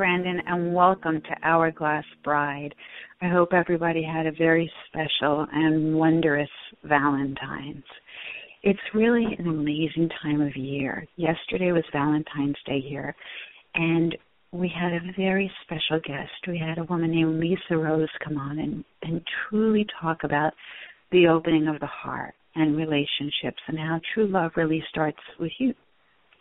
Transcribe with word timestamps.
Brandon, 0.00 0.40
and 0.46 0.72
welcome 0.72 1.20
to 1.20 1.46
Hourglass 1.46 2.06
Bride. 2.24 2.74
I 3.20 3.28
hope 3.28 3.52
everybody 3.52 4.02
had 4.02 4.24
a 4.24 4.32
very 4.32 4.72
special 4.88 5.46
and 5.52 5.94
wondrous 5.94 6.48
Valentine's. 6.84 7.84
It's 8.62 8.80
really 8.94 9.26
an 9.38 9.46
amazing 9.46 10.08
time 10.22 10.40
of 10.40 10.56
year. 10.56 11.06
Yesterday 11.16 11.72
was 11.72 11.84
Valentine's 11.92 12.56
Day 12.64 12.80
here, 12.80 13.14
and 13.74 14.16
we 14.52 14.72
had 14.74 14.94
a 14.94 15.12
very 15.18 15.52
special 15.64 16.00
guest. 16.02 16.32
We 16.48 16.56
had 16.58 16.78
a 16.78 16.84
woman 16.84 17.10
named 17.10 17.38
Lisa 17.38 17.76
Rose 17.76 18.08
come 18.24 18.38
on 18.38 18.58
and, 18.58 18.82
and 19.02 19.20
truly 19.50 19.84
talk 20.00 20.24
about 20.24 20.54
the 21.12 21.28
opening 21.28 21.68
of 21.68 21.78
the 21.78 21.86
heart 21.86 22.32
and 22.54 22.74
relationships 22.74 23.60
and 23.68 23.78
how 23.78 24.00
true 24.14 24.28
love 24.28 24.52
really 24.56 24.82
starts 24.88 25.20
with 25.38 25.52
you 25.58 25.74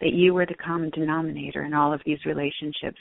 that 0.01 0.13
you 0.13 0.35
are 0.37 0.45
the 0.45 0.55
common 0.55 0.89
denominator 0.91 1.63
in 1.63 1.73
all 1.73 1.93
of 1.93 2.01
these 2.05 2.19
relationships. 2.25 2.99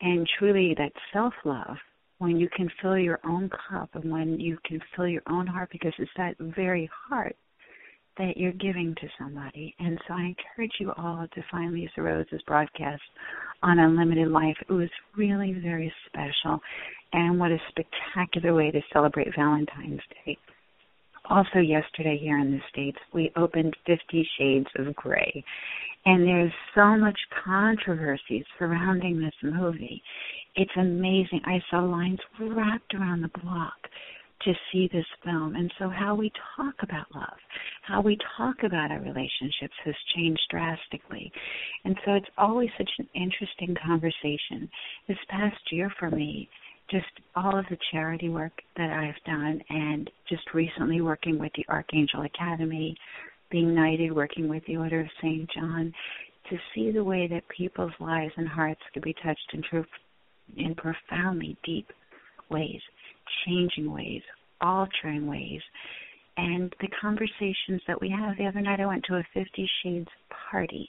And 0.00 0.28
truly, 0.38 0.74
that 0.78 0.92
self 1.12 1.34
love, 1.44 1.76
when 2.18 2.38
you 2.38 2.48
can 2.54 2.70
fill 2.80 2.98
your 2.98 3.20
own 3.24 3.50
cup 3.70 3.90
and 3.94 4.10
when 4.10 4.38
you 4.40 4.58
can 4.64 4.80
fill 4.94 5.08
your 5.08 5.22
own 5.28 5.46
heart, 5.46 5.68
because 5.72 5.92
it's 5.98 6.10
that 6.16 6.36
very 6.38 6.88
heart 7.08 7.36
that 8.18 8.36
you're 8.36 8.52
giving 8.52 8.94
to 9.00 9.08
somebody. 9.18 9.74
And 9.78 9.98
so 10.06 10.14
I 10.14 10.34
encourage 10.34 10.72
you 10.80 10.92
all 10.96 11.26
to 11.34 11.44
find 11.50 11.74
Lisa 11.74 12.00
Rose's 12.00 12.40
broadcast 12.46 13.02
on 13.62 13.78
Unlimited 13.78 14.28
Life. 14.28 14.56
It 14.68 14.72
was 14.72 14.88
really 15.16 15.52
very 15.62 15.92
special. 16.06 16.60
And 17.12 17.38
what 17.38 17.50
a 17.50 17.58
spectacular 17.68 18.54
way 18.54 18.70
to 18.70 18.80
celebrate 18.92 19.28
Valentine's 19.36 20.00
Day. 20.24 20.36
Also, 21.28 21.58
yesterday 21.58 22.18
here 22.20 22.38
in 22.38 22.52
the 22.52 22.60
States, 22.70 22.98
we 23.12 23.32
opened 23.36 23.76
Fifty 23.84 24.26
Shades 24.38 24.68
of 24.78 24.94
Grey. 24.94 25.44
And 26.06 26.24
there's 26.24 26.52
so 26.74 26.96
much 26.96 27.18
controversy 27.44 28.44
surrounding 28.58 29.20
this 29.20 29.34
movie. 29.42 30.00
It's 30.54 30.70
amazing. 30.78 31.40
I 31.44 31.60
saw 31.68 31.80
lines 31.80 32.20
wrapped 32.40 32.94
around 32.94 33.22
the 33.22 33.40
block 33.42 33.74
to 34.42 34.52
see 34.70 34.88
this 34.92 35.06
film. 35.24 35.56
And 35.56 35.72
so, 35.78 35.88
how 35.88 36.14
we 36.14 36.30
talk 36.56 36.74
about 36.82 37.06
love, 37.12 37.38
how 37.82 38.00
we 38.00 38.16
talk 38.36 38.54
about 38.62 38.92
our 38.92 39.00
relationships 39.00 39.74
has 39.84 39.94
changed 40.14 40.46
drastically. 40.48 41.32
And 41.84 41.96
so, 42.04 42.12
it's 42.12 42.30
always 42.38 42.70
such 42.78 42.90
an 43.00 43.08
interesting 43.14 43.74
conversation. 43.84 44.70
This 45.08 45.18
past 45.28 45.56
year 45.72 45.90
for 45.98 46.10
me, 46.10 46.48
just 46.88 47.06
all 47.34 47.58
of 47.58 47.64
the 47.68 47.78
charity 47.90 48.28
work 48.28 48.52
that 48.76 48.90
I've 48.90 49.24
done, 49.24 49.60
and 49.70 50.08
just 50.28 50.54
recently 50.54 51.00
working 51.00 51.38
with 51.40 51.50
the 51.56 51.66
Archangel 51.68 52.22
Academy, 52.22 52.96
being 53.50 53.74
knighted, 53.74 54.12
working 54.12 54.48
with 54.48 54.64
the 54.66 54.76
Order 54.76 55.00
of 55.00 55.06
St. 55.22 55.48
John, 55.54 55.92
to 56.50 56.56
see 56.74 56.90
the 56.90 57.04
way 57.04 57.26
that 57.28 57.42
people's 57.48 57.92
lives 58.00 58.32
and 58.36 58.48
hearts 58.48 58.80
could 58.92 59.02
be 59.02 59.14
touched 59.14 59.50
in, 59.52 59.62
true, 59.68 59.84
in 60.56 60.74
profoundly 60.74 61.56
deep 61.64 61.88
ways, 62.50 62.80
changing 63.44 63.92
ways, 63.92 64.22
altering 64.60 65.26
ways. 65.26 65.60
And 66.36 66.74
the 66.80 66.88
conversations 67.00 67.80
that 67.86 68.00
we 68.00 68.10
have. 68.10 68.36
The 68.36 68.46
other 68.46 68.60
night 68.60 68.80
I 68.80 68.86
went 68.86 69.04
to 69.04 69.16
a 69.16 69.26
Fifty 69.32 69.68
Shades 69.82 70.08
party, 70.50 70.88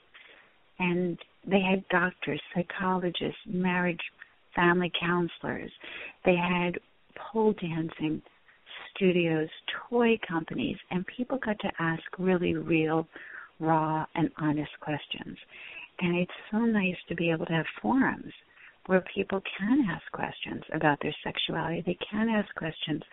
and 0.79 1.17
they 1.49 1.61
had 1.61 1.87
doctors, 1.89 2.41
psychologists, 2.53 3.39
marriage, 3.47 4.01
family 4.55 4.91
counselors. 4.99 5.71
They 6.25 6.35
had 6.35 6.77
pole 7.15 7.53
dancing 7.53 8.21
studios, 8.97 9.47
toy 9.89 10.19
companies, 10.27 10.77
and 10.91 11.05
people 11.15 11.37
got 11.37 11.57
to 11.59 11.71
ask 11.79 12.03
really 12.19 12.55
real, 12.55 13.07
raw, 13.59 14.05
and 14.15 14.29
honest 14.37 14.71
questions. 14.81 15.37
And 15.99 16.17
it's 16.17 16.31
so 16.51 16.57
nice 16.57 16.97
to 17.07 17.15
be 17.15 17.31
able 17.31 17.45
to 17.45 17.53
have 17.53 17.65
forums 17.81 18.33
where 18.87 19.03
people 19.13 19.41
can 19.57 19.87
ask 19.89 20.03
questions 20.11 20.63
about 20.73 20.97
their 21.01 21.15
sexuality. 21.23 21.83
They 21.85 21.97
can 22.09 22.29
ask 22.29 22.53
questions 22.55 23.03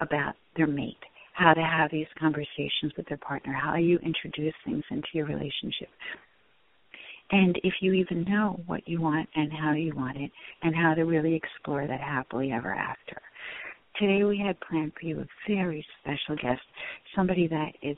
about 0.00 0.34
their 0.56 0.66
mate, 0.66 0.96
how 1.34 1.54
to 1.54 1.62
have 1.62 1.90
these 1.90 2.06
conversations 2.18 2.92
with 2.96 3.06
their 3.08 3.18
partner, 3.18 3.52
how 3.52 3.76
you 3.76 3.98
introduce 3.98 4.54
things 4.64 4.84
into 4.90 5.08
your 5.12 5.26
relationship. 5.26 5.88
And 7.30 7.58
if 7.64 7.74
you 7.80 7.92
even 7.94 8.24
know 8.24 8.60
what 8.66 8.86
you 8.86 9.00
want 9.00 9.28
and 9.34 9.50
how 9.52 9.72
you 9.72 9.94
want 9.94 10.18
it, 10.18 10.30
and 10.62 10.74
how 10.74 10.94
to 10.94 11.02
really 11.02 11.34
explore 11.34 11.86
that 11.86 12.00
happily 12.00 12.52
ever 12.52 12.74
after. 12.74 13.20
Today 13.98 14.24
we 14.24 14.38
had 14.38 14.58
planned 14.60 14.92
for 14.98 15.06
you 15.06 15.20
a 15.20 15.26
very 15.46 15.84
special 16.00 16.36
guest, 16.36 16.62
somebody 17.14 17.46
that 17.48 17.72
is, 17.82 17.96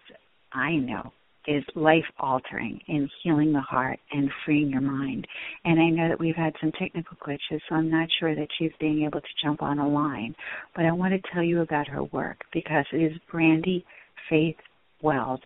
I 0.53 0.72
know, 0.72 1.12
is 1.47 1.62
life 1.77 2.05
altering 2.19 2.81
in 2.88 3.09
healing 3.22 3.53
the 3.53 3.60
heart 3.60 4.00
and 4.10 4.31
freeing 4.44 4.71
your 4.71 4.81
mind. 4.81 5.27
And 5.65 5.78
I 5.78 5.91
know 5.91 6.09
that 6.09 6.19
we've 6.19 6.34
had 6.34 6.54
some 6.60 6.72
technical 6.72 7.16
glitches, 7.19 7.60
so 7.69 7.77
I'm 7.77 7.91
not 7.91 8.09
sure 8.19 8.34
that 8.34 8.49
she's 8.59 8.72
being 8.81 9.04
able 9.04 9.21
to 9.21 9.27
jump 9.43 9.62
on 9.62 9.78
a 9.78 9.88
line. 9.88 10.34
But 10.75 10.87
I 10.87 10.93
want 10.93 11.12
to 11.15 11.31
tell 11.33 11.43
you 11.43 11.60
about 11.60 11.87
her 11.88 12.03
work 12.04 12.38
because 12.53 12.87
it 12.93 12.97
is 12.97 13.19
Brandy 13.31 13.84
Faith 14.28 14.56
Weld. 15.03 15.43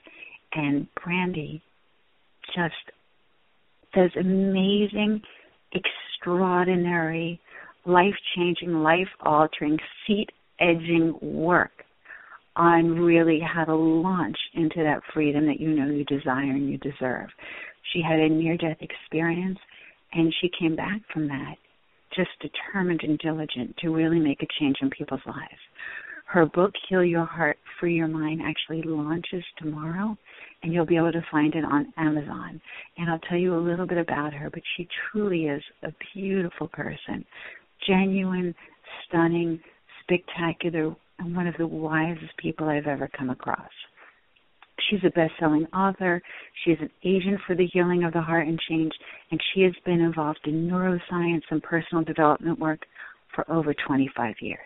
And 0.55 0.87
Brandy 1.05 1.63
just 2.55 2.75
does 3.95 4.11
amazing, 4.19 5.21
extraordinary, 5.73 7.41
life 7.85 8.15
changing, 8.35 8.83
life 8.83 9.09
altering, 9.25 9.79
seat 10.07 10.31
edging 10.61 11.17
work 11.21 11.71
on 12.57 12.99
really 12.99 13.41
how 13.41 13.65
to 13.65 13.75
launch 13.75 14.37
into 14.55 14.83
that 14.83 15.01
freedom 15.15 15.47
that 15.47 15.61
you 15.61 15.69
know 15.69 15.87
you 15.87 16.05
desire 16.05 16.51
and 16.51 16.69
you 16.69 16.79
deserve. 16.79 17.29
She 17.93 18.03
had 18.03 18.19
a 18.19 18.29
near 18.29 18.57
death 18.57 18.79
experience 18.81 19.59
and 20.13 20.35
she 20.41 20.51
came 20.59 20.75
back 20.75 21.01
from 21.13 21.29
that 21.29 21.55
just 22.15 22.31
determined 22.41 23.01
and 23.03 23.19
diligent 23.19 23.77
to 23.79 23.91
really 23.91 24.19
make 24.19 24.43
a 24.43 24.47
change 24.61 24.77
in 24.83 24.91
people's 24.91 25.21
lives. 25.27 25.61
Her 26.27 26.45
book, 26.47 26.73
Heal 26.89 27.05
Your 27.05 27.25
Heart, 27.25 27.59
Free 27.81 27.95
Your 27.95 28.09
Mind, 28.09 28.43
actually 28.45 28.83
launches 28.83 29.43
tomorrow, 29.57 30.17
and 30.63 30.73
you'll 30.73 30.85
be 30.85 30.97
able 30.97 31.13
to 31.13 31.25
find 31.31 31.55
it 31.55 31.65
on 31.65 31.93
Amazon. 31.97 32.61
And 32.99 33.09
I'll 33.09 33.21
tell 33.21 33.39
you 33.39 33.55
a 33.55 33.57
little 33.57 33.87
bit 33.87 33.97
about 33.99 34.35
her, 34.35 34.51
but 34.51 34.63
she 34.77 34.87
truly 35.11 35.47
is 35.47 35.63
a 35.83 35.93
beautiful 36.15 36.69
person, 36.69 37.25
genuine, 37.87 38.55
stunning, 39.07 39.59
spectacular 40.09 40.95
and 41.19 41.37
one 41.37 41.47
of 41.47 41.55
the 41.59 41.67
wisest 41.67 42.37
people 42.39 42.69
I've 42.69 42.87
ever 42.87 43.09
come 43.17 43.31
across. 43.31 43.71
She's 44.89 45.01
a 45.05 45.11
best 45.11 45.33
selling 45.39 45.67
author. 45.75 46.23
She's 46.65 46.79
an 46.81 46.91
agent 47.05 47.41
for 47.47 47.55
the 47.55 47.67
healing 47.73 48.05
of 48.05 48.13
the 48.13 48.21
heart 48.21 48.47
and 48.47 48.59
change, 48.69 48.93
and 49.31 49.41
she 49.53 49.63
has 49.63 49.73
been 49.85 50.01
involved 50.01 50.41
in 50.45 50.69
neuroscience 50.69 51.43
and 51.51 51.63
personal 51.63 52.05
development 52.05 52.59
work 52.59 52.81
for 53.35 53.51
over 53.51 53.75
25 53.87 54.37
years. 54.41 54.59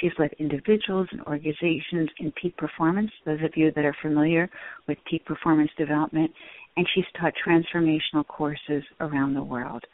She's 0.00 0.12
led 0.18 0.32
individuals 0.38 1.08
and 1.10 1.20
organizations 1.22 2.08
in 2.18 2.32
peak 2.40 2.56
performance, 2.56 3.10
those 3.26 3.42
of 3.42 3.56
you 3.56 3.72
that 3.72 3.84
are 3.84 3.96
familiar 4.00 4.48
with 4.86 4.98
peak 5.10 5.26
performance 5.26 5.70
development, 5.76 6.30
and 6.76 6.86
she's 6.94 7.04
taught 7.20 7.34
transformational 7.46 8.26
courses 8.26 8.84
around 9.00 9.34
the 9.34 9.42
world. 9.42 9.84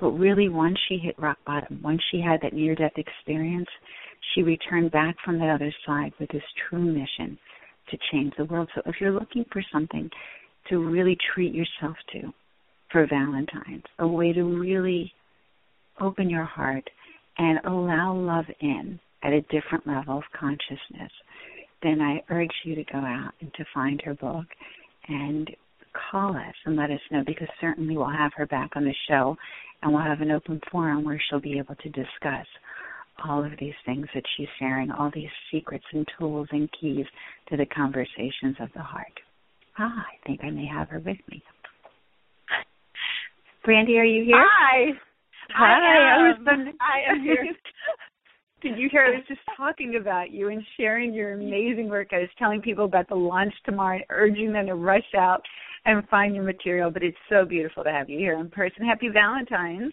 But 0.00 0.12
really, 0.12 0.48
once 0.48 0.78
she 0.88 0.96
hit 0.96 1.16
rock 1.18 1.38
bottom, 1.46 1.80
once 1.84 2.00
she 2.10 2.20
had 2.20 2.40
that 2.42 2.54
near 2.54 2.74
death 2.74 2.96
experience, 2.96 3.68
she 4.34 4.42
returned 4.42 4.90
back 4.90 5.16
from 5.24 5.38
the 5.38 5.46
other 5.46 5.72
side 5.86 6.12
with 6.18 6.30
this 6.30 6.42
true 6.68 6.82
mission 6.82 7.38
to 7.90 7.98
change 8.10 8.32
the 8.36 8.44
world. 8.44 8.68
So 8.74 8.82
if 8.86 8.96
you're 9.00 9.12
looking 9.12 9.44
for 9.52 9.62
something 9.72 10.08
to 10.68 10.78
really 10.78 11.16
treat 11.34 11.54
yourself 11.54 11.96
to 12.12 12.32
for 12.90 13.06
Valentine's, 13.06 13.84
a 13.98 14.06
way 14.06 14.32
to 14.32 14.42
really 14.44 15.12
open 16.00 16.30
your 16.30 16.44
heart 16.44 16.88
and 17.38 17.58
allow 17.64 18.14
love 18.14 18.44
in 18.60 18.98
at 19.22 19.32
a 19.32 19.40
different 19.42 19.86
level 19.86 20.18
of 20.18 20.24
consciousness, 20.38 21.10
then 21.82 22.00
I 22.00 22.22
urge 22.32 22.52
you 22.64 22.74
to 22.74 22.84
go 22.84 22.98
out 22.98 23.32
and 23.40 23.52
to 23.54 23.64
find 23.74 24.00
her 24.04 24.14
book 24.14 24.46
and 25.08 25.50
call 26.10 26.36
us 26.36 26.54
and 26.64 26.76
let 26.76 26.90
us 26.90 27.00
know 27.10 27.22
because 27.26 27.48
certainly 27.60 27.96
we'll 27.96 28.08
have 28.08 28.32
her 28.36 28.46
back 28.46 28.70
on 28.76 28.84
the 28.84 28.94
show 29.08 29.36
and 29.82 29.92
we'll 29.92 30.02
have 30.02 30.20
an 30.20 30.30
open 30.30 30.60
forum 30.70 31.04
where 31.04 31.20
she'll 31.28 31.40
be 31.40 31.58
able 31.58 31.74
to 31.76 31.88
discuss 31.90 32.46
all 33.24 33.44
of 33.44 33.52
these 33.60 33.74
things 33.86 34.06
that 34.14 34.24
she's 34.36 34.48
sharing, 34.58 34.90
all 34.90 35.10
these 35.14 35.30
secrets 35.50 35.84
and 35.92 36.06
tools 36.18 36.48
and 36.50 36.68
keys 36.78 37.06
to 37.48 37.56
the 37.56 37.66
conversations 37.66 38.56
of 38.60 38.68
the 38.74 38.82
heart. 38.82 39.12
Ah, 39.78 40.04
I 40.06 40.26
think 40.26 40.40
I 40.42 40.50
may 40.50 40.66
have 40.66 40.88
her 40.88 40.98
with 40.98 41.18
me. 41.30 41.42
Brandy, 43.64 43.98
are 43.98 44.04
you 44.04 44.24
here? 44.24 44.36
Hi. 44.36 44.90
Hi. 45.54 45.64
I, 45.64 46.14
I, 46.14 46.28
was 46.28 46.74
I 46.80 47.10
am 47.10 47.20
here. 47.22 47.46
Did 48.60 48.78
you 48.78 48.88
hear? 48.90 49.04
I 49.04 49.10
was 49.10 49.24
just 49.28 49.40
talking 49.56 49.96
about 50.00 50.30
you 50.30 50.48
and 50.48 50.62
sharing 50.76 51.12
your 51.12 51.32
amazing 51.32 51.88
work. 51.88 52.08
I 52.12 52.18
was 52.18 52.28
telling 52.38 52.60
people 52.60 52.84
about 52.84 53.08
the 53.08 53.14
launch 53.14 53.52
tomorrow 53.64 53.96
and 53.96 54.04
urging 54.08 54.52
them 54.52 54.66
to 54.66 54.74
rush 54.74 55.14
out 55.16 55.42
and 55.84 56.06
find 56.08 56.34
your 56.34 56.44
material. 56.44 56.90
But 56.90 57.02
it's 57.02 57.16
so 57.28 57.44
beautiful 57.44 57.82
to 57.84 57.90
have 57.90 58.08
you 58.08 58.18
here 58.18 58.38
in 58.38 58.50
person. 58.50 58.86
Happy 58.86 59.08
Valentine's 59.08 59.92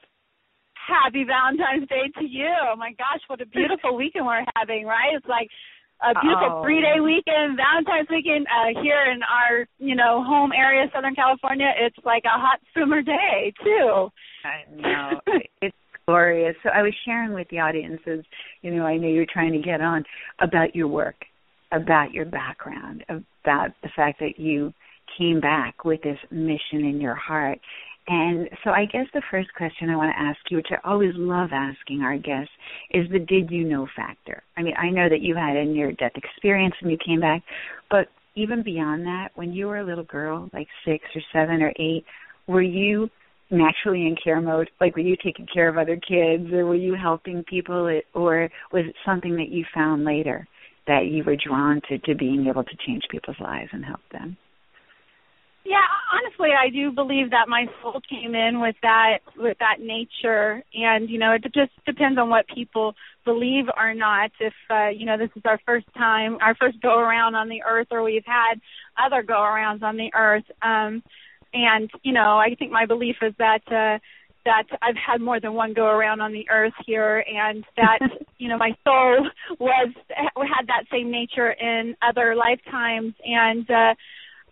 happy 0.90 1.24
Valentine's 1.24 1.88
Day 1.88 2.10
to 2.18 2.26
you. 2.26 2.50
Oh 2.66 2.76
my 2.76 2.92
gosh, 2.98 3.22
what 3.28 3.42
a 3.42 3.46
beautiful 3.46 3.96
weekend 4.02 4.26
we're 4.26 4.44
having, 4.58 4.86
right? 4.86 5.14
It's 5.14 5.30
like 5.30 5.48
a 6.02 6.18
beautiful 6.20 6.60
oh. 6.60 6.64
three 6.64 6.82
day 6.82 7.00
weekend, 7.00 7.60
Valentine's 7.62 8.10
weekend 8.10 8.48
uh 8.50 8.82
here 8.82 9.06
in 9.12 9.22
our, 9.22 9.68
you 9.78 9.96
know, 9.96 10.24
home 10.26 10.52
area, 10.52 10.90
Southern 10.94 11.16
California. 11.16 11.70
It's 11.78 11.98
like 12.04 12.24
a 12.26 12.34
hot 12.34 12.60
summer 12.74 13.02
day 13.02 13.54
too. 13.64 14.10
I 14.44 14.66
know. 14.74 15.22
it's 15.62 15.76
glorious. 16.10 16.56
So 16.64 16.70
I 16.70 16.82
was 16.82 16.94
sharing 17.06 17.34
with 17.34 17.48
the 17.50 17.60
audiences, 17.60 18.26
you 18.62 18.72
know, 18.72 18.84
I 18.84 18.98
know 18.98 19.08
you 19.08 19.20
were 19.20 19.32
trying 19.32 19.54
to 19.54 19.60
get 19.60 19.82
on 19.82 20.04
about 20.42 20.76
your 20.76 20.88
work, 20.88 21.18
about 21.72 22.14
your 22.14 22.26
background, 22.26 23.06
about 23.10 23.72
the 23.84 23.90
fact 23.96 24.20
that 24.20 24.40
you 24.40 24.74
came 25.18 25.40
back 25.40 25.86
with 25.86 26.02
this 26.02 26.18
mission 26.32 26.86
in 26.86 27.00
your 27.00 27.16
heart. 27.16 27.60
And 28.12 28.50
so 28.64 28.72
I 28.72 28.86
guess 28.86 29.06
the 29.14 29.22
first 29.30 29.54
question 29.56 29.92
I 29.92 29.96
want 29.96 30.12
to 30.12 30.20
ask 30.20 30.40
you, 30.50 30.58
which 30.58 30.72
I 30.72 30.78
always 30.84 31.12
love 31.16 31.50
asking 31.54 32.02
our 32.02 32.18
guests, 32.18 32.52
is 32.90 33.08
the 33.12 33.20
did 33.20 33.52
you 33.52 33.64
know 33.64 33.88
factor. 33.96 34.42
I 34.58 34.64
mean, 34.64 34.74
I 34.78 34.90
know 34.90 35.08
that 35.08 35.22
you 35.22 35.36
had 35.36 35.56
a 35.56 35.64
near 35.64 35.92
death 35.92 36.14
experience 36.16 36.74
when 36.82 36.90
you 36.90 36.98
came 37.06 37.22
back, 37.22 37.44
but 37.92 38.08
even 38.34 38.64
beyond 38.64 39.06
that, 39.06 39.30
when 39.36 39.54
you 39.54 39.68
were 39.68 39.78
a 39.78 39.86
little 39.86 40.06
girl, 40.06 40.50
like 40.54 40.68
six 40.86 41.06
or 41.16 41.22
seven 41.32 41.62
or 41.62 41.72
eight, 41.78 42.04
were 42.48 42.64
you 42.64 43.10
naturally 43.52 44.08
in 44.08 44.16
care 44.24 44.42
mode? 44.42 44.72
Like, 44.82 44.96
were 44.96 45.04
you 45.04 45.16
taking 45.24 45.46
care 45.54 45.70
of 45.70 45.78
other 45.78 45.96
kids, 45.96 46.52
or 46.52 46.66
were 46.66 46.74
you 46.74 46.96
helping 47.00 47.44
people, 47.44 48.02
or 48.16 48.50
was 48.74 48.86
it 48.88 48.96
something 49.06 49.36
that 49.36 49.50
you 49.50 49.66
found 49.72 50.04
later 50.04 50.48
that 50.88 51.06
you 51.06 51.24
were 51.24 51.36
drawn 51.36 51.80
to 51.90 52.00
to 52.00 52.16
being 52.16 52.48
able 52.48 52.64
to 52.64 52.78
change 52.88 53.04
people's 53.12 53.40
lives 53.40 53.70
and 53.72 53.86
help 53.86 54.02
them? 54.12 54.36
Yeah, 55.66 55.86
honestly, 56.14 56.50
I 56.58 56.70
do 56.70 56.92
believe 56.92 57.32
that 57.32 57.50
my 57.50 57.66
soul 57.82 58.02
came 58.10 58.34
in 58.34 58.62
with 58.62 58.76
that 58.82 59.20
with 59.38 59.58
that 59.60 59.80
nature, 59.82 60.64
and 60.74 61.10
you 61.10 61.20
know, 61.20 61.34
it 61.34 61.44
just 61.54 61.72
depends 61.86 62.18
on 62.18 62.30
what 62.30 62.48
people 62.48 62.96
believe 63.26 63.66
or 63.78 63.94
not. 63.94 64.32
If 64.40 64.54
uh, 64.70 64.88
you 64.88 65.06
know, 65.06 65.18
this 65.18 65.30
is 65.36 65.44
our 65.46 65.60
first 65.66 65.86
time, 65.98 66.38
our 66.42 66.56
first 66.56 66.82
go 66.82 66.98
around 66.98 67.36
on 67.36 67.50
the 67.50 67.62
earth, 67.68 67.88
or 67.92 68.04
we've 68.04 68.26
had 68.26 68.56
other 69.04 69.22
go 69.22 69.34
arounds 69.34 69.84
on 69.84 69.98
the 69.98 70.12
earth. 70.16 70.46
Um, 70.62 71.04
and 71.54 71.92
you 72.04 72.14
know, 72.14 72.38
I 72.38 72.56
think 72.58 72.72
my 72.72 72.86
belief 72.86 73.18
is 73.22 73.34
that 73.38 73.62
uh, 73.68 74.00
that 74.46 74.64
I've 74.82 74.96
had 74.96 75.20
more 75.20 75.42
than 75.42 75.54
one 75.56 75.74
go 75.74 75.88
around 75.88 76.22
on 76.22 76.32
the 76.32 76.50
earth 76.50 76.74
here, 76.86 77.24
and 77.28 77.66
that 77.76 78.00
you 78.38 78.48
know, 78.48 78.58
my 78.58 78.76
soul 78.86 79.28
was 79.60 79.90
had 80.10 80.68
that 80.68 80.86
same 80.90 81.12
nature 81.12 81.52
in 81.52 81.98
other 82.02 82.34
lifetimes, 82.34 83.14
and. 83.26 83.70
uh 83.70 83.94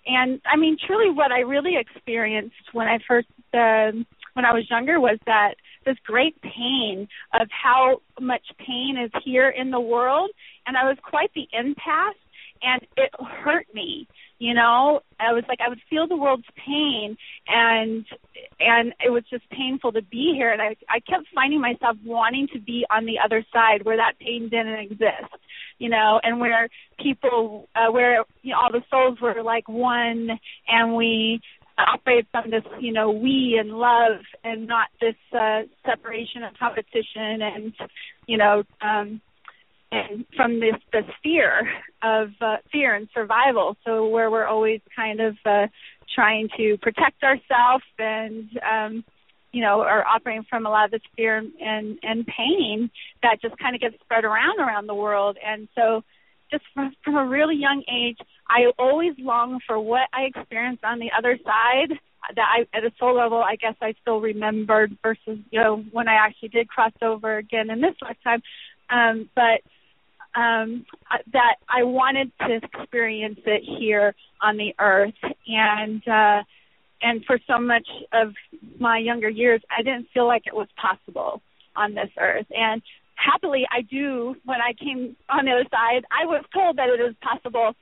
and 0.07 0.41
I 0.45 0.55
mean, 0.57 0.77
truly, 0.85 1.11
what 1.11 1.31
I 1.31 1.39
really 1.41 1.75
experienced 1.77 2.55
when 2.73 2.87
I 2.87 2.99
first, 3.07 3.27
uh, 3.53 3.91
when 4.33 4.45
I 4.45 4.53
was 4.53 4.69
younger, 4.69 4.99
was 4.99 5.19
that 5.25 5.55
this 5.85 5.97
great 6.05 6.41
pain 6.41 7.07
of 7.33 7.47
how 7.51 8.01
much 8.19 8.45
pain 8.57 8.97
is 8.97 9.11
here 9.23 9.49
in 9.49 9.71
the 9.71 9.79
world, 9.79 10.31
and 10.65 10.77
I 10.77 10.85
was 10.85 10.97
quite 11.03 11.31
the 11.33 11.47
empath, 11.53 12.17
and 12.61 12.81
it 12.95 13.11
hurt 13.43 13.67
me. 13.73 14.07
You 14.39 14.53
know, 14.53 15.01
I 15.19 15.33
was 15.33 15.43
like, 15.47 15.59
I 15.65 15.69
would 15.69 15.81
feel 15.89 16.07
the 16.07 16.15
world's 16.15 16.45
pain, 16.55 17.17
and 17.47 18.05
and 18.59 18.93
it 19.03 19.11
was 19.11 19.23
just 19.29 19.49
painful 19.49 19.91
to 19.93 20.01
be 20.01 20.33
here, 20.35 20.51
and 20.51 20.61
I 20.61 20.75
I 20.89 20.99
kept 20.99 21.27
finding 21.33 21.59
myself 21.59 21.97
wanting 22.05 22.47
to 22.53 22.59
be 22.59 22.85
on 22.89 23.05
the 23.05 23.19
other 23.23 23.43
side 23.51 23.83
where 23.83 23.97
that 23.97 24.19
pain 24.19 24.49
didn't 24.49 24.79
exist 24.79 25.33
you 25.79 25.89
know, 25.89 26.19
and 26.23 26.39
where 26.39 26.69
people, 26.99 27.67
uh, 27.75 27.91
where 27.91 28.23
you 28.41 28.51
know, 28.51 28.59
all 28.59 28.71
the 28.71 28.83
souls 28.89 29.19
were 29.21 29.43
like 29.43 29.67
one, 29.67 30.39
and 30.67 30.95
we 30.95 31.41
operate 31.77 32.27
from 32.31 32.49
this, 32.49 32.63
you 32.79 32.91
know, 32.91 33.11
we 33.11 33.57
and 33.59 33.71
love, 33.71 34.21
and 34.43 34.67
not 34.67 34.87
this 34.99 35.15
uh, 35.33 35.61
separation 35.85 36.43
and 36.43 36.57
competition, 36.57 37.41
and 37.41 37.73
you 38.25 38.37
know, 38.37 38.63
um, 38.81 39.21
and 39.91 40.25
from 40.35 40.59
this 40.59 40.75
this 40.91 41.05
fear 41.23 41.69
of 42.01 42.29
uh, 42.41 42.57
fear 42.71 42.95
and 42.95 43.07
survival. 43.13 43.77
So 43.85 44.07
where 44.07 44.29
we're 44.29 44.47
always 44.47 44.81
kind 44.95 45.19
of 45.19 45.37
uh, 45.45 45.67
trying 46.13 46.49
to 46.57 46.77
protect 46.77 47.23
ourselves 47.23 47.83
and 47.99 48.49
um, 48.69 49.03
you 49.51 49.61
know, 49.61 49.81
are 49.81 50.05
operating 50.05 50.45
from 50.49 50.65
a 50.65 50.69
lot 50.69 50.85
of 50.85 50.91
this 50.91 51.01
fear 51.15 51.37
and 51.37 51.99
and 52.03 52.27
pain 52.27 52.89
that 53.23 53.41
just 53.41 53.57
kind 53.57 53.75
of 53.75 53.81
gets 53.81 53.95
spread 54.01 54.25
around 54.25 54.59
around 54.59 54.87
the 54.87 54.95
world. 54.95 55.37
And 55.43 55.67
so, 55.75 56.03
just 56.51 56.63
from, 56.73 56.93
from 57.03 57.15
a 57.15 57.25
really 57.25 57.55
young 57.55 57.83
age, 57.91 58.17
I 58.49 58.71
always 58.77 59.13
long 59.17 59.59
for 59.65 59.79
what 59.79 60.09
I 60.13 60.23
experienced 60.23 60.83
on 60.83 60.99
the 60.99 61.11
other 61.17 61.37
side. 61.43 61.97
That 62.35 62.45
I, 62.45 62.77
at 62.77 62.83
a 62.83 62.91
soul 62.99 63.15
level, 63.15 63.41
I 63.41 63.55
guess 63.55 63.75
I 63.81 63.93
still 64.01 64.19
remembered 64.19 64.97
versus 65.01 65.39
you 65.49 65.61
know 65.61 65.83
when 65.91 66.09
I 66.09 66.15
actually 66.15 66.49
did 66.49 66.67
cross 66.67 66.91
over 67.01 67.37
again 67.37 67.69
in 67.69 67.79
this 67.79 67.95
lifetime. 68.01 68.41
Um, 68.89 69.29
but 69.33 69.61
um, 70.35 70.85
that 71.31 71.55
I 71.67 71.83
wanted 71.83 72.31
to 72.41 72.59
experience 72.63 73.39
it 73.45 73.63
here 73.63 74.13
on 74.41 74.57
the 74.57 74.75
earth, 74.79 75.15
and 75.47 76.05
uh, 76.07 76.43
and 77.01 77.23
for 77.25 77.39
so 77.47 77.59
much 77.59 77.87
of 78.11 78.33
my 78.79 78.97
younger 78.97 79.29
years, 79.29 79.61
I 79.69 79.83
didn't 79.83 80.07
feel 80.13 80.27
like 80.27 80.43
it 80.47 80.55
was 80.55 80.67
possible 80.75 81.41
on 81.75 81.93
this 81.93 82.09
earth. 82.19 82.47
And 82.49 82.81
happily, 83.15 83.65
I 83.71 83.81
do. 83.81 84.35
When 84.45 84.59
I 84.61 84.73
came 84.73 85.15
on 85.29 85.45
the 85.45 85.51
other 85.51 85.69
side, 85.69 86.05
I 86.11 86.25
was 86.25 86.43
told 86.53 86.77
that 86.77 86.89
it 86.89 87.01
is 87.01 87.15
possible, 87.21 87.73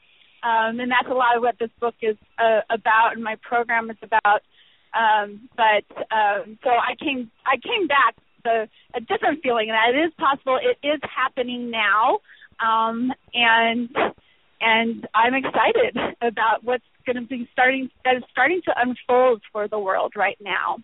um, 0.44 0.80
and 0.80 0.92
that's 0.92 1.10
a 1.10 1.14
lot 1.14 1.36
of 1.36 1.42
what 1.42 1.58
this 1.60 1.72
book 1.80 1.96
is 2.02 2.18
uh, 2.38 2.62
about, 2.70 3.14
and 3.14 3.24
my 3.24 3.36
program 3.42 3.90
is 3.90 3.98
about. 4.02 4.42
Um, 4.94 5.50
but 5.58 5.84
um, 6.12 6.58
so 6.64 6.70
I 6.70 6.96
came, 7.00 7.30
I 7.46 7.58
came 7.58 7.88
back 7.88 8.16
the 8.44 8.70
a 8.94 9.02
different 9.02 9.44
feeling 9.44 9.68
that 9.68 9.94
it 9.94 10.00
is 10.08 10.14
possible. 10.18 10.58
It 10.62 10.86
is 10.86 11.02
happening 11.04 11.70
now, 11.70 12.20
um, 12.60 13.12
and 13.34 13.90
and 14.62 15.08
I'm 15.14 15.34
excited 15.34 15.98
about 16.22 16.64
what's 16.64 16.86
going 17.06 17.16
to 17.16 17.28
be 17.28 17.48
starting 17.54 17.90
that 18.04 18.18
is 18.18 18.24
starting 18.32 18.62
to 18.66 18.74
unfold 18.76 19.42
for 19.52 19.68
the 19.68 19.80
world 19.80 20.14
right 20.16 20.38
now. 20.42 20.78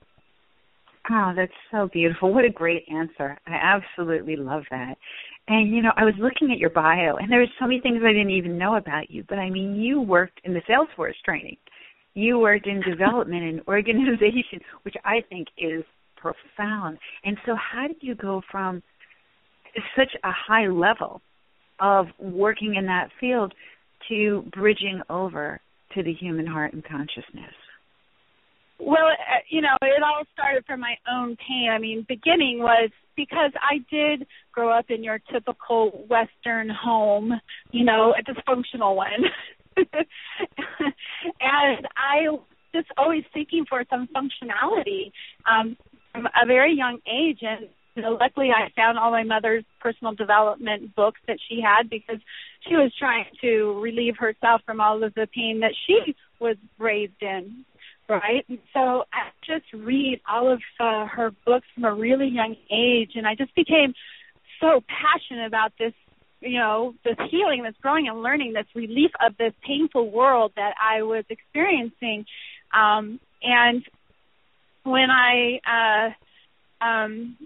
Oh, 1.09 1.33
that's 1.35 1.51
so 1.71 1.89
beautiful. 1.91 2.33
What 2.33 2.45
a 2.45 2.49
great 2.49 2.83
answer. 2.91 3.37
I 3.47 3.55
absolutely 3.55 4.35
love 4.35 4.63
that. 4.69 4.95
And 5.47 5.73
you 5.73 5.81
know, 5.81 5.91
I 5.97 6.05
was 6.05 6.13
looking 6.19 6.51
at 6.51 6.59
your 6.59 6.69
bio 6.69 7.15
and 7.15 7.31
there 7.31 7.39
were 7.39 7.47
so 7.59 7.65
many 7.65 7.81
things 7.81 8.01
I 8.03 8.13
didn't 8.13 8.31
even 8.31 8.57
know 8.57 8.75
about 8.75 9.09
you, 9.09 9.23
but 9.27 9.39
I 9.39 9.49
mean, 9.49 9.75
you 9.75 10.01
worked 10.01 10.39
in 10.43 10.53
the 10.53 10.61
Salesforce 10.69 11.19
training. 11.25 11.57
You 12.13 12.39
worked 12.39 12.67
in 12.67 12.81
development 12.81 13.43
and 13.43 13.61
organization, 13.67 14.59
which 14.83 14.95
I 15.03 15.21
think 15.29 15.47
is 15.57 15.83
profound. 16.17 16.97
And 17.23 17.37
so 17.45 17.55
how 17.55 17.87
did 17.87 17.97
you 18.01 18.15
go 18.15 18.41
from 18.51 18.83
such 19.95 20.11
a 20.23 20.31
high 20.31 20.67
level 20.67 21.21
of 21.79 22.07
working 22.19 22.75
in 22.75 22.85
that 22.85 23.09
field 23.19 23.53
to 24.09 24.43
bridging 24.53 25.01
over 25.09 25.59
to 25.95 26.03
the 26.03 26.13
human 26.13 26.47
heart 26.47 26.73
and 26.73 26.83
consciousness? 26.83 27.53
Well, 28.79 29.07
uh, 29.07 29.41
you 29.49 29.61
know, 29.61 29.75
it 29.81 30.03
all 30.03 30.23
started 30.33 30.65
from 30.65 30.79
my 30.79 30.95
own 31.09 31.37
pain. 31.37 31.69
I 31.71 31.77
mean, 31.77 32.05
beginning 32.07 32.59
was 32.59 32.89
because 33.15 33.51
I 33.55 33.85
did 33.91 34.27
grow 34.51 34.71
up 34.71 34.85
in 34.89 35.03
your 35.03 35.19
typical 35.31 36.05
Western 36.09 36.69
home, 36.69 37.33
you 37.71 37.85
know, 37.85 38.15
a 38.17 38.23
dysfunctional 38.23 38.95
one. 38.95 39.25
and 39.77 41.87
I 41.95 42.25
just 42.73 42.87
always 42.97 43.23
seeking 43.33 43.65
for 43.69 43.83
some 43.89 44.09
functionality 44.15 45.11
um, 45.49 45.77
from 46.11 46.25
a 46.25 46.45
very 46.47 46.75
young 46.75 46.99
age. 47.05 47.39
And 47.41 47.69
you 47.95 48.01
know, 48.01 48.17
luckily 48.19 48.49
I 48.51 48.69
found 48.75 48.97
all 48.97 49.11
my 49.11 49.23
mother's 49.23 49.65
personal 49.79 50.13
development 50.13 50.95
books 50.95 51.19
that 51.27 51.37
she 51.49 51.61
had 51.61 51.89
because 51.89 52.19
she 52.67 52.75
was 52.75 52.91
trying 52.97 53.25
to 53.41 53.79
relieve 53.81 54.17
herself 54.17 54.61
from 54.65 54.79
all 54.79 55.03
of 55.03 55.13
the 55.13 55.27
pain 55.33 55.59
that 55.61 55.73
she 55.87 56.15
was 56.39 56.55
raised 56.77 57.21
in, 57.21 57.65
right? 58.07 58.45
So 58.73 59.03
I 59.13 59.31
just 59.45 59.65
read 59.73 60.21
all 60.29 60.51
of 60.51 60.61
uh, 60.79 61.05
her 61.07 61.31
books 61.45 61.67
from 61.75 61.83
a 61.83 61.93
really 61.93 62.27
young 62.27 62.55
age, 62.71 63.11
and 63.15 63.27
I 63.27 63.35
just 63.35 63.53
became 63.55 63.93
so 64.61 64.81
passionate 64.87 65.47
about 65.47 65.73
this, 65.77 65.93
you 66.39 66.59
know, 66.59 66.93
this 67.03 67.17
healing, 67.29 67.63
this 67.63 67.75
growing 67.81 68.07
and 68.07 68.23
learning, 68.23 68.53
this 68.53 68.67
relief 68.73 69.11
of 69.25 69.35
this 69.37 69.53
painful 69.65 70.09
world 70.09 70.53
that 70.55 70.73
I 70.81 71.01
was 71.01 71.25
experiencing. 71.29 72.25
Um, 72.73 73.19
and 73.43 73.83
when 74.83 75.09
I 75.09 76.13
uh, 76.81 76.85
um, 76.85 77.37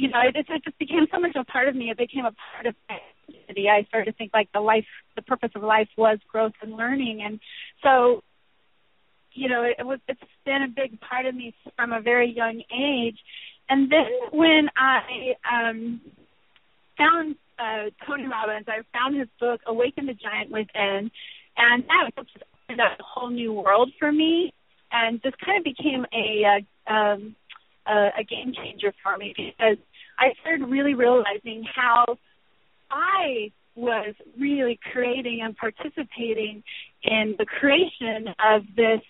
you 0.00 0.08
know, 0.08 0.20
it, 0.20 0.34
it 0.34 0.64
just 0.64 0.78
became 0.78 1.06
so 1.12 1.20
much 1.20 1.36
a 1.36 1.44
part 1.44 1.68
of 1.68 1.76
me. 1.76 1.90
It 1.90 1.98
became 1.98 2.24
a 2.24 2.32
part 2.32 2.66
of 2.66 2.74
my 2.88 2.98
identity. 3.28 3.68
I 3.68 3.84
started 3.84 4.12
to 4.12 4.16
think 4.16 4.30
like 4.32 4.50
the 4.52 4.60
life, 4.60 4.86
the 5.14 5.22
purpose 5.22 5.50
of 5.54 5.62
life 5.62 5.88
was 5.96 6.18
growth 6.32 6.54
and 6.62 6.74
learning, 6.74 7.20
and 7.22 7.38
so, 7.82 8.22
you 9.32 9.48
know, 9.48 9.62
it, 9.62 9.76
it 9.78 9.86
was. 9.86 10.00
It's 10.08 10.20
been 10.46 10.62
a 10.62 10.68
big 10.68 11.00
part 11.00 11.26
of 11.26 11.34
me 11.34 11.54
from 11.76 11.92
a 11.92 12.00
very 12.00 12.32
young 12.32 12.62
age. 12.74 13.18
And 13.68 13.92
then 13.92 14.10
when 14.32 14.68
I 14.74 15.34
um, 15.44 16.00
found 16.96 17.36
uh, 17.58 17.90
Tony 18.06 18.26
Robbins, 18.26 18.66
I 18.68 18.80
found 18.96 19.18
his 19.18 19.28
book 19.38 19.60
Awaken 19.66 20.06
the 20.06 20.14
Giant 20.14 20.50
Within, 20.50 21.10
and 21.56 21.84
that 21.84 22.10
was 22.16 22.26
opened 22.68 22.80
up 22.80 22.98
a 22.98 23.02
whole 23.02 23.30
new 23.30 23.52
world 23.52 23.92
for 23.98 24.10
me, 24.10 24.54
and 24.90 25.20
this 25.22 25.34
kind 25.44 25.58
of 25.58 25.64
became 25.64 26.06
a 26.12 26.64
uh, 26.88 26.92
um, 26.92 27.36
a, 27.86 28.08
a 28.20 28.24
game 28.24 28.52
changer 28.54 28.92
for 29.02 29.16
me 29.16 29.34
because 29.36 29.76
I 30.20 30.34
started 30.42 30.66
really 30.66 30.94
realizing 30.94 31.64
how 31.74 32.18
I 32.90 33.52
was 33.74 34.14
really 34.38 34.78
creating 34.92 35.40
and 35.42 35.56
participating 35.56 36.62
in 37.02 37.34
the 37.38 37.46
creation 37.46 38.28
of 38.38 38.62
this 38.76 39.00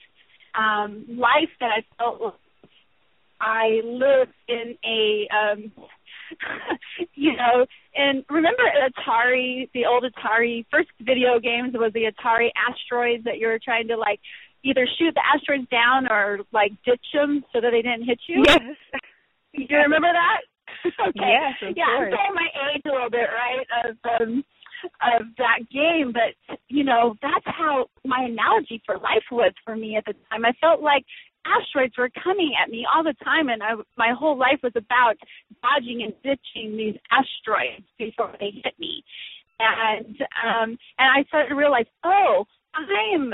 um, 0.55 1.05
life 1.09 1.50
that 1.61 1.71
I 1.71 1.85
felt 1.99 2.21
was 2.21 2.35
I 3.40 3.81
lived 3.83 4.35
in 4.49 4.76
a 4.85 5.29
um 5.35 5.73
you 7.14 7.33
know, 7.33 7.67
and 7.97 8.25
remember 8.29 8.62
Atari, 8.62 9.69
the 9.75 9.87
old 9.87 10.05
Atari 10.05 10.64
first 10.71 10.90
video 11.00 11.40
games 11.40 11.73
was 11.75 11.93
the 11.93 12.05
Atari 12.05 12.50
asteroids 12.55 13.25
that 13.25 13.38
you 13.38 13.49
were 13.49 13.59
trying 13.59 13.88
to 13.88 13.97
like 13.97 14.21
either 14.62 14.87
shoot 14.99 15.14
the 15.14 15.23
asteroids 15.35 15.69
down 15.71 16.07
or 16.09 16.40
like 16.52 16.73
ditch 16.85 17.05
them 17.14 17.45
so 17.52 17.61
that 17.61 17.71
they 17.71 17.83
didn't 17.83 18.05
hit 18.05 18.21
you. 18.29 18.45
Yes. 18.47 18.61
You 19.52 19.76
remember 19.79 20.09
that? 20.12 20.43
okay. 21.09 21.35
Yes, 21.61 21.75
yeah, 21.77 21.85
course. 21.97 22.13
I'm 22.13 22.19
saying 22.19 22.35
my 22.35 22.49
age 22.75 22.83
a 22.87 22.91
little 22.91 23.11
bit, 23.11 23.29
right? 23.33 23.67
Of 23.85 23.97
um 24.21 24.45
of 25.03 25.27
that 25.37 25.69
game, 25.71 26.13
but 26.13 26.59
you 26.69 26.85
know, 26.85 27.15
that's 27.21 27.45
how 27.45 27.87
my 28.05 28.25
analogy 28.25 28.83
for 28.87 28.97
life 28.97 29.25
was 29.31 29.53
for 29.65 29.77
me 29.77 29.97
at 29.97 30.05
the 30.07 30.15
time. 30.31 30.45
I 30.45 30.53
felt 30.61 30.83
like 30.83 31.05
asteroids 31.47 31.95
were 31.97 32.11
coming 32.23 32.53
at 32.63 32.71
me 32.71 32.87
all 32.93 33.03
the 33.03 33.15
time 33.25 33.49
and 33.49 33.63
I 33.63 33.75
my 33.97 34.13
whole 34.17 34.39
life 34.39 34.61
was 34.63 34.73
about 34.77 35.15
dodging 35.63 36.03
and 36.03 36.15
ditching 36.23 36.77
these 36.77 36.97
asteroids 37.11 37.87
before 37.99 38.35
they 38.39 38.53
hit 38.63 38.79
me. 38.79 39.03
And 39.59 40.17
um 40.45 40.79
and 40.99 41.09
I 41.17 41.25
started 41.29 41.51
to 41.51 41.55
realize, 41.55 41.87
oh, 42.05 42.45
I'm 42.75 43.33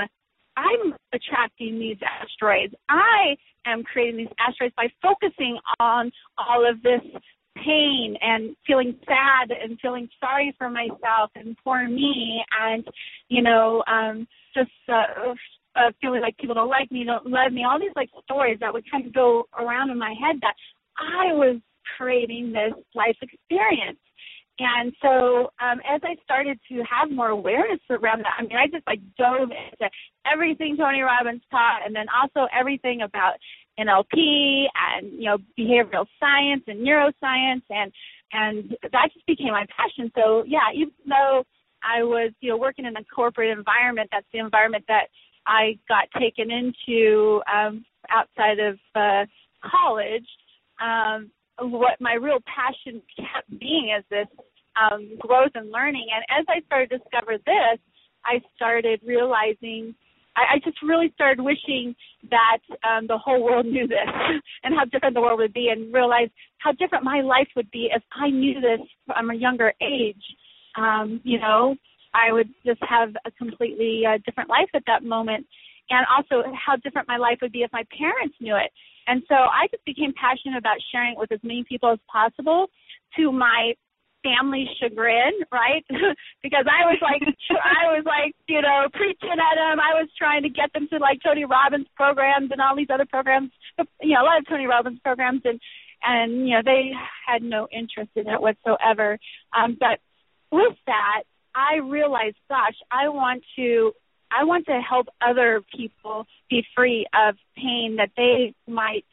I'm 0.57 0.93
attracting 1.13 1.79
these 1.79 1.97
asteroids. 2.01 2.73
I 2.89 3.35
am 3.65 3.83
creating 3.83 4.17
these 4.17 4.35
asteroids 4.39 4.73
by 4.75 4.87
focusing 5.01 5.59
on 5.79 6.11
all 6.37 6.67
of 6.67 6.81
this 6.81 7.01
pain 7.63 8.15
and 8.21 8.55
feeling 8.65 8.95
sad 9.05 9.51
and 9.51 9.79
feeling 9.79 10.07
sorry 10.19 10.53
for 10.57 10.69
myself 10.69 11.31
and 11.35 11.57
poor 11.63 11.87
me 11.87 12.43
and 12.61 12.85
you 13.29 13.41
know 13.41 13.83
um 13.87 14.27
just 14.53 14.71
uh, 14.89 15.33
uh 15.75 15.91
feeling 16.01 16.21
like 16.21 16.37
people 16.37 16.55
don't 16.55 16.69
like 16.69 16.91
me 16.91 17.03
don't 17.03 17.27
love 17.27 17.51
me 17.51 17.63
all 17.63 17.79
these 17.79 17.95
like 17.95 18.09
stories 18.23 18.57
that 18.59 18.73
would 18.73 18.89
kind 18.91 19.05
of 19.05 19.13
go 19.13 19.43
around 19.57 19.89
in 19.89 19.97
my 19.97 20.13
head 20.19 20.37
that 20.41 20.53
i 20.97 21.33
was 21.33 21.59
creating 21.97 22.51
this 22.51 22.73
life 22.95 23.15
experience. 23.21 23.99
And 24.59 24.91
so 25.03 25.51
um 25.61 25.79
as 25.87 26.01
i 26.03 26.15
started 26.23 26.59
to 26.69 26.81
have 26.83 27.11
more 27.11 27.29
awareness 27.29 27.79
around 27.91 28.23
that 28.23 28.33
i 28.39 28.41
mean 28.41 28.57
i 28.57 28.65
just 28.65 28.87
like 28.87 28.99
dove 29.17 29.49
into 29.51 29.89
everything 30.25 30.75
tony 30.77 31.01
robbins 31.01 31.43
taught 31.51 31.85
and 31.85 31.95
then 31.95 32.07
also 32.09 32.47
everything 32.51 33.01
about 33.03 33.33
NLP 33.79 34.65
and 34.75 35.11
you 35.11 35.25
know 35.25 35.37
behavioral 35.57 36.05
science 36.19 36.63
and 36.67 36.79
neuroscience 36.79 37.63
and 37.69 37.91
and 38.33 38.75
that 38.91 39.09
just 39.13 39.25
became 39.25 39.51
my 39.51 39.65
passion. 39.75 40.11
So 40.15 40.43
yeah, 40.45 40.71
even 40.73 40.93
though 41.07 41.43
I 41.83 42.03
was 42.03 42.31
you 42.41 42.49
know 42.49 42.57
working 42.57 42.85
in 42.85 42.95
a 42.97 43.03
corporate 43.03 43.55
environment, 43.57 44.09
that's 44.11 44.25
the 44.33 44.39
environment 44.39 44.85
that 44.87 45.07
I 45.45 45.79
got 45.87 46.09
taken 46.19 46.51
into 46.51 47.41
um, 47.51 47.85
outside 48.09 48.59
of 48.59 48.77
uh, 48.95 49.25
college. 49.63 50.27
Um, 50.81 51.31
what 51.59 51.99
my 51.99 52.13
real 52.13 52.39
passion 52.45 53.01
kept 53.17 53.49
being 53.59 53.95
is 53.97 54.03
this 54.09 54.27
um, 54.79 55.17
growth 55.19 55.51
and 55.55 55.71
learning. 55.71 56.07
And 56.13 56.23
as 56.39 56.45
I 56.49 56.65
started 56.65 56.89
to 56.89 56.97
discover 56.99 57.37
this, 57.45 57.79
I 58.25 58.41
started 58.55 58.99
realizing 59.05 59.95
I, 60.37 60.55
I 60.55 60.59
just 60.63 60.81
really 60.83 61.11
started 61.15 61.41
wishing 61.41 61.95
that 62.29 62.59
um, 62.87 63.07
the 63.07 63.17
whole 63.17 63.43
world 63.43 63.65
knew 63.65 63.87
this 63.87 63.97
and 64.63 64.75
how 64.75 64.85
different 64.85 65.15
the 65.15 65.21
world 65.21 65.39
would 65.39 65.53
be, 65.53 65.69
and 65.69 65.93
realized 65.93 66.31
how 66.59 66.71
different 66.73 67.03
my 67.03 67.21
life 67.21 67.47
would 67.55 67.69
be 67.71 67.89
if 67.93 68.03
I 68.15 68.29
knew 68.29 68.61
this 68.61 68.85
from 69.05 69.31
a 69.31 69.35
younger 69.35 69.73
age. 69.81 70.23
Um, 70.77 71.19
you 71.23 71.39
know, 71.39 71.75
I 72.13 72.31
would 72.31 72.49
just 72.65 72.81
have 72.87 73.09
a 73.25 73.31
completely 73.31 74.03
uh, 74.07 74.19
different 74.25 74.49
life 74.49 74.69
at 74.75 74.83
that 74.85 75.03
moment, 75.03 75.45
and 75.89 76.05
also 76.15 76.47
how 76.53 76.75
different 76.77 77.07
my 77.07 77.17
life 77.17 77.39
would 77.41 77.51
be 77.51 77.63
if 77.63 77.73
my 77.73 77.83
parents 77.97 78.35
knew 78.39 78.55
it. 78.55 78.71
And 79.07 79.23
so 79.27 79.35
I 79.35 79.67
just 79.71 79.85
became 79.85 80.13
passionate 80.19 80.57
about 80.57 80.77
sharing 80.91 81.13
it 81.13 81.17
with 81.17 81.31
as 81.31 81.39
many 81.41 81.63
people 81.67 81.91
as 81.91 81.99
possible 82.11 82.67
to 83.15 83.31
my 83.31 83.73
family 84.23 84.67
chagrin, 84.79 85.33
right? 85.51 85.85
because 86.43 86.65
I 86.65 86.85
was 86.85 86.99
like, 87.01 87.21
I 87.51 87.95
was 87.95 88.05
like, 88.05 88.35
you 88.47 88.61
know, 88.61 88.87
preaching 88.93 89.31
at 89.31 89.55
them. 89.55 89.79
I 89.79 89.99
was 89.99 90.09
trying 90.17 90.43
to 90.43 90.49
get 90.49 90.73
them 90.73 90.87
to 90.89 90.97
like 90.97 91.19
Tony 91.23 91.45
Robbins 91.45 91.87
programs 91.95 92.51
and 92.51 92.61
all 92.61 92.75
these 92.75 92.89
other 92.93 93.05
programs, 93.05 93.51
you 94.01 94.13
know, 94.13 94.21
a 94.21 94.25
lot 94.25 94.39
of 94.39 94.47
Tony 94.47 94.67
Robbins 94.67 94.99
programs, 95.03 95.41
and 95.45 95.59
and 96.03 96.47
you 96.47 96.55
know 96.55 96.61
they 96.63 96.91
had 97.25 97.41
no 97.41 97.67
interest 97.71 98.11
in 98.15 98.27
it 98.27 98.41
whatsoever. 98.41 99.17
Um, 99.55 99.77
but 99.79 99.99
with 100.51 100.77
that, 100.85 101.23
I 101.55 101.77
realized, 101.77 102.37
gosh, 102.49 102.75
I 102.91 103.09
want 103.09 103.43
to. 103.55 103.93
I 104.29 104.43
want 104.43 104.65
to 104.65 104.81
help 104.81 105.07
other 105.21 105.63
people 105.73 106.27
be 106.49 106.65
free 106.75 107.05
of 107.13 107.35
pain 107.55 107.95
that 107.95 108.11
they 108.17 108.53
might 108.67 109.05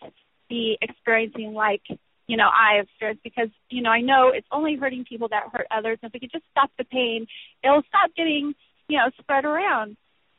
be 0.48 0.76
experiencing, 0.82 1.54
like 1.54 1.82
you 2.26 2.36
know, 2.36 2.48
I 2.48 2.76
have 2.76 2.86
experienced 2.86 3.22
because, 3.22 3.48
you 3.70 3.82
know, 3.82 3.90
I 3.90 4.00
know 4.00 4.30
it's 4.34 4.46
only 4.50 4.76
hurting 4.76 5.04
people 5.08 5.28
that 5.28 5.44
hurt 5.52 5.66
others. 5.70 5.98
And 6.02 6.08
if 6.08 6.14
we 6.14 6.20
could 6.20 6.32
just 6.32 6.44
stop 6.50 6.70
the 6.78 6.84
pain, 6.84 7.26
it'll 7.62 7.82
stop 7.88 8.10
getting, 8.16 8.54
you 8.88 8.98
know, 8.98 9.10
spread 9.20 9.44
around. 9.44 9.96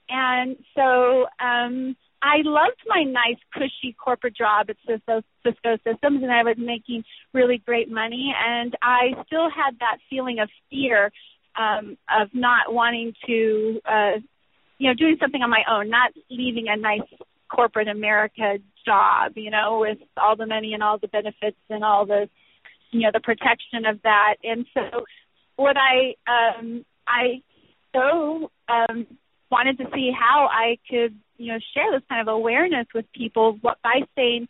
And 0.10 0.58
so 0.76 1.26
um 1.40 1.96
I 2.22 2.38
loved 2.44 2.82
my 2.88 3.04
nice, 3.04 3.38
cushy 3.54 3.94
corporate 4.04 4.36
job 4.36 4.68
at 4.70 4.78
Cisco, 4.88 5.22
Cisco 5.44 5.78
Systems, 5.84 6.24
and 6.24 6.32
I 6.32 6.42
was 6.42 6.56
making 6.58 7.04
really 7.34 7.62
great 7.64 7.88
money. 7.92 8.34
And 8.36 8.76
I 8.82 9.12
still 9.28 9.48
had 9.50 9.78
that 9.80 9.98
feeling 10.10 10.40
of 10.40 10.50
fear 10.72 11.12
um, 11.56 11.98
of 12.10 12.30
not 12.34 12.74
wanting 12.74 13.14
to, 13.28 13.80
uh, 13.86 14.12
you 14.80 14.90
know, 14.90 14.96
doing 14.96 15.18
something 15.22 15.42
on 15.42 15.52
my 15.52 15.64
own, 15.70 15.90
not 15.92 16.14
leaving 16.32 16.66
a 16.68 16.76
nice 16.76 17.08
corporate 17.48 17.88
America 17.88 18.58
job, 18.86 19.34
you 19.36 19.52
know, 19.52 19.80
with 19.80 19.98
all 20.18 20.36
the 20.36 20.46
money 20.46 20.74
and 20.74 20.84
all 20.84 20.98
the 20.98 21.08
benefits 21.08 21.58
and 21.70 21.84
all 21.84 22.06
the 22.06 22.30
you 22.92 23.02
know, 23.02 23.10
the 23.14 23.20
protection 23.20 23.86
of 23.86 24.02
that. 24.04 24.36
And 24.44 24.66
so 24.74 25.04
what 25.56 25.76
I 25.78 26.16
um 26.28 26.86
I 27.08 27.42
so 27.94 28.52
um 28.70 29.08
wanted 29.52 29.78
to 29.80 29.86
see 29.94 30.12
how 30.18 30.48
I 30.52 30.78
could, 30.90 31.16
you 31.38 31.54
know, 31.54 31.60
share 31.74 31.92
this 31.92 32.08
kind 32.10 32.22
of 32.22 32.34
awareness 32.34 32.88
with 32.94 33.06
people 33.14 33.58
what 33.62 33.78
by 33.84 34.02
staying 34.14 34.48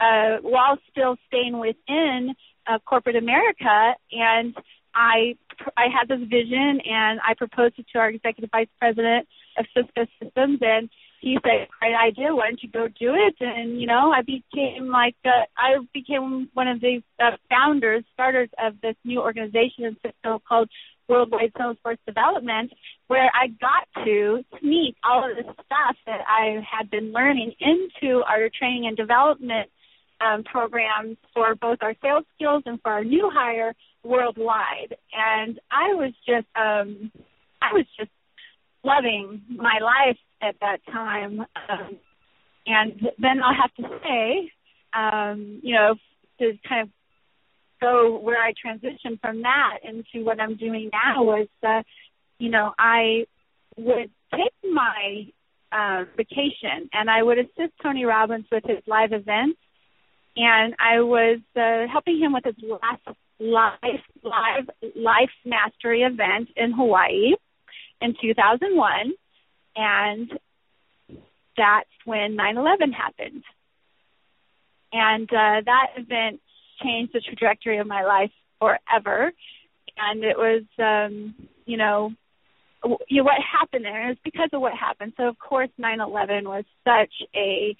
uh 0.00 0.38
while 0.42 0.78
still 0.90 1.16
staying 1.28 1.58
within 1.58 2.34
uh, 2.66 2.78
corporate 2.84 3.16
America 3.16 3.94
and 4.12 4.54
I 4.94 5.36
I 5.76 5.86
had 5.92 6.08
this 6.08 6.26
vision 6.28 6.80
and 6.84 7.20
I 7.26 7.34
proposed 7.34 7.78
it 7.78 7.86
to 7.92 7.98
our 7.98 8.08
executive 8.08 8.50
vice 8.50 8.68
president 8.78 9.28
of 9.58 9.66
Cisco 9.74 10.06
Systems 10.22 10.58
and 10.62 10.90
he 11.26 11.36
said, 11.42 11.66
"Great 11.80 11.94
idea. 11.94 12.32
Why 12.32 12.48
don't 12.48 12.62
you 12.62 12.70
go 12.70 12.86
do 12.86 13.14
it?" 13.14 13.34
And 13.40 13.80
you 13.80 13.88
know, 13.88 14.12
I 14.12 14.22
became 14.22 14.86
like 14.86 15.16
uh, 15.24 15.44
I 15.58 15.78
became 15.92 16.48
one 16.54 16.68
of 16.68 16.80
the 16.80 17.02
uh, 17.18 17.32
founders, 17.50 18.04
starters 18.14 18.48
of 18.62 18.80
this 18.80 18.94
new 19.04 19.20
organization 19.20 19.86
in 19.86 19.96
Cisco 20.04 20.40
called 20.48 20.70
Worldwide 21.08 21.52
Salesforce 21.54 21.98
Development, 22.06 22.72
where 23.08 23.28
I 23.34 23.48
got 23.48 24.04
to 24.04 24.44
sneak 24.60 24.94
all 25.02 25.28
of 25.28 25.36
this 25.36 25.52
stuff 25.66 25.96
that 26.06 26.20
I 26.28 26.64
had 26.64 26.90
been 26.90 27.12
learning 27.12 27.54
into 27.58 28.22
our 28.22 28.48
training 28.56 28.86
and 28.86 28.96
development 28.96 29.68
um, 30.20 30.44
programs 30.44 31.16
for 31.34 31.56
both 31.56 31.78
our 31.82 31.94
sales 32.02 32.24
skills 32.36 32.62
and 32.66 32.80
for 32.82 32.92
our 32.92 33.04
new 33.04 33.30
hire 33.34 33.74
worldwide. 34.04 34.94
And 35.12 35.58
I 35.72 35.94
was 35.94 36.12
just, 36.24 36.46
um, 36.54 37.10
I 37.60 37.72
was 37.72 37.84
just 37.98 38.10
loving 38.84 39.42
my 39.48 39.80
life 39.82 40.18
at 40.42 40.56
that 40.60 40.78
time. 40.90 41.40
Um, 41.40 41.98
and 42.66 43.00
then 43.18 43.42
I'll 43.42 43.54
have 43.54 43.74
to 43.76 43.98
say, 44.02 44.52
um, 44.92 45.60
you 45.62 45.74
know, 45.74 45.94
to 46.40 46.52
kind 46.68 46.82
of 46.82 46.88
go 47.80 48.18
where 48.18 48.42
I 48.42 48.52
transitioned 48.52 49.20
from 49.20 49.42
that 49.42 49.78
into 49.82 50.24
what 50.24 50.40
I'm 50.40 50.56
doing 50.56 50.90
now 50.92 51.22
was, 51.22 51.48
uh, 51.66 51.82
you 52.38 52.50
know, 52.50 52.72
I 52.78 53.26
would 53.76 54.10
take 54.32 54.52
my 54.70 55.26
uh, 55.72 56.04
vacation 56.16 56.88
and 56.92 57.10
I 57.10 57.22
would 57.22 57.38
assist 57.38 57.72
Tony 57.82 58.04
Robbins 58.04 58.46
with 58.50 58.64
his 58.64 58.78
live 58.86 59.12
events, 59.12 59.58
and 60.36 60.74
I 60.78 61.00
was 61.00 61.40
uh, 61.56 61.90
helping 61.90 62.18
him 62.18 62.32
with 62.32 62.44
his 62.44 62.54
last 62.62 63.02
live 63.38 64.00
live 64.22 64.68
life 64.94 65.30
mastery 65.44 66.02
event 66.02 66.48
in 66.56 66.72
Hawaii 66.72 67.34
in 68.00 68.14
2001, 68.20 69.12
and 69.76 70.30
that's 71.56 71.88
when 72.04 72.36
9/11 72.36 72.92
happened. 72.92 73.42
And 74.92 75.28
uh, 75.30 75.60
that 75.64 75.88
event 75.96 76.40
changed 76.82 77.12
the 77.12 77.20
trajectory 77.20 77.78
of 77.78 77.86
my 77.86 78.04
life 78.04 78.30
forever. 78.58 79.32
And 79.98 80.24
it 80.24 80.36
was, 80.36 80.62
um, 80.78 81.34
you 81.64 81.76
know, 81.76 82.12
w- 82.82 82.98
you 83.08 83.18
know, 83.18 83.24
what 83.24 83.40
happened 83.40 83.84
there 83.84 84.10
is 84.10 84.16
because 84.24 84.50
of 84.52 84.60
what 84.60 84.74
happened. 84.74 85.14
So 85.16 85.24
of 85.28 85.38
course, 85.38 85.70
9/11 85.78 86.44
was 86.44 86.64
such 86.84 87.12
a 87.34 87.76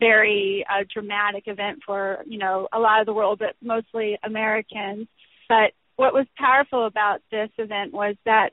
very 0.00 0.64
uh, 0.68 0.84
dramatic 0.92 1.44
event 1.46 1.80
for 1.84 2.24
you 2.26 2.38
know 2.38 2.68
a 2.72 2.78
lot 2.78 3.00
of 3.00 3.06
the 3.06 3.12
world, 3.12 3.38
but 3.38 3.54
mostly 3.62 4.18
Americans. 4.22 5.08
But 5.48 5.72
what 5.96 6.14
was 6.14 6.26
powerful 6.36 6.86
about 6.86 7.20
this 7.30 7.50
event 7.58 7.92
was 7.92 8.16
that 8.24 8.50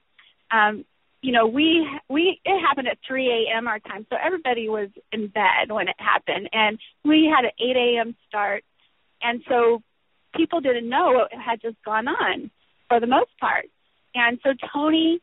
um, 0.52 0.86
you 1.28 1.34
know, 1.34 1.46
we 1.46 1.86
we 2.08 2.40
it 2.46 2.62
happened 2.62 2.88
at 2.88 3.00
3 3.06 3.50
a.m. 3.52 3.68
our 3.68 3.80
time, 3.80 4.08
so 4.10 4.16
everybody 4.16 4.70
was 4.70 4.88
in 5.12 5.28
bed 5.28 5.70
when 5.70 5.90
it 5.90 5.98
happened, 6.00 6.48
and 6.54 6.80
we 7.04 7.30
had 7.30 7.44
an 7.44 7.52
8 7.60 7.76
a.m. 7.76 8.16
start, 8.30 8.64
and 9.22 9.44
so 9.50 9.84
people 10.34 10.62
didn't 10.62 10.88
know 10.88 11.12
what 11.12 11.34
had 11.34 11.62
just 11.62 11.76
gone 11.84 12.08
on 12.08 12.50
for 12.88 13.02
the 13.02 13.08
most 13.08 13.32
part, 13.42 13.66
and 14.16 14.40
so 14.42 14.52
Tony 14.74 15.20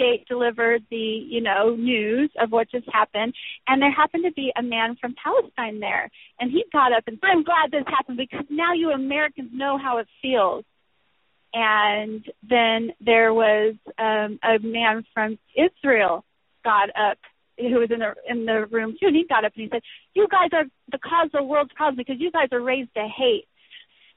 Gate 0.00 0.26
delivered 0.26 0.82
the 0.90 0.96
you 0.96 1.40
know 1.40 1.76
news 1.76 2.32
of 2.42 2.50
what 2.50 2.68
just 2.68 2.88
happened, 2.92 3.32
and 3.68 3.80
there 3.80 3.92
happened 3.92 4.24
to 4.24 4.32
be 4.32 4.50
a 4.58 4.62
man 4.64 4.96
from 5.00 5.14
Palestine 5.22 5.78
there, 5.78 6.10
and 6.40 6.50
he 6.50 6.64
got 6.72 6.92
up 6.92 7.04
and 7.06 7.18
said, 7.20 7.30
"I'm 7.30 7.44
glad 7.44 7.70
this 7.70 7.84
happened 7.86 8.16
because 8.16 8.46
now 8.50 8.72
you 8.72 8.90
Americans 8.90 9.50
know 9.52 9.78
how 9.78 9.98
it 9.98 10.08
feels." 10.20 10.64
And 11.52 12.24
then 12.48 12.92
there 13.00 13.34
was 13.34 13.74
um, 13.98 14.38
a 14.42 14.58
man 14.60 15.04
from 15.12 15.38
Israel 15.56 16.24
got 16.64 16.90
up 16.90 17.18
who 17.58 17.78
was 17.78 17.90
in 17.90 17.98
the 17.98 18.14
in 18.28 18.46
the 18.46 18.66
room 18.66 18.96
too, 18.98 19.08
and 19.08 19.16
he 19.16 19.26
got 19.28 19.44
up 19.44 19.52
and 19.54 19.64
he 19.64 19.68
said, 19.70 19.82
"You 20.14 20.26
guys 20.30 20.50
are 20.52 20.64
the 20.90 20.98
cause 20.98 21.26
of 21.26 21.32
the 21.32 21.42
world's 21.42 21.72
problems 21.74 21.98
because 21.98 22.20
you 22.20 22.30
guys 22.30 22.48
are 22.52 22.60
raised 22.60 22.94
to 22.94 23.06
hate." 23.06 23.46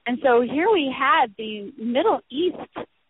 And 0.06 0.18
so 0.22 0.40
here 0.40 0.70
we 0.72 0.94
had 0.96 1.34
the 1.36 1.72
Middle 1.78 2.20
East, 2.30 2.56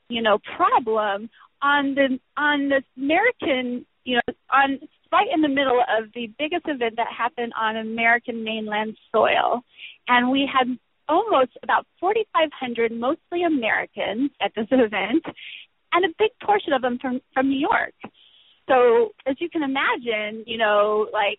you 0.09 0.23
know, 0.23 0.39
problem 0.57 1.31
on 1.63 1.95
the 1.95 2.19
on 2.37 2.69
the 2.69 2.83
American, 2.97 3.87
you 4.05 4.17
know, 4.17 4.35
on 4.53 4.81
right 5.13 5.29
in 5.33 5.43
the 5.43 5.49
middle 5.49 5.81
of 5.81 6.13
the 6.15 6.31
biggest 6.39 6.67
event 6.67 6.97
that 6.97 7.07
happened 7.17 7.53
on 7.59 7.77
American 7.77 8.45
mainland 8.45 8.97
soil, 9.13 9.63
and 10.09 10.31
we 10.31 10.49
had 10.53 10.79
almost 11.09 11.53
about 11.63 11.87
4,500 12.01 12.93
mostly 12.93 13.43
Americans 13.45 14.31
at 14.41 14.53
this 14.55 14.67
event, 14.71 15.25
and 15.93 16.05
a 16.05 16.09
big 16.19 16.31
portion 16.45 16.73
of 16.73 16.83
them 16.83 16.99
from 17.01 17.21
from 17.33 17.49
New 17.49 17.61
York. 17.61 17.95
So 18.69 19.13
as 19.27 19.37
you 19.41 19.51
can 19.51 19.63
imagine, 19.63 20.45
you 20.47 20.59
know, 20.59 21.09
like 21.13 21.39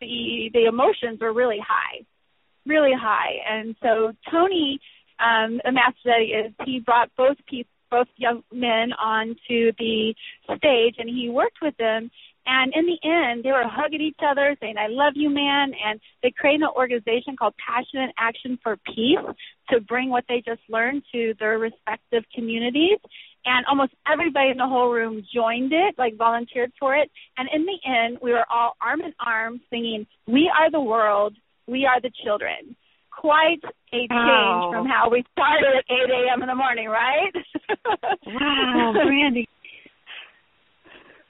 the 0.00 0.50
the 0.52 0.66
emotions 0.66 1.20
were 1.20 1.32
really 1.32 1.60
high, 1.60 2.04
really 2.66 2.94
high, 2.98 3.40
and 3.48 3.76
so 3.82 4.12
Tony 4.30 4.80
um, 5.18 5.60
Amastradi 5.66 6.46
is 6.46 6.52
he 6.64 6.80
brought 6.80 7.10
both 7.16 7.36
people 7.46 7.70
both 7.90 8.08
young 8.16 8.42
men 8.52 8.92
onto 8.92 9.72
the 9.78 10.14
stage 10.56 10.96
and 10.98 11.08
he 11.08 11.30
worked 11.30 11.58
with 11.62 11.74
them 11.78 12.10
and 12.48 12.72
in 12.74 12.86
the 12.86 12.98
end 13.04 13.44
they 13.44 13.52
were 13.52 13.68
hugging 13.68 14.00
each 14.00 14.18
other 14.26 14.56
saying 14.60 14.74
i 14.78 14.88
love 14.88 15.12
you 15.14 15.28
man 15.28 15.72
and 15.86 16.00
they 16.22 16.32
created 16.36 16.62
an 16.62 16.68
organization 16.76 17.36
called 17.38 17.54
passionate 17.64 18.10
action 18.18 18.58
for 18.62 18.76
peace 18.78 19.18
to 19.70 19.80
bring 19.80 20.08
what 20.08 20.24
they 20.28 20.42
just 20.44 20.62
learned 20.68 21.02
to 21.12 21.34
their 21.38 21.58
respective 21.58 22.24
communities 22.34 22.98
and 23.44 23.64
almost 23.66 23.92
everybody 24.10 24.50
in 24.50 24.56
the 24.56 24.66
whole 24.66 24.90
room 24.90 25.22
joined 25.32 25.72
it 25.72 25.94
like 25.98 26.16
volunteered 26.16 26.72
for 26.80 26.96
it 26.96 27.10
and 27.36 27.48
in 27.54 27.66
the 27.66 27.78
end 27.86 28.18
we 28.22 28.32
were 28.32 28.46
all 28.52 28.72
arm 28.80 29.00
in 29.02 29.12
arm 29.24 29.60
singing 29.70 30.06
we 30.26 30.50
are 30.58 30.70
the 30.70 30.80
world 30.80 31.36
we 31.66 31.84
are 31.86 32.00
the 32.00 32.10
children 32.24 32.74
quite 33.20 33.60
a 33.92 33.96
change 33.96 34.10
wow. 34.10 34.70
from 34.72 34.86
how 34.86 35.08
we 35.10 35.24
started 35.32 35.66
at 35.76 35.84
8 35.90 36.10
a.m. 36.10 36.42
in 36.42 36.48
the 36.48 36.54
morning, 36.54 36.88
right? 36.88 37.32
wow, 38.26 38.92
Brandy. 38.94 39.48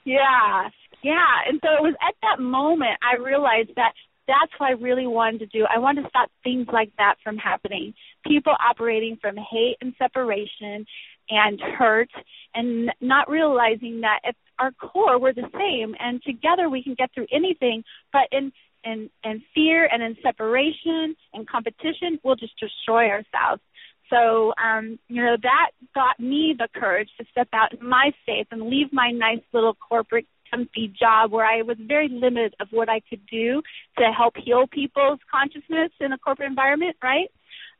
yeah, 0.04 0.68
yeah. 1.02 1.48
And 1.48 1.60
so 1.62 1.68
it 1.72 1.82
was 1.82 1.94
at 2.00 2.14
that 2.22 2.42
moment 2.42 2.98
I 3.02 3.22
realized 3.22 3.70
that 3.76 3.92
that's 4.26 4.52
what 4.58 4.66
I 4.66 4.72
really 4.72 5.06
wanted 5.06 5.38
to 5.40 5.46
do. 5.46 5.64
I 5.64 5.78
wanted 5.78 6.02
to 6.02 6.08
stop 6.10 6.30
things 6.44 6.66
like 6.70 6.92
that 6.98 7.14
from 7.24 7.38
happening. 7.38 7.94
People 8.26 8.52
operating 8.60 9.16
from 9.20 9.36
hate 9.36 9.76
and 9.80 9.94
separation 9.98 10.84
and 11.30 11.60
hurt 11.60 12.10
and 12.54 12.90
not 13.00 13.28
realizing 13.30 14.02
that 14.02 14.20
at 14.26 14.34
our 14.58 14.72
core 14.72 15.20
we're 15.20 15.32
the 15.32 15.48
same 15.52 15.94
and 15.98 16.22
together 16.22 16.68
we 16.68 16.82
can 16.82 16.94
get 16.94 17.12
through 17.14 17.26
anything 17.32 17.84
but 18.12 18.22
in 18.32 18.52
and 18.84 19.10
and 19.24 19.42
fear 19.54 19.88
and 19.90 20.02
in 20.02 20.16
separation 20.22 21.14
and 21.32 21.48
competition 21.48 22.18
we'll 22.24 22.36
just 22.36 22.58
destroy 22.58 23.08
ourselves 23.08 23.62
so 24.10 24.52
um 24.62 24.98
you 25.08 25.22
know 25.22 25.36
that 25.42 25.70
got 25.94 26.18
me 26.18 26.54
the 26.58 26.68
courage 26.74 27.10
to 27.18 27.26
step 27.30 27.48
out 27.52 27.72
in 27.74 27.86
my 27.86 28.10
faith 28.26 28.46
and 28.50 28.62
leave 28.62 28.92
my 28.92 29.10
nice 29.10 29.42
little 29.52 29.74
corporate 29.74 30.26
comfy 30.50 30.92
job 30.98 31.32
where 31.32 31.46
I 31.46 31.62
was 31.62 31.76
very 31.80 32.08
limited 32.08 32.54
of 32.60 32.68
what 32.70 32.88
I 32.88 33.00
could 33.08 33.26
do 33.30 33.62
to 33.98 34.04
help 34.16 34.34
heal 34.36 34.66
people's 34.66 35.20
consciousness 35.30 35.90
in 36.00 36.12
a 36.12 36.18
corporate 36.18 36.48
environment, 36.48 36.96
right? 37.02 37.30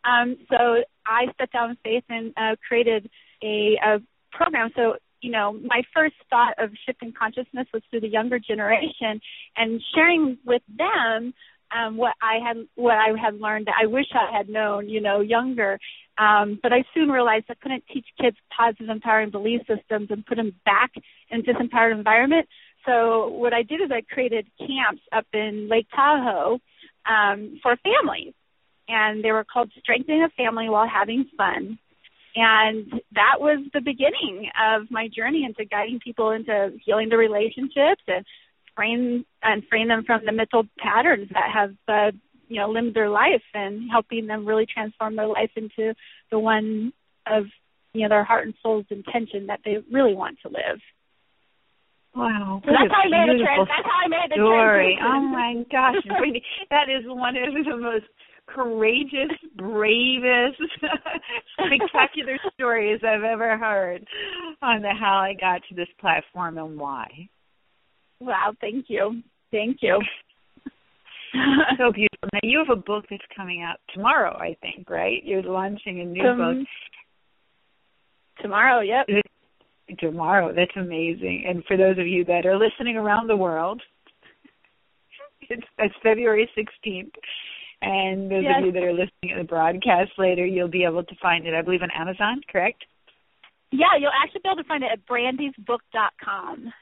Um, 0.05 0.37
so 0.51 0.83
I 1.07 1.33
stepped 1.35 1.55
out 1.55 1.71
in 1.71 1.77
faith 1.85 2.05
and 2.09 2.33
uh, 2.37 2.57
created 2.67 3.11
a, 3.43 3.77
a 3.85 3.99
program. 4.33 4.71
So 4.77 4.97
you 5.21 5.33
know, 5.33 5.53
my 5.53 5.83
first 5.95 6.15
thought 6.31 6.55
of 6.59 6.71
shifting 6.87 7.13
consciousness 7.19 7.67
was 7.73 7.83
through 7.91 8.01
the 8.01 8.09
younger 8.09 8.39
generation 8.39 9.21
and 9.57 9.83
sharing 9.95 10.39
with 10.45 10.63
them 10.69 11.35
um, 11.77 11.97
what 11.97 12.15
I 12.23 12.39
had 12.47 12.57
what 12.77 12.95
I 12.95 13.09
had 13.21 13.41
learned 13.41 13.67
that 13.67 13.75
I 13.81 13.87
wish 13.87 14.07
I 14.15 14.35
had 14.37 14.49
known, 14.49 14.89
you 14.89 15.01
know, 15.01 15.21
younger. 15.21 15.79
Um, 16.19 16.59
but 16.63 16.73
I 16.73 16.85
soon 16.95 17.11
realized 17.11 17.47
I 17.49 17.55
couldn't 17.55 17.85
teach 17.93 18.07
kids 18.21 18.37
positive 18.57 18.89
empowering 18.89 19.31
belief 19.31 19.61
systems 19.61 20.09
and 20.11 20.27
put 20.27 20.37
them 20.37 20.55
back 20.65 20.91
in 21.31 21.41
a 21.41 21.43
disempowered 21.43 21.97
environment. 21.97 22.49
So 22.87 23.29
what 23.29 23.53
I 23.53 23.63
did 23.63 23.81
is 23.81 23.91
I 23.91 24.03
created 24.03 24.47
camps 24.59 25.03
up 25.13 25.27
in 25.33 25.69
Lake 25.69 25.87
Tahoe 25.95 26.59
um, 27.09 27.61
for 27.63 27.77
families, 27.77 28.35
and 28.89 29.23
they 29.23 29.31
were 29.31 29.45
called 29.45 29.71
Strengthening 29.79 30.23
a 30.23 30.29
Family 30.31 30.69
While 30.69 30.89
Having 30.89 31.27
Fun 31.37 31.79
and 32.39 32.93
that 33.13 33.41
was 33.41 33.59
the 33.75 33.81
beginning 33.81 34.51
of 34.55 34.91
my 34.91 35.09
journey 35.09 35.45
into 35.45 35.65
guiding 35.65 35.99
people 35.99 36.31
into 36.31 36.73
healing 36.85 37.09
the 37.09 37.17
relationships 37.17 38.03
and 38.07 38.25
freeing 38.77 39.25
and 39.43 39.65
freeing 39.69 39.89
them 39.89 40.05
from 40.05 40.21
the 40.25 40.31
mental 40.31 40.65
patterns 40.79 41.29
that 41.33 41.51
have 41.53 41.75
uh, 41.89 42.13
you 42.49 42.61
know 42.61 42.71
live 42.71 42.95
their 42.95 43.09
life 43.09 43.43
and 43.55 43.91
helping 43.91 44.27
them 44.27 44.47
really 44.47 44.67
transform 44.67 45.17
their 45.17 45.27
life 45.27 45.51
into 45.57 45.95
the 46.31 46.39
one 46.39 46.93
of 47.27 47.45
you 47.93 48.03
know 48.03 48.09
their 48.09 48.25
heart 48.25 48.47
and 48.47 48.55
soul's 48.63 48.87
intention 48.91 49.47
that 49.47 49.61
they 49.65 49.77
really 49.93 50.15
want 50.15 50.39
to 50.43 50.49
live. 50.49 50.81
Wow, 52.15 52.63
so 52.65 52.73
that's 52.73 52.91
how 52.91 53.03
I 53.05 53.27
made 53.27 53.39
the 53.39 53.45
trans- 53.45 53.69
That's 53.69 53.85
how 53.85 54.01
I 54.05 54.09
made 54.09 54.31
the 54.31 54.43
story. 54.43 54.99
Oh 55.03 55.21
my 55.21 55.65
gosh, 55.71 56.03
that 56.71 56.89
is 56.89 57.05
one 57.07 57.37
of 57.37 57.55
the 57.65 57.77
most 57.77 58.07
courageous, 58.49 59.31
bravest, 59.57 60.61
spectacular 61.53 62.39
stories 62.55 63.01
I've 63.07 63.23
ever 63.23 63.59
heard 63.59 64.07
on 64.63 64.83
the 64.83 64.93
how 64.99 65.19
I 65.19 65.35
got 65.39 65.61
to 65.69 65.75
this 65.75 65.89
platform 66.01 66.59
and 66.59 66.79
why. 66.79 67.29
Wow, 68.21 68.55
thank 68.61 68.87
you. 68.89 69.23
Thank 69.53 69.79
you. 69.81 70.01
so 71.79 71.93
beautiful. 71.93 72.29
Now 72.33 72.41
you 72.43 72.65
have 72.67 72.77
a 72.77 72.81
book 72.81 73.05
that's 73.11 73.23
coming 73.37 73.63
out 73.63 73.77
tomorrow, 73.95 74.37
I 74.37 74.57
think, 74.61 74.89
right? 74.89 75.23
You're 75.25 75.43
launching 75.43 76.01
a 76.01 76.05
new 76.05 76.25
um, 76.25 76.39
book. 76.39 76.67
Tomorrow, 78.41 78.81
yep. 78.81 79.07
Tomorrow. 79.99 80.55
That's 80.55 80.77
amazing. 80.77 81.45
And 81.49 81.65
for 81.67 81.77
those 81.77 81.99
of 81.99 82.07
you 82.07 82.25
that 82.27 82.47
are 82.47 82.57
listening 82.57 82.97
around 82.97 83.27
the 83.27 83.37
world, 83.37 83.83
it's, 85.49 85.67
it's 85.79 85.95
February 86.03 86.49
16th. 86.57 87.11
And 87.81 88.31
those 88.31 88.43
yes. 88.43 88.55
of 88.59 88.67
you 88.67 88.73
that 88.73 88.83
are 88.83 88.93
listening 88.93 89.33
at 89.33 89.39
the 89.39 89.45
broadcast 89.45 90.11
later, 90.19 90.45
you'll 90.45 90.69
be 90.69 90.85
able 90.85 91.05
to 91.05 91.15
find 91.23 91.47
it, 91.47 91.55
I 91.55 91.63
believe, 91.63 91.83
on 91.83 91.91
Amazon, 91.97 92.41
correct? 92.51 92.85
Yeah, 93.71 93.95
you'll 94.01 94.11
actually 94.25 94.41
be 94.43 94.49
able 94.49 94.63
to 94.63 94.69
find 94.69 94.83
it 94.83 94.91
at 94.93 95.07
brandysbook.com. 95.07 96.73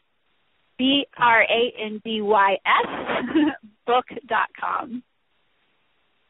B 0.78 1.06
R 1.18 1.42
A 1.42 1.82
N 1.82 2.00
D 2.04 2.20
Y 2.20 2.56
S 2.66 3.54
book.com. 3.86 5.02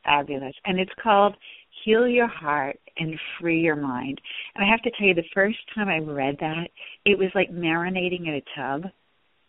Fabulous. 0.05 0.55
And 0.64 0.79
it's 0.79 0.92
called 1.03 1.35
Heal 1.85 2.07
Your 2.07 2.29
Heart 2.29 2.79
and 2.99 3.19
Free 3.40 3.61
Your 3.61 3.77
Mind. 3.77 4.21
And 4.55 4.64
I 4.64 4.71
have 4.71 4.83
to 4.83 4.90
tell 4.97 5.09
you, 5.09 5.14
the 5.14 5.25
first 5.35 5.59
time 5.75 5.88
I 5.88 5.99
read 5.99 6.37
that, 6.40 6.69
it 7.05 7.19
was 7.19 7.29
like 7.35 7.51
marinating 7.51 8.29
in 8.29 8.35
a 8.35 8.42
tub. 8.57 8.90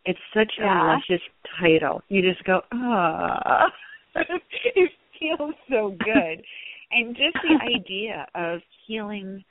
It's 0.06 0.20
such 0.34 0.52
yeah. 0.58 0.84
a 0.84 0.93
luscious 0.93 1.24
title. 1.60 2.02
You 2.10 2.22
just 2.22 2.43
go, 2.43 2.62
ah. 2.72 3.67
it 4.15 4.91
feels 5.20 5.54
so 5.70 5.96
good. 6.00 6.43
and 6.91 7.15
just 7.15 7.38
the 7.43 7.60
idea 7.76 8.26
of 8.36 8.62
healing 8.86 9.43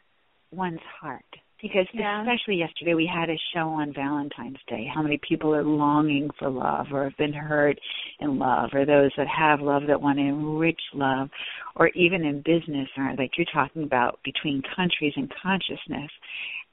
one's 0.51 0.81
heart. 1.01 1.25
Because 1.61 1.87
yeah. 1.95 2.21
especially 2.21 2.57
yesterday 2.57 2.95
we 2.95 3.11
had 3.13 3.31
a 3.31 3.39
show 3.55 3.69
on 3.69 3.95
Valentine's 3.95 4.59
Day, 4.69 4.87
how 4.95 5.03
many 5.03 5.19
people 5.27 5.55
are 5.55 5.65
longing 5.65 6.29
for 6.39 6.51
love 6.51 6.87
or 6.93 7.05
have 7.05 7.17
been 7.17 7.33
hurt 7.33 7.79
in 8.21 8.39
love 8.39 8.71
or 8.75 8.85
those 8.85 9.11
that 9.17 9.27
have 9.27 9.61
love 9.61 9.83
that 9.89 10.01
want 10.01 10.19
to 10.19 10.25
enrich 10.25 10.81
love 10.93 11.31
or 11.75 11.89
even 11.89 12.25
in 12.25 12.43
business 12.43 12.89
or 12.99 13.15
like 13.19 13.31
you're 13.39 13.47
talking 13.55 13.85
about 13.85 14.19
between 14.23 14.63
countries 14.77 15.15
and 15.17 15.33
consciousness. 15.43 16.11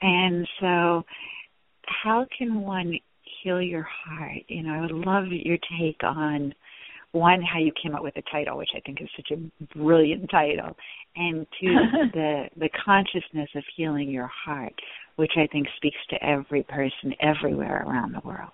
And 0.02 0.48
so 0.60 1.04
how 1.86 2.26
can 2.38 2.62
one 2.62 3.00
heal 3.42 3.62
your 3.62 3.88
heart? 4.06 4.44
You 4.48 4.64
know, 4.64 4.74
I 4.74 4.82
would 4.82 4.92
love 4.92 5.26
your 5.30 5.58
take 5.80 6.04
on 6.04 6.54
one 7.14 7.42
how 7.42 7.60
you 7.60 7.72
came 7.82 7.96
up 7.96 8.04
with 8.04 8.14
the 8.16 8.24
title 8.32 8.58
which 8.58 8.70
i 8.76 8.80
think 8.82 9.02
is 9.02 9.08
such 9.16 9.32
a 9.32 9.78
brilliant 9.78 10.30
title 10.30 10.76
and 11.16 11.48
two 11.60 11.74
the 12.14 12.46
the 12.58 12.70
consciousness 12.86 13.50
of 13.56 13.64
healing 13.76 14.10
your 14.10 14.30
heart 14.46 14.74
which 15.16 15.34
I 15.38 15.48
think 15.48 15.68
speaks 15.78 15.98
to 16.10 16.24
every 16.24 16.64
person 16.64 17.14
everywhere 17.22 17.84
around 17.86 18.14
the 18.14 18.28
world. 18.28 18.52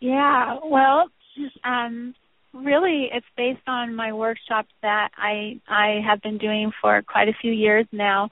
Yeah, 0.00 0.58
well, 0.64 1.08
um, 1.64 2.14
really, 2.52 3.08
it's 3.12 3.26
based 3.36 3.66
on 3.66 3.94
my 3.94 4.12
workshop 4.12 4.66
that 4.82 5.08
I 5.16 5.60
I 5.68 6.00
have 6.06 6.22
been 6.22 6.38
doing 6.38 6.70
for 6.80 7.02
quite 7.02 7.28
a 7.28 7.36
few 7.40 7.52
years 7.52 7.86
now, 7.92 8.28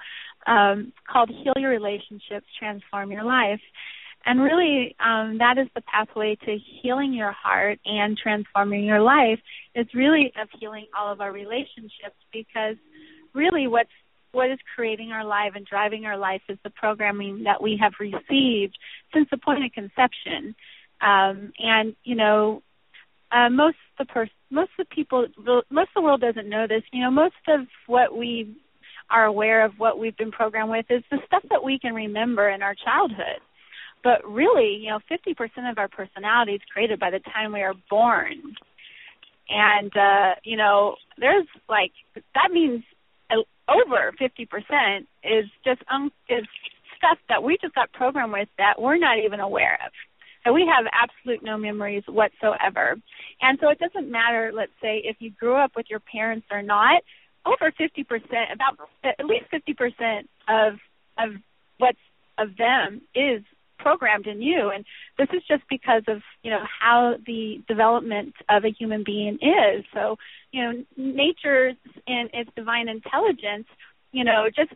um, 0.46 0.92
called 1.11 1.30
Heal 1.30 1.54
Your 1.57 1.70
Relationships, 1.70 2.46
Transform 2.59 3.11
Your 3.11 3.24
Life. 3.24 3.61
And 4.26 4.40
really, 4.40 4.96
um, 5.04 5.38
that 5.38 5.58
is 5.58 5.68
the 5.74 5.82
pathway 5.82 6.37
to 6.46 6.58
healing 6.80 7.12
your 7.12 7.32
heart 7.32 7.78
and 7.84 8.16
transforming 8.16 8.84
your 8.84 9.00
life. 9.00 9.38
It's 9.74 9.94
really 9.94 10.32
of 10.40 10.48
healing 10.58 10.87
all 10.98 11.12
of 11.12 11.20
our 11.20 11.32
relationships 11.32 12.16
because 12.32 12.76
really 13.34 13.66
what's 13.66 13.90
what 14.32 14.50
is 14.50 14.58
creating 14.74 15.12
our 15.12 15.24
life 15.24 15.52
and 15.54 15.64
driving 15.64 16.06
our 16.06 16.16
life 16.16 16.42
is 16.48 16.58
the 16.64 16.70
programming 16.70 17.44
that 17.44 17.62
we 17.62 17.78
have 17.80 17.92
received 18.00 18.76
since 19.12 19.28
the 19.30 19.38
point 19.38 19.64
of 19.64 19.72
conception. 19.72 20.56
Um, 21.00 21.52
and 21.58 21.94
you 22.02 22.16
know, 22.16 22.62
uh, 23.30 23.48
most 23.48 23.76
of 23.98 24.06
the 24.06 24.12
pers- 24.12 24.30
most 24.50 24.70
of 24.78 24.87
the 24.88 24.94
people, 24.94 25.26
most 25.70 25.88
of 25.88 25.94
the 25.94 26.02
world 26.02 26.20
doesn't 26.20 26.48
know 26.48 26.66
this. 26.66 26.82
You 26.92 27.02
know, 27.02 27.10
most 27.10 27.34
of 27.48 27.66
what 27.87 28.16
we 28.16 28.56
are 29.10 29.24
aware 29.24 29.64
of, 29.64 29.78
what 29.78 29.98
we've 29.98 30.16
been 30.16 30.32
programmed 30.32 30.70
with, 30.70 30.87
is 30.90 31.02
the 31.10 31.18
stuff 31.26 31.42
that 31.50 31.62
we 31.62 31.78
can 31.78 31.94
remember 31.94 32.48
in 32.48 32.62
our 32.62 32.74
childhood. 32.74 33.40
But 34.05 34.21
really, 34.31 34.77
you 34.77 34.90
know, 34.90 35.01
50% 35.11 35.71
of 35.71 35.79
our 35.79 35.88
personality 35.88 36.53
is 36.53 36.61
created 36.73 37.01
by 37.01 37.11
the 37.11 37.21
time 37.21 37.53
we 37.53 37.62
are 37.62 37.75
born. 37.90 38.55
And, 39.49 39.97
uh, 39.97 40.35
you 40.45 40.57
know, 40.57 40.97
there's 41.19 41.47
like, 41.69 41.93
that 42.35 42.53
means 42.53 42.85
over 43.67 44.12
50% 44.21 45.07
is 45.25 45.47
just, 45.64 45.81
um, 45.90 46.12
is 46.29 46.45
stuff 46.99 47.19
that 47.29 47.43
we 47.43 47.57
just 47.61 47.75
got 47.75 47.93
programmed 47.93 48.33
with 48.33 48.49
that 48.59 48.81
we're 48.81 48.99
not 48.99 49.19
even 49.19 49.40
aware 49.40 49.79
of. 49.85 49.93
And 50.45 50.55
we 50.55 50.71
have 50.71 50.85
absolute 50.93 51.43
no 51.43 51.57
memories 51.57 52.03
whatsoever. 52.07 52.97
And 53.40 53.59
so 53.61 53.71
it 53.71 53.79
doesn't 53.79 54.11
matter, 54.11 54.53
let's 54.55 54.73
say, 54.83 55.01
if 55.05 55.17
you 55.19 55.31
grew 55.31 55.57
up 55.57 55.73
with 55.75 55.87
your 55.88 56.01
parents 56.01 56.47
or 56.51 56.61
not, 56.61 57.03
over 57.47 57.73
50%, 57.73 58.05
about 58.53 58.79
at 59.05 59.25
least 59.25 59.47
50% 59.51 60.25
of, 60.49 60.75
of 61.19 61.37
what's 61.79 61.99
of 62.37 62.57
them 62.57 63.01
is 63.14 63.43
programmed 63.85 64.27
in 64.27 64.40
you. 64.40 64.70
And 64.75 64.85
this 65.18 65.29
is 65.37 65.42
just 65.47 65.64
because 65.68 66.05
of 66.09 66.23
you 66.42 66.51
know 66.51 66.64
how 66.81 67.14
the 67.27 67.62
development 67.68 68.35
of 68.49 68.64
a 68.64 68.70
human 68.70 69.03
being 69.05 69.35
is. 69.35 69.85
So 69.92 70.16
you 70.53 70.62
know 70.62 70.73
nature 70.97 71.73
in 72.07 72.25
its 72.33 72.51
divine 72.57 72.88
intelligence 72.88 73.66
you 74.12 74.25
know 74.25 74.47
just 74.55 74.73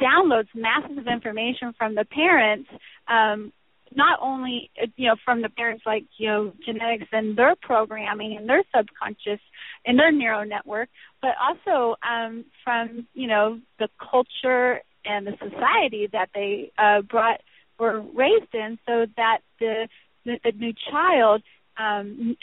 downloads 0.00 0.48
masses 0.54 0.98
of 0.98 1.06
information 1.06 1.74
from 1.78 1.94
the 1.94 2.04
parents 2.04 2.68
um 3.08 3.52
not 3.94 4.18
only 4.22 4.70
you 4.96 5.08
know 5.08 5.16
from 5.24 5.42
the 5.42 5.48
parents 5.48 5.82
like 5.86 6.04
you 6.18 6.28
know 6.28 6.52
genetics 6.64 7.08
and 7.12 7.36
their 7.36 7.54
programming 7.56 8.36
and 8.36 8.48
their 8.48 8.62
subconscious 8.74 9.40
and 9.86 9.98
their 9.98 10.12
neural 10.12 10.44
network 10.44 10.88
but 11.20 11.32
also 11.40 11.96
um 12.08 12.44
from 12.62 13.06
you 13.14 13.26
know 13.26 13.58
the 13.78 13.88
culture 13.98 14.80
and 15.04 15.26
the 15.26 15.36
society 15.38 16.08
that 16.12 16.28
they 16.34 16.70
uh 16.78 17.00
brought 17.02 17.40
were 17.78 18.00
raised 18.00 18.54
in 18.54 18.78
so 18.86 19.06
that 19.16 19.38
the 19.60 19.88
the, 20.24 20.38
the 20.44 20.52
new 20.52 20.72
child 20.90 21.42
um 21.76 22.36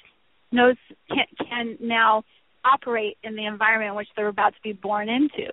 knows 0.51 0.75
can 1.09 1.25
can 1.47 1.77
now 1.79 2.23
operate 2.65 3.17
in 3.23 3.35
the 3.35 3.45
environment 3.45 3.89
in 3.89 3.95
which 3.95 4.09
they're 4.15 4.27
about 4.27 4.53
to 4.53 4.61
be 4.61 4.73
born 4.73 5.09
into. 5.09 5.49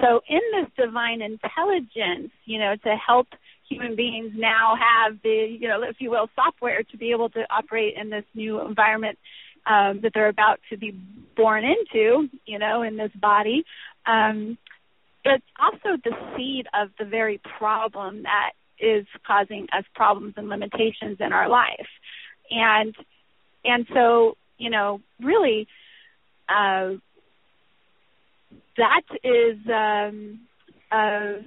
So 0.00 0.20
in 0.28 0.40
this 0.52 0.70
divine 0.76 1.22
intelligence, 1.22 2.32
you 2.44 2.58
know, 2.58 2.74
to 2.84 2.96
help 2.96 3.28
human 3.68 3.96
beings 3.96 4.32
now 4.36 4.74
have 4.76 5.18
the, 5.22 5.56
you 5.58 5.68
know, 5.68 5.82
if 5.82 5.96
you 6.00 6.10
will, 6.10 6.28
software 6.34 6.82
to 6.82 6.96
be 6.96 7.12
able 7.12 7.28
to 7.30 7.44
operate 7.50 7.94
in 7.96 8.10
this 8.10 8.24
new 8.34 8.60
environment 8.60 9.18
um, 9.66 10.00
that 10.02 10.12
they're 10.14 10.28
about 10.28 10.60
to 10.70 10.76
be 10.76 10.90
born 11.36 11.64
into, 11.64 12.28
you 12.46 12.58
know, 12.58 12.82
in 12.82 12.96
this 12.96 13.12
body. 13.14 13.64
Um, 14.06 14.58
it's 15.24 15.44
also 15.60 15.98
the 16.02 16.12
seed 16.36 16.66
of 16.74 16.90
the 16.98 17.04
very 17.04 17.40
problem 17.58 18.22
that 18.22 18.52
is 18.80 19.06
causing 19.26 19.66
us 19.76 19.84
problems 19.94 20.34
and 20.36 20.48
limitations 20.48 21.18
in 21.20 21.32
our 21.32 21.48
life. 21.48 21.88
And 22.50 22.94
and 23.64 23.86
so, 23.92 24.36
you 24.58 24.70
know, 24.70 25.00
really 25.20 25.68
uh, 26.48 26.94
that 28.76 29.02
is 29.22 29.58
um, 29.68 30.40
uh, 30.90 31.42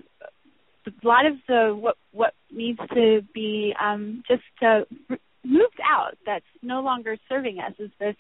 a 0.85 1.07
lot 1.07 1.25
of 1.25 1.33
the 1.47 1.75
what 1.77 1.97
what 2.11 2.33
needs 2.51 2.79
to 2.93 3.21
be 3.33 3.73
um, 3.81 4.23
just 4.27 4.43
uh, 4.61 4.81
moved 5.43 5.79
out 5.83 6.17
that's 6.25 6.45
no 6.61 6.81
longer 6.81 7.17
serving 7.27 7.59
us 7.59 7.73
is 7.79 7.91
this 7.99 8.15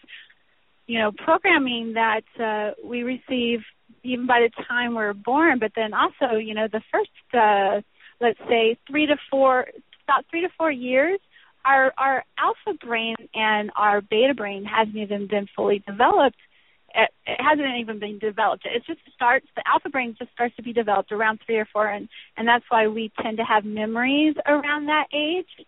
you 0.87 0.99
know 0.99 1.11
programming 1.11 1.93
that 1.93 2.23
uh, 2.39 2.71
we 2.83 3.03
receive 3.03 3.59
even 4.03 4.27
by 4.27 4.39
the 4.39 4.63
time 4.67 4.95
we're 4.95 5.13
born 5.13 5.59
but 5.59 5.71
then 5.75 5.93
also 5.93 6.35
you 6.35 6.53
know 6.53 6.67
the 6.71 6.81
first 6.91 7.11
uh, 7.33 7.81
let's 8.19 8.39
say 8.47 8.77
three 8.89 9.05
to 9.05 9.17
four 9.29 9.67
about 10.07 10.25
three 10.29 10.41
to 10.41 10.49
four 10.57 10.71
years 10.71 11.19
our 11.65 11.93
our 11.97 12.23
alpha 12.37 12.77
brain 12.85 13.15
and 13.33 13.71
our 13.75 14.01
beta 14.01 14.33
brain 14.33 14.65
hasn't 14.65 14.97
even 14.97 15.27
been 15.27 15.47
fully 15.55 15.79
developed 15.87 16.37
it, 16.95 17.09
it 17.25 17.41
hasn't 17.41 17.79
even 17.79 17.99
been 17.99 18.19
developed. 18.19 18.65
It 18.65 18.83
just 18.85 18.99
starts 19.15 19.47
the 19.55 19.63
alpha 19.65 19.89
brain 19.89 20.15
just 20.17 20.31
starts 20.31 20.55
to 20.57 20.63
be 20.63 20.73
developed 20.73 21.11
around 21.11 21.39
three 21.45 21.57
or 21.57 21.67
four, 21.71 21.87
and 21.87 22.07
and 22.37 22.47
that's 22.47 22.65
why 22.69 22.87
we 22.87 23.11
tend 23.21 23.37
to 23.37 23.43
have 23.43 23.65
memories 23.65 24.35
around 24.45 24.87
that 24.87 25.07
age. 25.13 25.65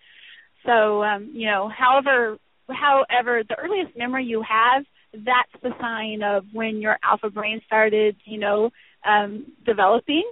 So 0.66 1.04
um, 1.04 1.32
you 1.34 1.48
know, 1.48 1.70
however, 1.70 2.38
however, 2.70 3.44
the 3.48 3.58
earliest 3.58 3.98
memory 3.98 4.26
you 4.26 4.44
have, 4.44 4.86
that's 5.14 5.52
the 5.64 5.72
sign 5.80 6.22
of 6.24 6.46
when 6.54 6.82
your 6.82 6.98
alpha 7.04 7.30
brain 7.30 7.62
started, 7.66 8.16
you 8.26 8.40
know, 8.40 8.72
um, 9.06 9.46
developing, 9.66 10.30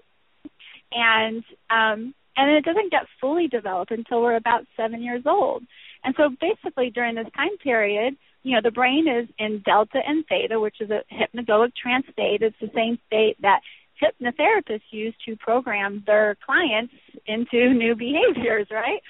and 0.95 1.43
um, 1.69 2.13
and 2.35 2.51
it 2.51 2.65
doesn't 2.65 2.91
get 2.91 3.05
fully 3.21 3.47
developed 3.47 3.91
until 3.91 4.21
we're 4.21 4.35
about 4.35 4.65
seven 4.75 5.03
years 5.03 5.23
old. 5.25 5.63
And 6.03 6.15
so 6.17 6.29
basically 6.41 6.89
during 6.89 7.15
this 7.15 7.27
time 7.35 7.57
period, 7.57 8.17
you 8.41 8.55
know, 8.55 8.61
the 8.61 8.71
brain 8.71 9.07
is 9.07 9.29
in 9.39 9.61
delta 9.65 9.99
and 10.05 10.25
theta, 10.27 10.59
which 10.59 10.81
is 10.81 10.89
a 10.89 11.03
hypnagogic 11.13 11.73
trance 11.75 12.05
state. 12.11 12.41
It's 12.41 12.55
the 12.59 12.71
same 12.75 12.99
state 13.07 13.37
that 13.41 13.61
hypnotherapists 14.01 14.81
use 14.91 15.13
to 15.25 15.35
program 15.37 16.03
their 16.05 16.35
clients 16.45 16.93
into 17.25 17.73
new 17.73 17.95
behaviors, 17.95 18.67
right? 18.71 19.01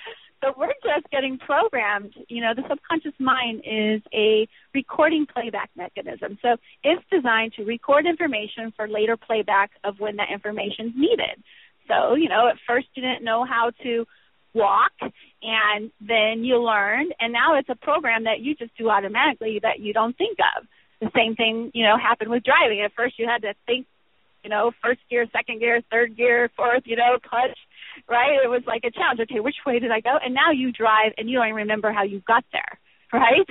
So 0.43 0.53
we're 0.57 0.73
just 0.83 1.09
getting 1.09 1.37
programmed. 1.37 2.13
You 2.27 2.41
know, 2.41 2.53
the 2.53 2.63
subconscious 2.67 3.17
mind 3.17 3.61
is 3.65 4.01
a 4.13 4.47
recording 4.73 5.25
playback 5.25 5.69
mechanism. 5.75 6.37
So 6.41 6.57
it's 6.83 7.01
designed 7.09 7.53
to 7.53 7.63
record 7.63 8.05
information 8.05 8.73
for 8.75 8.87
later 8.87 9.15
playback 9.15 9.71
of 9.85 10.01
when 10.01 10.17
that 10.17 10.27
information 10.31 10.87
is 10.87 10.93
needed. 10.97 11.41
So, 11.87 12.15
you 12.15 12.29
know, 12.29 12.47
at 12.47 12.55
first 12.67 12.87
you 12.95 13.01
didn't 13.01 13.23
know 13.23 13.45
how 13.45 13.71
to 13.83 14.05
walk 14.53 14.91
and 15.41 15.91
then 15.99 16.43
you 16.43 16.61
learned 16.61 17.13
and 17.19 17.33
now 17.33 17.57
it's 17.57 17.69
a 17.69 17.75
program 17.75 18.25
that 18.25 18.39
you 18.39 18.55
just 18.55 18.75
do 18.77 18.89
automatically 18.89 19.59
that 19.61 19.79
you 19.79 19.93
don't 19.93 20.17
think 20.17 20.37
of. 20.57 20.65
The 21.01 21.11
same 21.15 21.35
thing 21.35 21.71
you 21.73 21.83
know 21.83 21.97
happened 21.97 22.29
with 22.29 22.43
driving. 22.43 22.81
At 22.81 22.93
first 22.95 23.17
you 23.17 23.27
had 23.27 23.41
to 23.41 23.53
think 23.65 23.87
you 24.43 24.49
know 24.49 24.71
first 24.81 24.99
gear 25.09 25.25
second 25.33 25.59
gear 25.59 25.81
third 25.91 26.15
gear 26.15 26.49
fourth 26.55 26.83
you 26.85 26.95
know 26.95 27.17
clutch 27.27 27.57
right? 28.09 28.39
It 28.43 28.47
was 28.47 28.63
like 28.65 28.83
a 28.85 28.91
challenge. 28.91 29.19
Okay 29.21 29.39
which 29.39 29.55
way 29.65 29.79
did 29.79 29.91
i 29.91 29.99
go? 29.99 30.17
And 30.23 30.33
now 30.33 30.51
you 30.51 30.71
drive 30.71 31.13
and 31.17 31.29
you 31.29 31.37
don't 31.37 31.47
even 31.47 31.55
remember 31.55 31.91
how 31.91 32.03
you 32.03 32.21
got 32.25 32.45
there 32.53 32.79
right? 33.13 33.47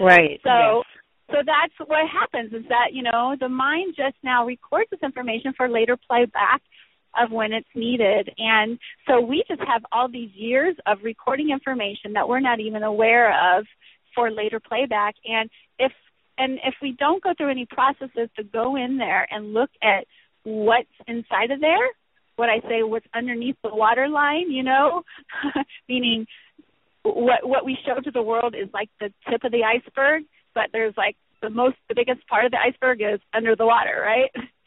Right 0.00 0.40
so 0.44 0.82
yes. 0.82 0.86
so 1.30 1.36
that's 1.44 1.88
what 1.88 2.08
happens 2.08 2.52
is 2.54 2.66
that 2.70 2.92
you 2.92 3.02
know 3.02 3.36
the 3.38 3.48
mind 3.48 3.94
just 3.96 4.16
now 4.24 4.46
records 4.46 4.90
this 4.90 5.00
information 5.02 5.52
for 5.54 5.68
later 5.68 5.98
playback 6.08 6.62
of 7.16 7.30
when 7.30 7.52
it's 7.52 7.68
needed. 7.74 8.30
And 8.38 8.78
so 9.06 9.20
we 9.20 9.44
just 9.48 9.60
have 9.60 9.82
all 9.92 10.08
these 10.08 10.30
years 10.34 10.76
of 10.86 10.98
recording 11.02 11.50
information 11.50 12.14
that 12.14 12.28
we're 12.28 12.40
not 12.40 12.60
even 12.60 12.82
aware 12.82 13.58
of 13.58 13.66
for 14.14 14.30
later 14.30 14.60
playback. 14.60 15.14
And 15.24 15.50
if 15.78 15.92
and 16.36 16.58
if 16.64 16.74
we 16.80 16.92
don't 16.92 17.22
go 17.22 17.32
through 17.36 17.50
any 17.50 17.66
processes 17.66 18.28
to 18.36 18.44
go 18.44 18.76
in 18.76 18.96
there 18.96 19.26
and 19.30 19.52
look 19.52 19.70
at 19.82 20.06
what's 20.44 20.88
inside 21.06 21.50
of 21.50 21.60
there, 21.60 21.88
what 22.36 22.48
I 22.48 22.60
say 22.68 22.82
what's 22.82 23.06
underneath 23.14 23.56
the 23.62 23.74
waterline, 23.74 24.50
you 24.50 24.62
know, 24.62 25.02
meaning 25.88 26.26
what 27.02 27.46
what 27.48 27.64
we 27.64 27.76
show 27.84 28.00
to 28.00 28.10
the 28.10 28.22
world 28.22 28.54
is 28.54 28.68
like 28.72 28.88
the 29.00 29.12
tip 29.28 29.42
of 29.44 29.52
the 29.52 29.64
iceberg, 29.64 30.24
but 30.54 30.70
there's 30.72 30.94
like 30.96 31.16
the 31.42 31.50
most 31.50 31.76
the 31.88 31.94
biggest 31.94 32.26
part 32.28 32.44
of 32.44 32.52
the 32.52 32.58
iceberg 32.58 33.00
is 33.00 33.20
under 33.34 33.56
the 33.56 33.66
water, 33.66 34.02
right? 34.04 34.30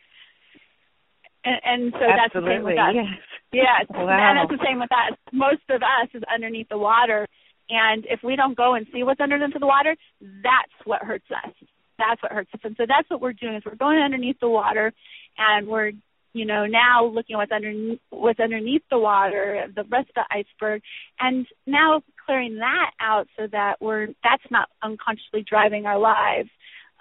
And, 1.43 1.59
and 1.63 1.93
so 1.93 2.05
Absolutely. 2.05 2.15
that's 2.17 2.33
the 2.33 2.47
same 2.47 2.63
with 2.63 2.77
us. 2.77 2.93
Yes. 2.95 3.05
Yes. 3.51 3.85
Wow. 3.93 4.09
And 4.09 4.37
that's 4.37 4.59
the 4.59 4.65
same 4.65 4.79
with 4.79 4.91
us. 4.91 5.17
Most 5.33 5.63
of 5.69 5.81
us 5.81 6.09
is 6.13 6.23
underneath 6.33 6.69
the 6.69 6.77
water. 6.77 7.27
And 7.69 8.05
if 8.09 8.21
we 8.23 8.35
don't 8.35 8.55
go 8.55 8.75
and 8.75 8.85
see 8.93 9.03
what's 9.03 9.19
underneath 9.19 9.59
the 9.59 9.65
water, 9.65 9.95
that's 10.21 10.73
what 10.85 11.01
hurts 11.01 11.29
us. 11.31 11.53
That's 11.97 12.21
what 12.23 12.31
hurts 12.31 12.49
us. 12.53 12.61
And 12.63 12.75
so 12.77 12.85
that's 12.87 13.09
what 13.09 13.21
we're 13.21 13.33
doing 13.33 13.55
is 13.55 13.63
we're 13.65 13.75
going 13.75 13.99
underneath 13.99 14.39
the 14.39 14.49
water 14.49 14.93
and 15.37 15.67
we're 15.67 15.91
you 16.33 16.45
know 16.45 16.65
now 16.65 17.05
looking 17.05 17.35
what's 17.37 17.51
underneath 17.51 17.99
what's 18.09 18.39
underneath 18.39 18.83
the 18.89 18.97
water 18.97 19.65
the 19.75 19.83
rest 19.83 20.09
of 20.09 20.15
the 20.15 20.25
iceberg 20.31 20.81
and 21.19 21.45
now 21.67 22.01
clearing 22.25 22.57
that 22.57 22.91
out 22.99 23.27
so 23.37 23.47
that 23.51 23.75
we're 23.81 24.07
that's 24.23 24.43
not 24.49 24.69
unconsciously 24.81 25.43
driving 25.47 25.85
our 25.85 25.99
lives 25.99 26.49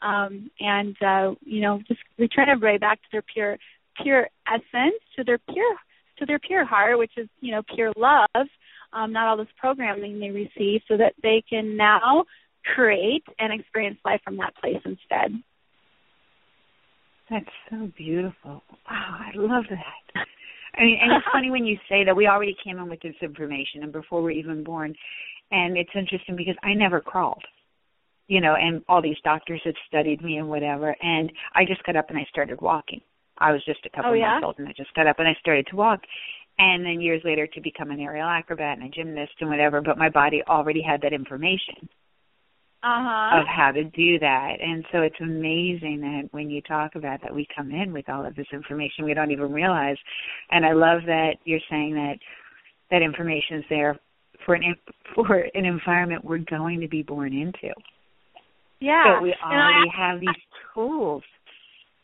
um 0.03 0.51
and 0.59 0.97
uh 1.03 1.33
you 1.45 1.61
know 1.61 1.81
just 1.87 2.01
return 2.19 2.49
everybody 2.49 2.79
back 2.79 3.01
to 3.03 3.09
their 3.13 3.23
pure 3.23 3.57
pure 4.03 4.29
essence 4.47 5.01
to 5.17 5.25
their 5.25 5.39
pure 5.53 5.77
to 6.19 6.27
their 6.27 6.39
pure 6.39 6.65
heart 6.65 6.99
which 6.99 7.13
is 7.17 7.29
you 7.41 7.53
know 7.53 7.63
pure 7.75 7.93
love 7.97 8.47
um 8.93 9.13
not 9.13 9.29
all 9.29 9.37
this 9.37 9.47
programming 9.57 10.19
they 10.19 10.31
receive 10.31 10.81
so 10.89 10.97
that 10.97 11.15
they 11.23 11.43
can 11.49 11.77
now 11.77 12.25
create 12.75 13.25
and 13.39 13.59
experience 13.59 13.99
life 14.05 14.21
from 14.25 14.37
that 14.37 14.55
place 14.57 14.81
instead 14.85 15.43
that's 17.31 17.47
so 17.71 17.89
beautiful. 17.97 18.63
Wow, 18.91 19.19
I 19.21 19.31
love 19.37 19.65
that. 19.71 20.27
I 20.77 20.83
mean, 20.83 20.99
and 21.01 21.13
it's 21.13 21.27
funny 21.33 21.51
when 21.51 21.65
you 21.65 21.77
say 21.89 22.05
that 22.05 22.17
we 22.17 22.27
already 22.27 22.57
came 22.63 22.79
in 22.79 22.91
with 22.91 23.01
this 23.01 23.15
information 23.23 23.85
and 23.85 23.93
before 23.93 24.21
we're 24.21 24.33
even 24.33 24.65
born. 24.65 24.95
And 25.53 25.77
it's 25.77 25.91
interesting 25.95 26.37
because 26.37 26.57
I 26.63 26.75
never 26.75 27.01
crawled, 27.01 27.45
you 28.27 28.41
know, 28.41 28.55
and 28.55 28.83
all 28.89 29.01
these 29.01 29.17
doctors 29.23 29.61
had 29.65 29.75
studied 29.87 30.23
me 30.23 30.39
and 30.39 30.49
whatever. 30.49 30.95
And 31.01 31.31
I 31.55 31.65
just 31.65 31.83
got 31.85 31.97
up 31.97 32.11
and 32.11 32.19
I 32.19 32.27
started 32.31 32.61
walking. 32.61 33.01
I 33.41 33.53
was 33.53 33.63
just 33.65 33.81
a 33.87 33.91
couple 33.91 34.13
oh, 34.13 34.15
yeah? 34.15 34.41
months 34.41 34.45
old 34.45 34.59
and 34.59 34.69
I 34.69 34.73
just 34.77 34.95
got 34.95 35.07
up 35.07 35.19
and 35.19 35.29
I 35.29 35.35
started 35.41 35.67
to 35.69 35.77
walk. 35.77 36.01
And 36.59 36.85
then 36.85 37.01
years 37.01 37.23
later 37.25 37.47
to 37.47 37.61
become 37.61 37.91
an 37.91 38.01
aerial 38.01 38.29
acrobat 38.29 38.79
and 38.79 38.87
a 38.87 38.91
gymnast 38.91 39.33
and 39.41 39.49
whatever, 39.49 39.81
but 39.81 39.97
my 39.97 40.11
body 40.11 40.43
already 40.47 40.83
had 40.83 41.01
that 41.03 41.15
information 41.15 41.89
uh-huh. 42.83 43.41
of 43.41 43.47
how 43.47 43.73
to 43.73 43.85
do 43.85 44.19
that. 44.19 44.57
And 44.61 44.85
so 44.93 44.99
it's 45.01 45.21
amazing 45.21 46.01
that 46.03 46.29
when 46.33 46.51
you 46.51 46.61
talk 46.63 46.97
about 46.97 47.23
that, 47.23 47.35
we 47.35 47.47
come 47.57 47.71
in 47.71 47.93
with 47.93 48.09
all 48.09 48.27
of 48.27 48.35
this 48.37 48.47
information 48.53 49.05
we 49.05 49.15
don't 49.15 49.31
even 49.31 49.53
realize. 49.53 49.97
And 50.51 50.65
I 50.65 50.73
love 50.73 51.03
that 51.07 51.37
you're 51.45 51.61
saying 51.71 51.95
that 51.95 52.17
that 52.91 53.03
information 53.03 53.59
is 53.59 53.65
there 53.71 53.99
for 54.45 54.55
an 54.55 54.63
for 55.15 55.37
an 55.55 55.65
environment 55.65 56.25
we're 56.25 56.39
going 56.39 56.81
to 56.81 56.89
be 56.89 57.03
born 57.03 57.33
into. 57.33 57.75
Yeah, 58.81 59.19
so 59.19 59.23
we 59.23 59.35
already 59.45 59.91
I, 59.95 60.11
have 60.11 60.21
these 60.21 60.29
tools 60.75 61.23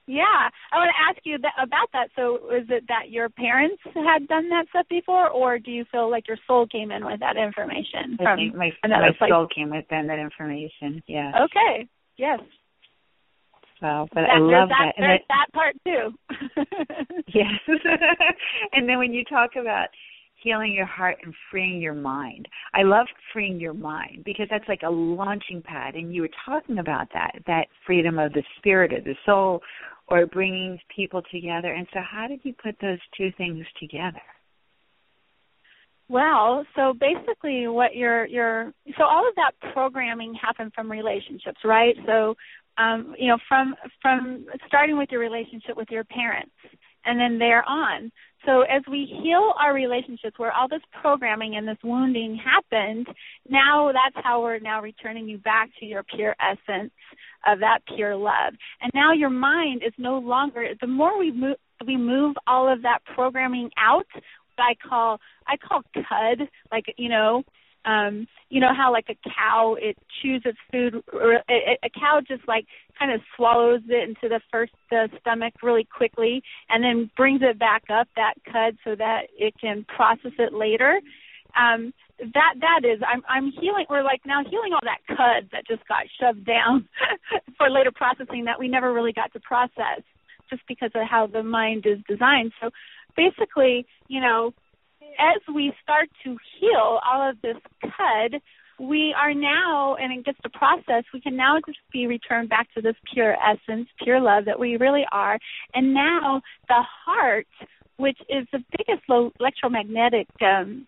yeah, 0.07 0.49
I 0.73 0.77
want 0.79 0.91
to 0.95 1.03
ask 1.11 1.27
you 1.27 1.39
that, 1.39 1.53
about 1.61 1.89
that. 1.93 2.09
So, 2.15 2.37
is 2.55 2.67
it 2.69 2.85
that 2.89 3.11
your 3.11 3.29
parents 3.29 3.83
had 3.95 4.29
done 4.29 4.49
that 4.51 4.67
stuff 4.71 4.87
before, 4.89 5.29
or 5.29 5.59
do 5.59 5.71
you 5.71 5.85
feel 5.91 6.11
like 6.11 6.29
your 6.29 6.39
soul 6.47 6.67
came 6.67 6.91
in 6.91 7.05
with 7.05 7.21
that 7.21 7.37
information 7.37 8.17
from 8.17 8.57
my, 8.57 8.71
another 8.83 9.11
my 9.11 9.19
place? 9.19 9.31
soul 9.31 9.49
came 9.53 9.71
with 9.71 9.85
that 9.91 10.19
information. 10.19 11.03
Yeah. 11.09 11.33
Okay. 11.45 11.89
Yes. 12.17 12.39
So, 13.81 14.07
but 14.15 14.23
that, 14.23 14.37
I 14.37 14.39
love 14.39 14.69
that. 14.69 14.95
that. 14.97 15.19
That, 15.19 15.21
that 15.29 15.53
part 15.53 15.77
too. 15.85 16.15
yes. 17.35 17.61
and 18.73 18.89
then 18.89 18.99
when 18.99 19.13
you 19.13 19.25
talk 19.25 19.51
about 19.61 19.89
healing 20.43 20.73
your 20.73 20.87
heart 20.87 21.17
and 21.25 21.35
freeing 21.51 21.81
your 21.81 21.95
mind. 21.95 22.47
I 22.75 22.83
love 22.83 23.07
freeing 23.33 23.59
your 23.59 23.75
mind 23.75 24.23
because 24.25 24.47
that's 24.51 24.69
like 24.69 24.83
a 24.87 24.91
launching 24.91 25.63
pad 25.63 25.95
and 25.95 26.15
you 26.15 26.23
were 26.23 26.31
talking 26.45 26.79
about 26.79 27.09
that 27.15 27.33
that 27.47 27.67
freedom 27.87 28.19
of 28.19 28.33
the 28.33 28.43
spirit 28.59 28.93
of 28.93 29.05
the 29.05 29.17
soul 29.25 29.61
or 30.09 30.27
bringing 30.27 30.79
people 30.95 31.23
together. 31.33 31.73
And 31.73 31.87
so, 31.93 32.01
how 32.01 32.29
did 32.29 32.41
you 32.43 32.55
put 32.55 32.77
those 32.81 32.99
two 33.17 33.31
things 33.37 33.65
together? 33.81 34.23
Well, 36.09 36.65
so 36.77 36.95
basically 36.99 37.67
what 37.67 37.97
you're 37.97 38.27
you're 38.27 38.73
so 38.97 39.05
all 39.05 39.29
of 39.29 39.35
that 39.35 39.53
programming 39.73 40.35
happened 40.35 40.73
from 40.75 40.91
relationships, 40.91 41.59
right? 41.65 41.97
So 42.07 42.37
um, 42.79 43.15
you 43.19 43.29
know, 43.29 43.39
from 43.49 43.75
from 44.01 44.47
starting 44.69 44.99
with 44.99 45.09
your 45.11 45.21
relationship 45.21 45.77
with 45.77 45.89
your 45.91 46.05
parents 46.05 46.53
and 47.07 47.19
then 47.19 47.39
they're 47.39 47.69
on. 47.69 48.11
So 48.45 48.63
as 48.63 48.83
we 48.89 49.07
heal 49.23 49.53
our 49.61 49.75
relationships 49.75 50.39
where 50.39 50.53
all 50.53 50.69
this 50.69 50.83
programming 51.01 51.57
and 51.57 51.67
this 51.67 51.79
wounding 51.83 52.39
happened, 52.39 53.09
now 53.49 53.91
that's 53.93 54.25
how 54.25 54.43
we're 54.43 54.61
now 54.61 54.81
returning 54.81 55.29
you 55.29 55.39
back 55.39 55.71
to 55.81 55.87
your 55.87 56.05
pure 56.05 56.37
essence 56.41 56.93
of 57.47 57.59
that 57.61 57.81
pure 57.97 58.15
love. 58.15 58.55
And 58.81 58.93
now 58.95 59.13
your 59.13 59.31
mind 59.31 59.83
is 59.85 59.93
no 59.99 60.19
longer 60.19 60.69
the 60.81 60.87
more 60.87 61.19
we 61.19 61.33
move 61.33 61.57
we 61.87 61.97
move 61.97 62.37
all 62.47 62.73
of 62.73 62.83
that 62.83 63.01
programming 63.15 63.71
out, 63.77 64.07
what 64.15 64.65
I 64.65 64.75
call 64.89 65.19
I 65.47 65.57
call 65.57 65.83
cud, 65.95 66.49
like 66.71 66.85
you 66.97 67.09
know, 67.09 67.43
um 67.87 68.27
you 68.49 68.61
know 68.61 68.75
how 68.77 68.93
like 68.93 69.07
a 69.09 69.17
cow 69.29 69.77
it 69.81 69.97
chews 70.21 70.43
its 70.45 70.59
food 70.71 71.03
or 71.13 71.35
a, 71.49 71.79
a 71.83 71.91
cow 71.99 72.21
just 72.27 72.47
like 72.47 72.67
kind 72.99 73.13
of 73.13 73.21
swallows 73.37 73.81
it 73.89 74.09
into 74.09 74.29
the 74.29 74.41
first 74.51 74.73
the 74.91 75.09
stomach 75.21 75.55
really 75.63 75.85
quickly 75.85 76.43
and 76.69 76.83
then 76.85 77.11
brings 77.17 77.41
it 77.43 77.59
back 77.59 77.85
up 77.91 78.09
that 78.17 78.35
cud 78.51 78.77
so 78.85 78.95
that 78.95 79.23
it 79.39 79.55
can 79.61 79.85
process 79.85 80.33
it 80.39 80.53
later. 80.53 81.01
Um 81.59 81.93
that 82.19 82.55
that 82.61 82.81
is 82.83 82.99
i'm 83.07 83.23
i'm 83.29 83.53
healing 83.61 83.85
we're 83.91 84.03
like 84.03 84.23
now 84.25 84.43
healing 84.49 84.73
all 84.73 84.81
that 84.83 85.05
cud 85.07 85.49
that 85.53 85.67
just 85.69 85.87
got 85.87 86.05
shoved 86.19 86.47
down 86.47 86.89
for 87.59 87.69
later 87.69 87.93
processing 87.95 88.45
that 88.47 88.59
we 88.59 88.69
never 88.69 88.93
really 88.93 89.13
got 89.13 89.31
to 89.33 89.41
process 89.41 90.01
just 90.49 90.63
because 90.67 90.91
of 90.95 91.03
how 91.09 91.27
the 91.27 91.43
mind 91.43 91.85
is 91.87 91.99
designed. 92.09 92.53
So 92.61 92.71
basically 93.17 93.87
you 94.09 94.21
know 94.21 94.55
as 95.19 95.43
we 95.55 95.73
start 95.83 96.09
to 96.25 96.37
heal 96.59 97.01
all 97.05 97.31
of 97.31 97.41
this 97.43 97.57
cud, 97.83 98.41
we 98.79 99.15
are 99.19 99.33
now, 99.33 99.97
and 99.97 100.13
it 100.13 100.25
gets 100.25 100.39
the 100.43 100.51
process, 100.51 101.05
we 101.15 101.21
can 101.21 101.37
now 101.37 101.59
just 101.67 101.79
be 101.93 102.07
returned 102.07 102.49
back 102.49 102.69
to 102.75 102.83
this 102.83 102.97
pure 103.13 103.35
essence, 103.35 103.89
pure 104.03 104.21
love 104.21 104.45
that 104.45 104.59
we 104.59 104.77
really 104.77 105.05
are. 105.13 105.39
And 105.75 105.95
now 105.95 106.43
the 106.69 106.83
heart, 107.05 107.47
which 107.97 108.19
is 108.29 108.47
the 108.53 108.63
biggest 108.77 109.03
electromagnetic 109.41 110.29
um, 110.43 110.87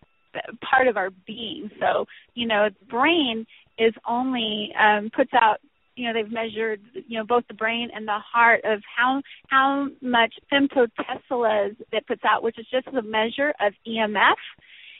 part 0.61 0.87
of 0.87 0.97
our 0.97 1.09
being. 1.25 1.71
So, 1.79 2.05
you 2.35 2.47
know, 2.47 2.69
the 2.69 2.85
brain 2.85 3.47
is 3.79 3.93
only 4.07 4.71
um, 4.79 5.09
puts 5.15 5.31
out 5.33 5.59
you 5.99 6.07
know 6.07 6.13
they've 6.13 6.31
measured 6.31 6.79
you 6.93 7.17
know 7.17 7.25
both 7.25 7.43
the 7.49 7.53
brain 7.53 7.89
and 7.93 8.07
the 8.07 8.19
heart 8.19 8.61
of 8.63 8.81
how 8.95 9.21
how 9.49 9.89
much 10.01 10.33
femtoteslas 10.51 11.75
it 11.91 12.07
puts 12.07 12.21
out, 12.23 12.41
which 12.41 12.57
is 12.57 12.65
just 12.71 12.87
a 12.87 13.01
measure 13.01 13.53
of 13.59 13.73
EMF, 13.85 14.39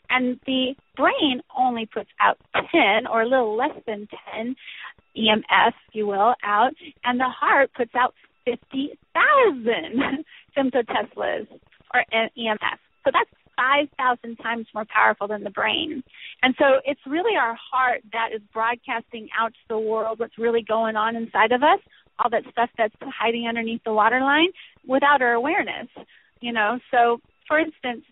and 0.09 0.39
the 0.45 0.75
brain 0.97 1.41
only 1.57 1.85
puts 1.85 2.09
out 2.19 2.37
10 2.53 3.07
or 3.09 3.21
a 3.21 3.27
little 3.29 3.55
less 3.55 3.75
than 3.87 4.09
10 4.33 4.55
EMF, 5.17 5.69
if 5.69 5.93
you 5.93 6.05
will, 6.05 6.33
out, 6.43 6.73
and 7.05 7.17
the 7.19 7.29
heart 7.29 7.71
puts 7.75 7.95
out 7.95 8.13
50,000 8.43 10.25
femtoteslas 10.57 11.47
or 11.93 12.03
EMF. 12.13 12.79
So 13.05 13.11
that's 13.13 13.29
5,000 13.59 14.37
times 14.37 14.67
more 14.73 14.85
powerful 14.85 15.27
than 15.27 15.43
the 15.43 15.49
brain. 15.49 16.01
And 16.41 16.55
so 16.57 16.79
it's 16.85 17.01
really 17.05 17.35
our 17.35 17.57
heart 17.59 18.01
that 18.13 18.29
is 18.33 18.41
broadcasting 18.53 19.27
out 19.37 19.51
to 19.51 19.59
the 19.67 19.79
world 19.79 20.19
what's 20.19 20.37
really 20.37 20.63
going 20.65 20.95
on 20.95 21.15
inside 21.17 21.51
of 21.51 21.61
us, 21.61 21.79
all 22.17 22.29
that 22.29 22.43
stuff 22.51 22.69
that's 22.77 22.95
hiding 23.01 23.47
underneath 23.47 23.81
the 23.83 23.93
waterline 23.93 24.49
without 24.87 25.21
our 25.21 25.33
awareness. 25.33 25.87
You 26.39 26.53
know, 26.53 26.79
so 26.91 27.19
for 27.47 27.59
instance, 27.59 28.05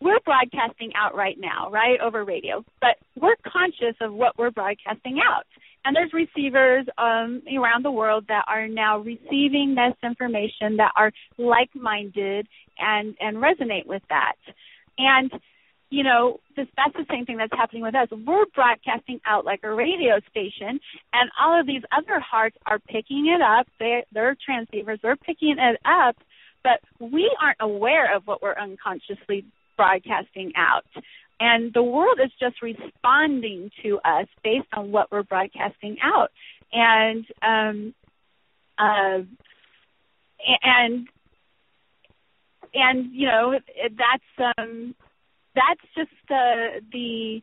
we're 0.00 0.20
broadcasting 0.24 0.92
out 0.94 1.16
right 1.16 1.36
now, 1.38 1.70
right, 1.70 1.98
over 2.00 2.24
radio, 2.24 2.64
but 2.80 2.96
we're 3.20 3.36
conscious 3.44 3.96
of 4.00 4.12
what 4.12 4.38
we're 4.38 4.50
broadcasting 4.50 5.18
out. 5.26 5.46
And 5.84 5.96
there's 5.96 6.12
receivers 6.12 6.84
um, 6.98 7.42
around 7.56 7.84
the 7.84 7.90
world 7.90 8.24
that 8.28 8.44
are 8.48 8.68
now 8.68 8.98
receiving 8.98 9.74
this 9.74 9.96
information 10.02 10.76
that 10.78 10.92
are 10.96 11.12
like-minded 11.38 12.46
and 12.78 13.14
and 13.20 13.36
resonate 13.36 13.86
with 13.86 14.02
that. 14.10 14.34
And 14.98 15.30
you 15.88 16.02
know, 16.02 16.40
this, 16.56 16.66
that's 16.76 16.94
the 16.94 17.06
same 17.10 17.26
thing 17.26 17.36
that's 17.36 17.52
happening 17.52 17.82
with 17.82 17.94
us. 17.94 18.08
We're 18.10 18.46
broadcasting 18.54 19.20
out 19.24 19.44
like 19.44 19.60
a 19.62 19.72
radio 19.72 20.20
station, 20.30 20.80
and 21.12 21.30
all 21.40 21.60
of 21.60 21.66
these 21.66 21.82
other 21.96 22.18
hearts 22.18 22.56
are 22.66 22.78
picking 22.78 23.32
it 23.32 23.40
up. 23.40 23.66
They, 23.78 24.04
they're 24.12 24.36
transceivers. 24.36 25.00
They're 25.00 25.16
picking 25.16 25.56
it 25.58 25.80
up, 25.84 26.16
but 26.64 26.80
we 26.98 27.30
aren't 27.40 27.58
aware 27.60 28.14
of 28.14 28.26
what 28.26 28.42
we're 28.42 28.58
unconsciously 28.58 29.44
broadcasting 29.76 30.52
out. 30.56 30.86
And 31.38 31.72
the 31.72 31.82
world 31.82 32.18
is 32.24 32.32
just 32.40 32.62
responding 32.62 33.70
to 33.82 34.00
us 34.04 34.26
based 34.42 34.68
on 34.72 34.90
what 34.90 35.12
we're 35.12 35.22
broadcasting 35.22 35.98
out. 36.02 36.30
And 36.72 37.26
um, 37.42 37.94
uh, 38.78 39.22
and 40.62 41.08
and 42.74 43.10
you 43.12 43.26
know 43.26 43.58
that's 43.80 44.56
um 44.58 44.94
that's 45.54 45.80
just 45.96 46.10
uh, 46.30 46.80
the 46.92 47.40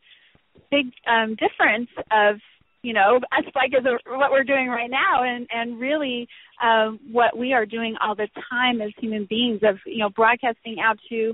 big 0.69 0.87
um 1.07 1.35
difference 1.35 1.89
of 2.11 2.37
you 2.81 2.93
know 2.93 3.17
us 3.17 3.45
like 3.55 3.71
as 3.77 3.83
what 4.07 4.31
we're 4.31 4.43
doing 4.43 4.67
right 4.67 4.89
now 4.89 5.23
and 5.23 5.47
and 5.51 5.79
really 5.79 6.27
um 6.63 6.99
what 7.11 7.37
we 7.37 7.53
are 7.53 7.65
doing 7.65 7.95
all 8.01 8.15
the 8.15 8.27
time 8.49 8.81
as 8.81 8.91
human 8.97 9.25
beings 9.29 9.61
of 9.63 9.77
you 9.85 9.99
know 9.99 10.09
broadcasting 10.09 10.77
out 10.83 10.97
to 11.09 11.33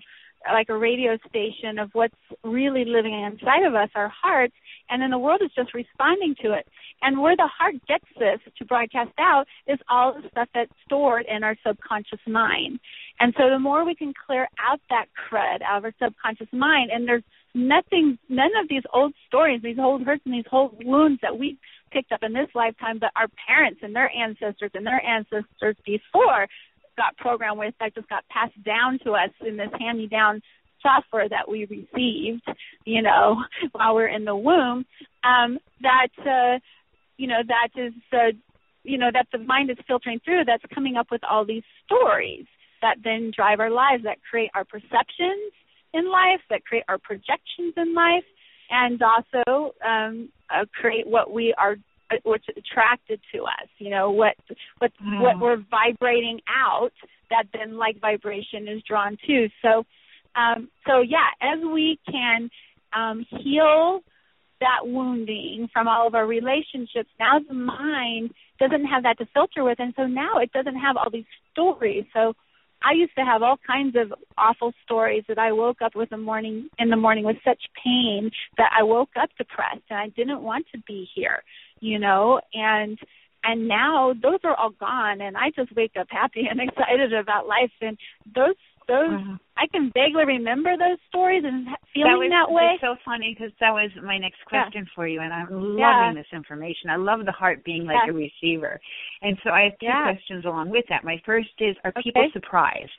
like 0.53 0.69
a 0.69 0.77
radio 0.77 1.17
station 1.27 1.79
of 1.79 1.89
what's 1.93 2.13
really 2.43 2.85
living 2.85 3.13
inside 3.13 3.65
of 3.65 3.75
us 3.75 3.89
our 3.95 4.09
hearts 4.09 4.53
and 4.89 5.01
then 5.01 5.11
the 5.11 5.19
world 5.19 5.41
is 5.43 5.51
just 5.55 5.73
responding 5.73 6.35
to 6.41 6.53
it. 6.53 6.67
And 7.01 7.21
where 7.21 7.35
the 7.35 7.47
heart 7.47 7.75
gets 7.87 8.05
this 8.17 8.39
to 8.57 8.65
broadcast 8.65 9.11
out 9.19 9.45
is 9.67 9.79
all 9.89 10.13
the 10.13 10.27
stuff 10.29 10.49
that's 10.53 10.71
stored 10.85 11.25
in 11.27 11.43
our 11.43 11.55
subconscious 11.65 12.19
mind. 12.27 12.79
And 13.19 13.33
so 13.37 13.49
the 13.49 13.59
more 13.59 13.85
we 13.85 13.95
can 13.95 14.13
clear 14.25 14.47
out 14.59 14.81
that 14.89 15.05
crud 15.15 15.61
out 15.61 15.79
of 15.79 15.85
our 15.85 15.93
subconscious 16.01 16.51
mind, 16.51 16.91
and 16.91 17.07
there's 17.07 17.23
nothing, 17.53 18.17
none 18.27 18.51
of 18.61 18.67
these 18.69 18.83
old 18.93 19.13
stories, 19.27 19.61
these 19.63 19.79
old 19.79 20.03
hurts 20.03 20.23
and 20.25 20.33
these 20.33 20.45
old 20.51 20.83
wounds 20.83 21.19
that 21.21 21.37
we 21.37 21.57
picked 21.91 22.11
up 22.11 22.21
in 22.21 22.33
this 22.33 22.49
lifetime 22.53 22.99
that 22.99 23.11
our 23.15 23.27
parents 23.47 23.79
and 23.81 23.95
their 23.95 24.11
ancestors 24.11 24.71
and 24.73 24.85
their 24.85 25.03
ancestors 25.03 25.75
before 25.85 26.47
got 26.97 27.15
programmed 27.17 27.57
with 27.57 27.73
that 27.79 27.95
just 27.95 28.09
got 28.09 28.27
passed 28.27 28.61
down 28.63 28.99
to 29.03 29.11
us 29.13 29.29
in 29.45 29.55
this 29.55 29.71
hand 29.79 29.97
me 29.97 30.05
down 30.05 30.41
software 30.81 31.29
that 31.29 31.49
we 31.49 31.65
received, 31.65 32.43
you 32.85 33.01
know, 33.01 33.37
while 33.71 33.95
we're 33.95 34.07
in 34.07 34.25
the 34.25 34.35
womb, 34.35 34.85
um, 35.23 35.59
that 35.81 36.09
uh, 36.19 36.59
you 37.17 37.27
know, 37.27 37.41
that 37.47 37.69
is 37.79 37.93
uh, 38.13 38.31
you 38.83 38.97
know, 38.97 39.09
that 39.11 39.27
the 39.31 39.39
mind 39.39 39.69
is 39.69 39.77
filtering 39.87 40.19
through 40.23 40.45
that's 40.45 40.63
coming 40.73 40.95
up 40.95 41.07
with 41.11 41.21
all 41.29 41.45
these 41.45 41.63
stories 41.85 42.45
that 42.81 42.95
then 43.03 43.31
drive 43.35 43.59
our 43.59 43.69
lives, 43.69 44.03
that 44.03 44.17
create 44.29 44.49
our 44.55 44.63
perceptions 44.63 45.51
in 45.93 46.09
life, 46.09 46.39
that 46.49 46.63
create 46.63 46.85
our 46.87 46.97
projections 46.97 47.73
in 47.75 47.93
life, 47.93 48.23
and 48.69 49.01
also 49.01 49.73
um, 49.85 50.29
uh, 50.49 50.65
create 50.73 51.07
what 51.07 51.31
we 51.31 51.53
are 51.57 51.75
what's 52.23 52.45
attracted 52.49 53.19
to 53.31 53.43
us 53.43 53.69
you 53.77 53.89
know 53.89 54.09
what 54.09 54.35
what 54.79 54.91
mm. 55.03 55.21
what 55.21 55.39
we're 55.39 55.63
vibrating 55.69 56.39
out 56.49 56.91
that 57.29 57.43
then 57.53 57.77
like 57.77 57.99
vibration 58.01 58.67
is 58.67 58.81
drawn 58.87 59.15
to 59.27 59.47
so 59.61 59.85
um 60.35 60.69
so 60.87 61.01
yeah 61.01 61.29
as 61.41 61.59
we 61.63 61.99
can 62.09 62.49
um 62.93 63.25
heal 63.29 64.01
that 64.59 64.85
wounding 64.85 65.69
from 65.71 65.87
all 65.87 66.07
of 66.07 66.15
our 66.15 66.27
relationships 66.27 67.09
now 67.19 67.39
the 67.39 67.53
mind 67.53 68.31
doesn't 68.59 68.85
have 68.85 69.03
that 69.03 69.17
to 69.17 69.25
filter 69.33 69.63
with 69.63 69.79
and 69.79 69.93
so 69.95 70.05
now 70.05 70.37
it 70.39 70.51
doesn't 70.51 70.75
have 70.75 70.97
all 70.97 71.09
these 71.09 71.25
stories. 71.51 72.05
So 72.13 72.33
I 72.81 72.93
used 72.93 73.15
to 73.17 73.25
have 73.25 73.41
all 73.41 73.57
kinds 73.67 73.95
of 73.97 74.13
awful 74.37 74.73
stories 74.85 75.23
that 75.27 75.37
I 75.37 75.51
woke 75.51 75.81
up 75.81 75.95
with 75.95 76.09
the 76.09 76.17
morning 76.17 76.69
in 76.77 76.89
the 76.89 76.95
morning 76.95 77.25
with 77.25 77.37
such 77.43 77.61
pain 77.83 78.31
that 78.57 78.71
I 78.77 78.83
woke 78.83 79.09
up 79.21 79.29
depressed 79.37 79.83
and 79.89 79.99
I 79.99 80.07
didn't 80.09 80.41
want 80.41 80.65
to 80.73 80.81
be 80.87 81.07
here 81.15 81.43
you 81.79 81.99
know, 81.99 82.39
and 82.53 82.97
and 83.41 83.67
now 83.69 84.13
those 84.21 84.39
are 84.43 84.53
all 84.53 84.71
gone 84.71 85.21
and 85.21 85.37
I 85.37 85.51
just 85.55 85.73
wake 85.73 85.93
up 85.97 86.07
happy 86.09 86.47
and 86.49 86.59
excited 86.69 87.13
about 87.13 87.47
life 87.47 87.71
and 87.81 87.97
those 88.35 88.55
those. 88.89 89.37
I 89.55 89.67
can 89.71 89.91
vaguely 89.93 90.25
remember 90.25 90.75
those 90.75 90.97
stories 91.07 91.43
and 91.45 91.67
feeling 91.93 92.33
that, 92.33 92.49
was, 92.49 92.49
that 92.49 92.49
way. 92.51 92.69
It's 92.73 92.81
so 92.81 92.95
funny 93.05 93.35
because 93.37 93.53
that 93.59 93.71
was 93.71 93.91
my 94.03 94.17
next 94.17 94.43
question 94.47 94.83
yeah. 94.83 94.95
for 94.95 95.07
you, 95.07 95.21
and 95.21 95.31
I'm 95.31 95.47
loving 95.51 95.79
yeah. 95.79 96.13
this 96.15 96.31
information. 96.33 96.89
I 96.89 96.97
love 96.97 97.25
the 97.25 97.31
heart 97.31 97.63
being 97.63 97.85
like 97.85 97.97
yeah. 98.05 98.11
a 98.11 98.15
receiver, 98.15 98.79
and 99.21 99.37
so 99.43 99.51
I 99.51 99.69
have 99.69 99.77
two 99.79 99.87
questions 99.87 100.45
along 100.45 100.69
with 100.69 100.85
that. 100.89 101.03
My 101.03 101.21
first 101.25 101.53
is: 101.59 101.75
Are 101.83 101.91
okay. 101.91 102.01
people 102.03 102.27
surprised? 102.33 102.91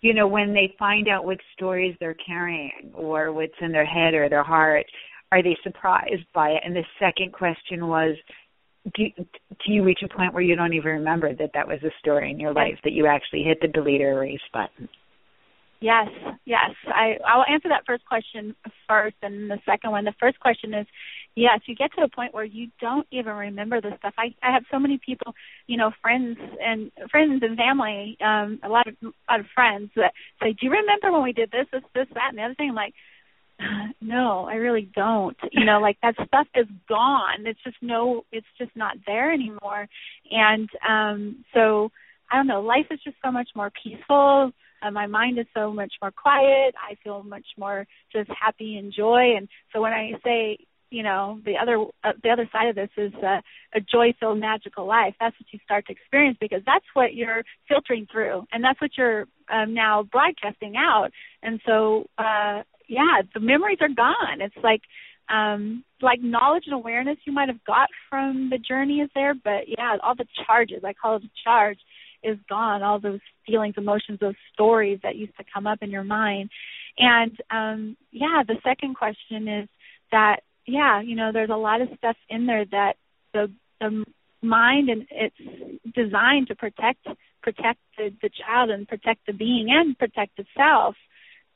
You 0.00 0.12
know, 0.14 0.26
when 0.26 0.52
they 0.52 0.74
find 0.78 1.08
out 1.08 1.24
what 1.24 1.38
stories 1.54 1.96
they're 2.00 2.16
carrying, 2.26 2.92
or 2.94 3.32
what's 3.32 3.56
in 3.60 3.72
their 3.72 3.86
head 3.86 4.14
or 4.14 4.28
their 4.28 4.44
heart, 4.44 4.86
are 5.32 5.42
they 5.42 5.56
surprised 5.62 6.26
by 6.34 6.50
it? 6.50 6.62
And 6.64 6.74
the 6.74 6.84
second 6.98 7.32
question 7.32 7.88
was, 7.88 8.16
do, 8.94 9.04
do 9.16 9.72
you 9.72 9.82
reach 9.82 10.00
a 10.04 10.08
point 10.08 10.32
where 10.32 10.42
you 10.42 10.56
don't 10.56 10.74
even 10.74 10.92
remember 10.92 11.34
that 11.34 11.50
that 11.54 11.66
was 11.66 11.82
a 11.82 11.90
story 11.98 12.30
in 12.30 12.38
your 12.38 12.52
life 12.52 12.78
that 12.84 12.92
you 12.92 13.06
actually 13.06 13.42
hit 13.42 13.60
the 13.60 13.68
delete 13.68 14.02
or 14.02 14.12
erase 14.12 14.40
button? 14.52 14.88
Yes, 15.80 16.08
yes. 16.46 16.70
I 16.86 17.18
I'll 17.26 17.44
answer 17.52 17.68
that 17.68 17.84
first 17.86 18.06
question 18.06 18.56
first, 18.88 19.16
and 19.22 19.50
the 19.50 19.58
second 19.66 19.90
one. 19.90 20.04
The 20.04 20.14
first 20.18 20.40
question 20.40 20.72
is, 20.72 20.86
yes, 21.34 21.60
you 21.66 21.74
get 21.74 21.92
to 21.96 22.02
a 22.02 22.08
point 22.08 22.32
where 22.32 22.44
you 22.44 22.68
don't 22.80 23.06
even 23.10 23.34
remember 23.34 23.82
the 23.82 23.90
stuff. 23.98 24.14
I 24.16 24.34
I 24.42 24.52
have 24.52 24.64
so 24.70 24.78
many 24.78 24.98
people, 25.04 25.34
you 25.66 25.76
know, 25.76 25.90
friends 26.00 26.38
and 26.64 26.90
friends 27.10 27.42
and 27.42 27.58
family, 27.58 28.16
um, 28.24 28.58
a 28.62 28.70
lot 28.70 28.86
of 28.86 28.94
a 29.02 29.06
lot 29.30 29.40
of 29.40 29.46
friends 29.54 29.90
that 29.96 30.14
say, 30.42 30.54
"Do 30.54 30.64
you 30.64 30.70
remember 30.70 31.12
when 31.12 31.22
we 31.22 31.34
did 31.34 31.50
this, 31.50 31.66
this, 31.70 31.82
this, 31.94 32.06
that, 32.14 32.30
and 32.30 32.38
the 32.38 32.42
other 32.42 32.54
thing?" 32.54 32.70
I'm 32.70 32.74
like, 32.74 32.94
no, 34.00 34.46
I 34.48 34.54
really 34.54 34.88
don't. 34.94 35.36
You 35.52 35.64
know, 35.64 35.80
like 35.80 35.98
that 36.02 36.14
stuff 36.26 36.46
is 36.54 36.66
gone. 36.88 37.46
It's 37.46 37.60
just 37.64 37.76
no 37.82 38.24
it's 38.32 38.46
just 38.58 38.74
not 38.76 38.96
there 39.06 39.32
anymore. 39.32 39.88
And 40.30 40.68
um 40.86 41.44
so 41.54 41.90
I 42.30 42.36
don't 42.36 42.46
know, 42.46 42.60
life 42.60 42.86
is 42.90 43.00
just 43.04 43.16
so 43.24 43.30
much 43.30 43.48
more 43.54 43.70
peaceful. 43.82 44.52
Uh, 44.82 44.90
my 44.90 45.06
mind 45.06 45.38
is 45.38 45.46
so 45.54 45.72
much 45.72 45.94
more 46.02 46.10
quiet. 46.10 46.74
I 46.76 46.96
feel 47.02 47.22
much 47.22 47.46
more 47.56 47.86
just 48.12 48.30
happy 48.30 48.76
and 48.76 48.92
joy. 48.92 49.36
And 49.36 49.48
so 49.72 49.80
when 49.80 49.92
I 49.92 50.12
say, 50.24 50.58
you 50.90 51.02
know, 51.02 51.40
the 51.44 51.54
other 51.60 51.84
uh, 52.04 52.12
the 52.22 52.30
other 52.30 52.48
side 52.52 52.68
of 52.68 52.76
this 52.76 52.90
is 52.96 53.12
uh, 53.14 53.40
a 53.74 53.80
joy-filled, 53.80 54.38
magical 54.38 54.86
life. 54.86 55.14
That's 55.18 55.34
what 55.38 55.46
you 55.52 55.58
start 55.64 55.86
to 55.86 55.92
experience 55.92 56.38
because 56.40 56.62
that's 56.64 56.84
what 56.94 57.14
you're 57.14 57.42
filtering 57.68 58.06
through, 58.10 58.46
and 58.52 58.62
that's 58.62 58.80
what 58.80 58.92
you're 58.96 59.26
um, 59.48 59.74
now 59.74 60.04
broadcasting 60.04 60.74
out. 60.76 61.10
And 61.42 61.60
so, 61.66 62.06
uh, 62.18 62.62
yeah, 62.88 63.22
the 63.34 63.40
memories 63.40 63.78
are 63.80 63.88
gone. 63.88 64.40
It's 64.40 64.56
like 64.62 64.82
um 65.28 65.84
like 66.00 66.20
knowledge 66.22 66.64
and 66.66 66.74
awareness 66.74 67.18
you 67.24 67.32
might 67.32 67.48
have 67.48 67.64
got 67.64 67.88
from 68.08 68.48
the 68.50 68.58
journey 68.58 69.00
is 69.00 69.10
there, 69.14 69.34
but 69.34 69.68
yeah, 69.68 69.96
all 70.02 70.14
the 70.14 70.26
charges, 70.46 70.84
I 70.84 70.92
call 70.92 71.16
it 71.16 71.24
a 71.24 71.30
charge, 71.44 71.78
is 72.22 72.38
gone. 72.48 72.82
All 72.82 73.00
those 73.00 73.20
feelings, 73.46 73.74
emotions, 73.76 74.18
those 74.20 74.34
stories 74.52 75.00
that 75.02 75.16
used 75.16 75.36
to 75.38 75.44
come 75.52 75.66
up 75.66 75.78
in 75.82 75.90
your 75.90 76.04
mind. 76.04 76.50
And 76.98 77.32
um 77.50 77.96
yeah, 78.12 78.42
the 78.46 78.56
second 78.64 78.94
question 78.96 79.48
is 79.48 79.68
that 80.12 80.40
yeah, 80.66 81.00
you 81.00 81.16
know, 81.16 81.30
there's 81.32 81.50
a 81.50 81.56
lot 81.56 81.80
of 81.80 81.88
stuff 81.98 82.16
in 82.28 82.46
there 82.46 82.64
that 82.66 82.94
the 83.32 83.52
the 83.80 84.04
mind 84.42 84.88
and 84.88 85.06
it's 85.10 85.36
designed 85.94 86.48
to 86.48 86.54
protect 86.54 87.06
protect 87.42 87.78
the, 87.96 88.12
the 88.22 88.30
child 88.30 88.70
and 88.70 88.88
protect 88.88 89.26
the 89.26 89.32
being 89.32 89.68
and 89.70 89.98
protect 89.98 90.38
itself 90.38 90.94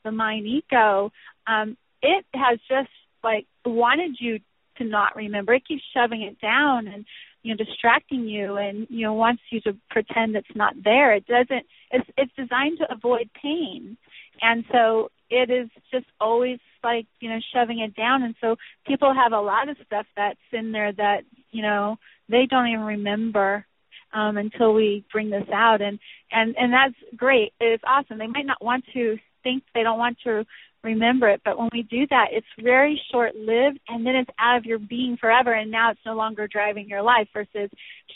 the 0.03 0.11
mind 0.11 0.47
ego, 0.47 1.11
um, 1.47 1.77
it 2.01 2.25
has 2.33 2.59
just 2.69 2.89
like 3.23 3.45
wanted 3.65 4.17
you 4.19 4.39
to 4.77 4.83
not 4.83 5.15
remember. 5.15 5.53
It 5.53 5.67
keeps 5.67 5.83
shoving 5.93 6.21
it 6.21 6.39
down 6.39 6.87
and 6.87 7.05
you 7.43 7.53
know 7.53 7.63
distracting 7.63 8.27
you 8.27 8.57
and 8.57 8.87
you 8.89 9.05
know 9.05 9.13
wants 9.13 9.41
you 9.49 9.61
to 9.61 9.75
pretend 9.89 10.35
it's 10.35 10.55
not 10.55 10.73
there. 10.83 11.13
It 11.13 11.25
doesn't. 11.27 11.65
It's 11.91 12.09
it's 12.17 12.31
designed 12.35 12.79
to 12.79 12.91
avoid 12.91 13.29
pain, 13.41 13.97
and 14.41 14.63
so 14.71 15.09
it 15.29 15.49
is 15.49 15.69
just 15.91 16.05
always 16.19 16.59
like 16.83 17.07
you 17.19 17.29
know 17.29 17.39
shoving 17.53 17.79
it 17.79 17.95
down. 17.95 18.23
And 18.23 18.35
so 18.41 18.55
people 18.85 19.13
have 19.13 19.33
a 19.33 19.41
lot 19.41 19.69
of 19.69 19.77
stuff 19.85 20.05
that's 20.15 20.39
in 20.51 20.71
there 20.71 20.91
that 20.93 21.21
you 21.51 21.61
know 21.61 21.97
they 22.29 22.45
don't 22.49 22.67
even 22.67 22.81
remember 22.85 23.65
um 24.13 24.37
until 24.37 24.73
we 24.73 25.05
bring 25.11 25.29
this 25.29 25.47
out 25.53 25.81
and 25.81 25.99
and 26.31 26.55
and 26.57 26.73
that's 26.73 26.95
great 27.15 27.53
it's 27.59 27.83
awesome 27.87 28.17
they 28.17 28.27
might 28.27 28.45
not 28.45 28.63
want 28.63 28.83
to 28.93 29.17
think 29.43 29.63
they 29.73 29.83
don't 29.83 29.99
want 29.99 30.17
to 30.23 30.45
remember 30.83 31.29
it. 31.29 31.41
But 31.45 31.57
when 31.57 31.69
we 31.71 31.83
do 31.83 32.07
that, 32.09 32.27
it's 32.31 32.47
very 32.61 32.99
short 33.11 33.35
lived 33.35 33.79
and 33.87 34.05
then 34.05 34.15
it's 34.15 34.29
out 34.39 34.57
of 34.57 34.65
your 34.65 34.79
being 34.79 35.17
forever 35.19 35.53
and 35.53 35.71
now 35.71 35.91
it's 35.91 35.99
no 36.05 36.15
longer 36.15 36.47
driving 36.47 36.87
your 36.87 37.01
life 37.01 37.27
versus 37.33 37.69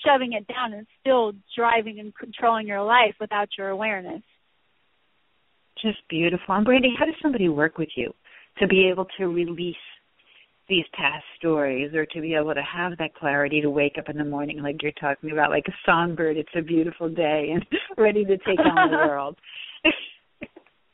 shoving 0.06 0.34
it 0.34 0.48
down 0.48 0.74
and 0.74 0.88
still 1.02 1.34
driving 1.56 2.00
and 2.00 2.14
controlling 2.16 2.68
your 2.68 2.84
life 2.84 3.16
without 3.20 3.50
your 3.58 3.70
awareness. 3.70 4.22
Just 5.82 6.00
beautiful. 6.10 6.56
And 6.56 6.66
Brandy, 6.66 6.94
how 6.98 7.06
does 7.06 7.16
somebody 7.22 7.50
work 7.50 7.78
with 7.78 7.90
you 7.96 8.14
to 8.60 8.68
be 8.68 8.90
able 8.90 9.06
to 9.18 9.28
release 9.28 9.76
these 10.68 10.86
past 10.94 11.24
stories 11.38 11.94
or 11.94 12.06
to 12.08 12.22
be 12.22 12.34
able 12.34 12.54
to 12.54 12.64
have 12.64 12.98
that 12.98 13.14
clarity 13.14 13.62
to 13.62 13.70
wake 13.70 13.98
up 14.00 14.10
in 14.10 14.18
the 14.18 14.26
morning 14.26 14.64
like 14.64 14.82
you're 14.82 14.92
talking 14.94 15.32
about 15.32 15.52
like 15.52 15.66
a 15.68 15.74
songbird 15.86 16.38
it's 16.38 16.50
a 16.58 16.62
beautiful 16.62 17.08
day 17.08 17.52
and 17.54 17.64
ready 17.98 18.26
to 18.26 18.36
take 18.38 18.58
on 18.58 18.90
the 18.90 18.98
world 18.98 19.36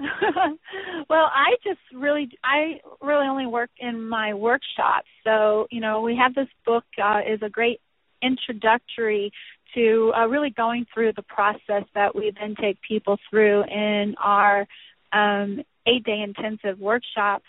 well, 1.10 1.30
I 1.34 1.56
just 1.64 1.80
really, 1.94 2.30
I 2.44 2.80
really 3.02 3.28
only 3.28 3.48
work 3.48 3.70
in 3.80 4.08
my 4.08 4.34
workshops. 4.34 5.08
So, 5.24 5.68
you 5.72 5.82
know, 5.82 6.02
we 6.02 6.16
have 6.18 6.34
this 6.34 6.48
book 6.66 6.84
uh, 7.02 7.20
is 7.28 7.42
a 7.42 7.50
great 7.50 7.82
introductory 8.22 9.32
to 9.76 10.12
uh, 10.16 10.28
really 10.28 10.50
going 10.50 10.86
through 10.94 11.14
the 11.14 11.24
process 11.24 11.84
that 11.96 12.16
we 12.16 12.32
then 12.40 12.56
take 12.60 12.78
people 12.82 13.18
through 13.30 13.64
in 13.64 14.16
our 14.22 14.68
um, 15.14 15.62
eight-day 15.88 16.24
intensive 16.24 16.80
workshops. 16.80 17.46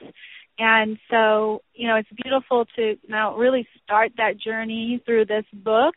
And 0.59 0.99
so, 1.11 1.63
you 1.75 1.89
know, 1.89 1.97
it's 1.97 2.09
beautiful 2.23 2.67
to 2.77 2.97
now 3.09 3.37
really 3.37 3.67
start 3.83 4.13
that 4.19 4.39
journey 4.39 5.03
through 5.05 5.27
this 5.27 5.45
book. 5.53 5.95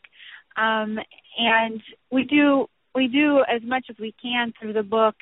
Um, 0.56 0.98
and 1.38 1.82
we 2.10 2.24
do 2.24 2.66
we 2.94 3.08
do 3.08 3.40
as 3.40 3.60
much 3.62 3.86
as 3.90 3.96
we 4.00 4.14
can 4.22 4.54
through 4.58 4.72
the 4.72 4.82
book 4.82 5.14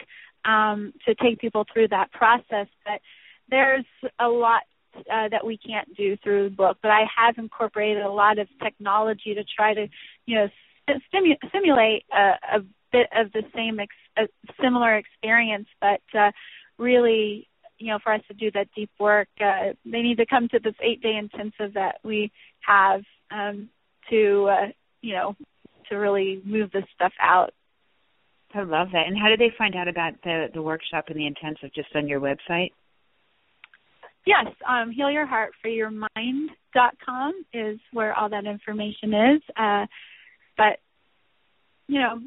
um, 0.44 0.92
to 1.06 1.14
take 1.14 1.38
people 1.38 1.64
through 1.72 1.88
that 1.88 2.12
process. 2.12 2.66
But 2.84 3.00
there's 3.48 3.84
a 4.18 4.28
lot 4.28 4.62
uh, 4.96 5.28
that 5.30 5.44
we 5.44 5.58
can't 5.58 5.94
do 5.96 6.16
through 6.18 6.50
the 6.50 6.54
book. 6.54 6.78
But 6.82 6.90
I 6.90 7.04
have 7.16 7.36
incorporated 7.38 8.02
a 8.02 8.10
lot 8.10 8.38
of 8.38 8.48
technology 8.62 9.34
to 9.34 9.44
try 9.44 9.74
to, 9.74 9.88
you 10.26 10.36
know, 10.36 10.48
stimu- 10.88 11.38
simulate 11.52 12.04
a, 12.12 12.58
a 12.58 12.60
bit 12.92 13.08
of 13.16 13.32
the 13.32 13.42
same, 13.54 13.80
ex- 13.80 13.94
a 14.16 14.28
similar 14.62 14.96
experience, 14.96 15.66
but 15.80 16.02
uh, 16.18 16.30
really 16.78 17.48
you 17.78 17.88
know, 17.88 17.98
for 18.02 18.12
us 18.12 18.22
to 18.28 18.34
do 18.34 18.50
that 18.52 18.68
deep 18.74 18.90
work, 18.98 19.28
uh, 19.40 19.72
they 19.84 20.02
need 20.02 20.16
to 20.18 20.26
come 20.26 20.48
to 20.48 20.58
this 20.58 20.74
eight 20.80 21.02
day 21.02 21.16
intensive 21.16 21.74
that 21.74 21.96
we 22.04 22.30
have 22.60 23.02
um, 23.30 23.68
to, 24.10 24.48
uh, 24.50 24.66
you 25.02 25.14
know, 25.14 25.36
to 25.90 25.96
really 25.96 26.40
move 26.44 26.70
this 26.72 26.84
stuff 26.94 27.12
out. 27.20 27.52
I 28.54 28.62
love 28.62 28.88
that. 28.92 29.06
And 29.06 29.18
how 29.18 29.28
did 29.28 29.40
they 29.40 29.52
find 29.56 29.74
out 29.74 29.88
about 29.88 30.14
the 30.22 30.46
the 30.52 30.62
workshop 30.62 31.06
and 31.08 31.16
the 31.16 31.26
intensive? 31.26 31.74
Just 31.74 31.88
on 31.94 32.08
your 32.08 32.20
website? 32.20 32.70
Yes, 34.26 34.46
um, 34.66 34.94
com 37.04 37.44
is 37.52 37.78
where 37.92 38.14
all 38.14 38.30
that 38.30 38.46
information 38.46 39.12
is. 39.12 39.42
Uh, 39.56 39.86
but 40.56 40.78
you 41.88 42.00
know, 42.00 42.20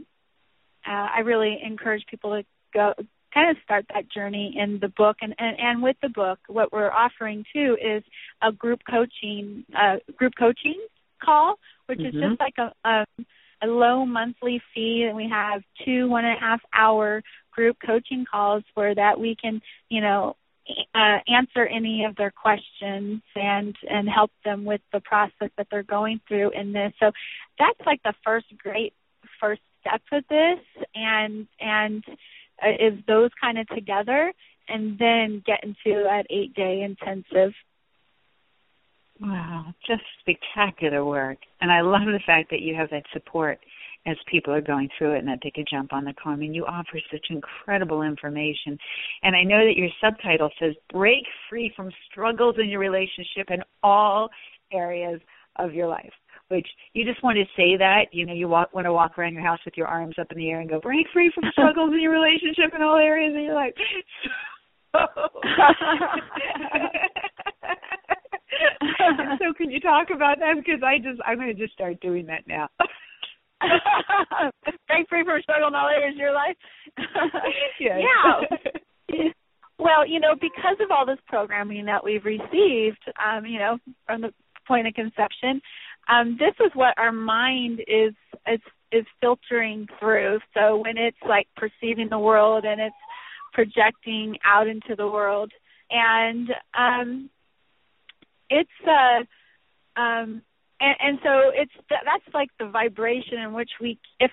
uh, 0.87 1.07
I 1.15 1.19
really 1.21 1.59
encourage 1.63 2.03
people 2.09 2.31
to 2.31 2.43
go 2.73 2.93
kind 3.33 3.49
of 3.49 3.57
start 3.63 3.85
that 3.93 4.09
journey 4.11 4.55
in 4.57 4.79
the 4.79 4.87
book 4.87 5.17
and, 5.21 5.35
and 5.37 5.57
and 5.59 5.83
with 5.83 5.97
the 6.01 6.09
book 6.09 6.39
what 6.47 6.71
we're 6.71 6.89
offering 6.89 7.43
too 7.53 7.77
is 7.79 8.03
a 8.41 8.51
group 8.51 8.79
coaching 8.89 9.65
uh 9.77 9.97
group 10.15 10.33
coaching 10.39 10.79
call 11.23 11.55
which 11.87 11.99
mm-hmm. 11.99 12.17
is 12.17 12.23
just 12.29 12.39
like 12.39 12.53
a, 12.57 12.87
a 12.87 13.05
a 13.61 13.67
low 13.67 14.05
monthly 14.05 14.61
fee 14.73 15.03
and 15.07 15.15
we 15.15 15.29
have 15.29 15.61
two 15.85 16.07
one 16.07 16.25
and 16.25 16.37
a 16.37 16.39
half 16.39 16.61
hour 16.73 17.23
group 17.51 17.77
coaching 17.85 18.25
calls 18.29 18.63
where 18.75 18.93
that 18.93 19.19
we 19.19 19.35
can 19.35 19.61
you 19.89 20.01
know 20.01 20.35
uh, 20.93 21.19
answer 21.27 21.65
any 21.65 22.05
of 22.05 22.15
their 22.15 22.31
questions 22.31 23.21
and 23.35 23.75
and 23.89 24.09
help 24.09 24.31
them 24.43 24.65
with 24.65 24.81
the 24.91 24.99
process 24.99 25.49
that 25.57 25.67
they're 25.71 25.83
going 25.83 26.19
through 26.27 26.51
in 26.51 26.73
this. 26.73 26.93
So 26.99 27.11
that's 27.57 27.79
like 27.85 28.01
the 28.03 28.13
first 28.23 28.45
great 28.57 28.93
first 29.39 29.61
step 29.81 30.01
with 30.11 30.25
this 30.27 30.59
and 30.95 31.47
and 31.59 32.03
uh, 32.63 32.69
is 32.79 32.99
those 33.07 33.29
kind 33.39 33.57
of 33.57 33.67
together 33.67 34.33
and 34.67 34.97
then 34.99 35.43
get 35.45 35.63
into 35.63 36.03
that 36.03 36.25
eight 36.29 36.53
day 36.53 36.81
intensive 36.81 37.53
wow 39.21 39.65
just 39.85 40.01
spectacular 40.19 41.03
work 41.05 41.37
and 41.61 41.71
i 41.71 41.81
love 41.81 42.05
the 42.05 42.19
fact 42.25 42.49
that 42.49 42.61
you 42.61 42.75
have 42.75 42.89
that 42.89 43.03
support 43.13 43.59
as 44.07 44.15
people 44.31 44.53
are 44.53 44.61
going 44.61 44.87
through 44.97 45.13
it 45.13 45.19
and 45.19 45.27
that 45.27 45.39
they 45.43 45.51
can 45.51 45.65
jump 45.69 45.91
on 45.91 46.05
the 46.05 46.13
call. 46.13 46.31
I 46.31 46.37
mean, 46.37 46.53
you 46.53 46.65
offer 46.65 46.97
such 47.11 47.25
incredible 47.29 48.03
information. 48.03 48.77
And 49.21 49.35
I 49.35 49.43
know 49.43 49.65
that 49.65 49.75
your 49.75 49.89
subtitle 50.01 50.49
says 50.59 50.75
break 50.93 51.23
free 51.49 51.73
from 51.75 51.91
struggles 52.09 52.55
in 52.57 52.69
your 52.69 52.79
relationship 52.79 53.49
in 53.49 53.61
all 53.83 54.29
areas 54.71 55.19
of 55.57 55.73
your 55.73 55.87
life 55.87 56.13
which 56.49 56.67
you 56.93 57.03
just 57.03 57.21
want 57.23 57.35
to 57.35 57.43
say 57.57 57.75
that, 57.77 58.05
you 58.11 58.25
know, 58.25 58.33
you 58.33 58.47
walk, 58.47 58.73
want 58.73 58.85
to 58.85 58.93
walk 58.93 59.17
around 59.17 59.33
your 59.33 59.43
house 59.43 59.59
with 59.65 59.73
your 59.75 59.87
arms 59.87 60.15
up 60.19 60.27
in 60.31 60.37
the 60.37 60.49
air 60.49 60.61
and 60.61 60.69
go, 60.69 60.79
break 60.79 61.05
free 61.11 61.31
from 61.33 61.43
struggles 61.51 61.91
in 61.91 62.01
your 62.01 62.11
relationship 62.11 62.73
in 62.73 62.81
all 62.81 62.97
areas 62.97 63.33
of 63.35 63.41
your 63.41 63.53
life. 63.53 63.73
so 64.93 64.99
can 69.57 69.71
you 69.71 69.79
talk 69.79 70.07
about 70.13 70.39
that? 70.39 70.55
Because 70.55 70.81
I 70.83 70.97
just, 70.97 71.21
I'm 71.25 71.37
going 71.37 71.47
to 71.47 71.53
just 71.53 71.73
start 71.73 71.99
doing 72.01 72.27
that 72.27 72.47
now. 72.47 72.69
break 74.87 75.09
free 75.09 75.23
from 75.23 75.41
struggle 75.41 75.75
all 75.75 75.89
areas 75.89 76.15
of 76.15 76.19
your 76.19 76.33
life. 76.33 76.55
yes. 77.79 77.99
Yeah. 79.09 79.29
Well, 79.79 80.07
you 80.07 80.19
know, 80.19 80.33
because 80.33 80.77
of 80.81 80.91
all 80.91 81.05
this 81.05 81.19
programming 81.27 81.85
that 81.85 82.03
we've 82.03 82.25
received, 82.25 83.01
um, 83.23 83.45
you 83.45 83.59
know, 83.59 83.77
from 84.05 84.21
the 84.21 84.33
point 84.67 84.87
of 84.87 84.93
conception, 84.93 85.61
um, 86.09 86.37
this 86.39 86.53
is 86.65 86.71
what 86.73 86.93
our 86.97 87.11
mind 87.11 87.81
is 87.81 88.13
is 88.47 88.59
is 88.91 89.05
filtering 89.21 89.87
through. 89.99 90.39
So 90.53 90.77
when 90.77 90.97
it's 90.97 91.17
like 91.27 91.47
perceiving 91.55 92.07
the 92.09 92.19
world 92.19 92.65
and 92.65 92.81
it's 92.81 92.95
projecting 93.53 94.37
out 94.45 94.67
into 94.67 94.95
the 94.95 95.07
world, 95.07 95.51
and 95.91 96.49
um, 96.77 97.29
it's 98.49 98.69
uh, 98.85 99.99
um, 99.99 100.41
and, 100.79 100.95
and 100.99 101.19
so 101.23 101.51
it's 101.53 101.71
that's 101.89 102.33
like 102.33 102.49
the 102.59 102.67
vibration 102.67 103.39
in 103.39 103.53
which 103.53 103.71
we 103.81 103.99
if 104.19 104.31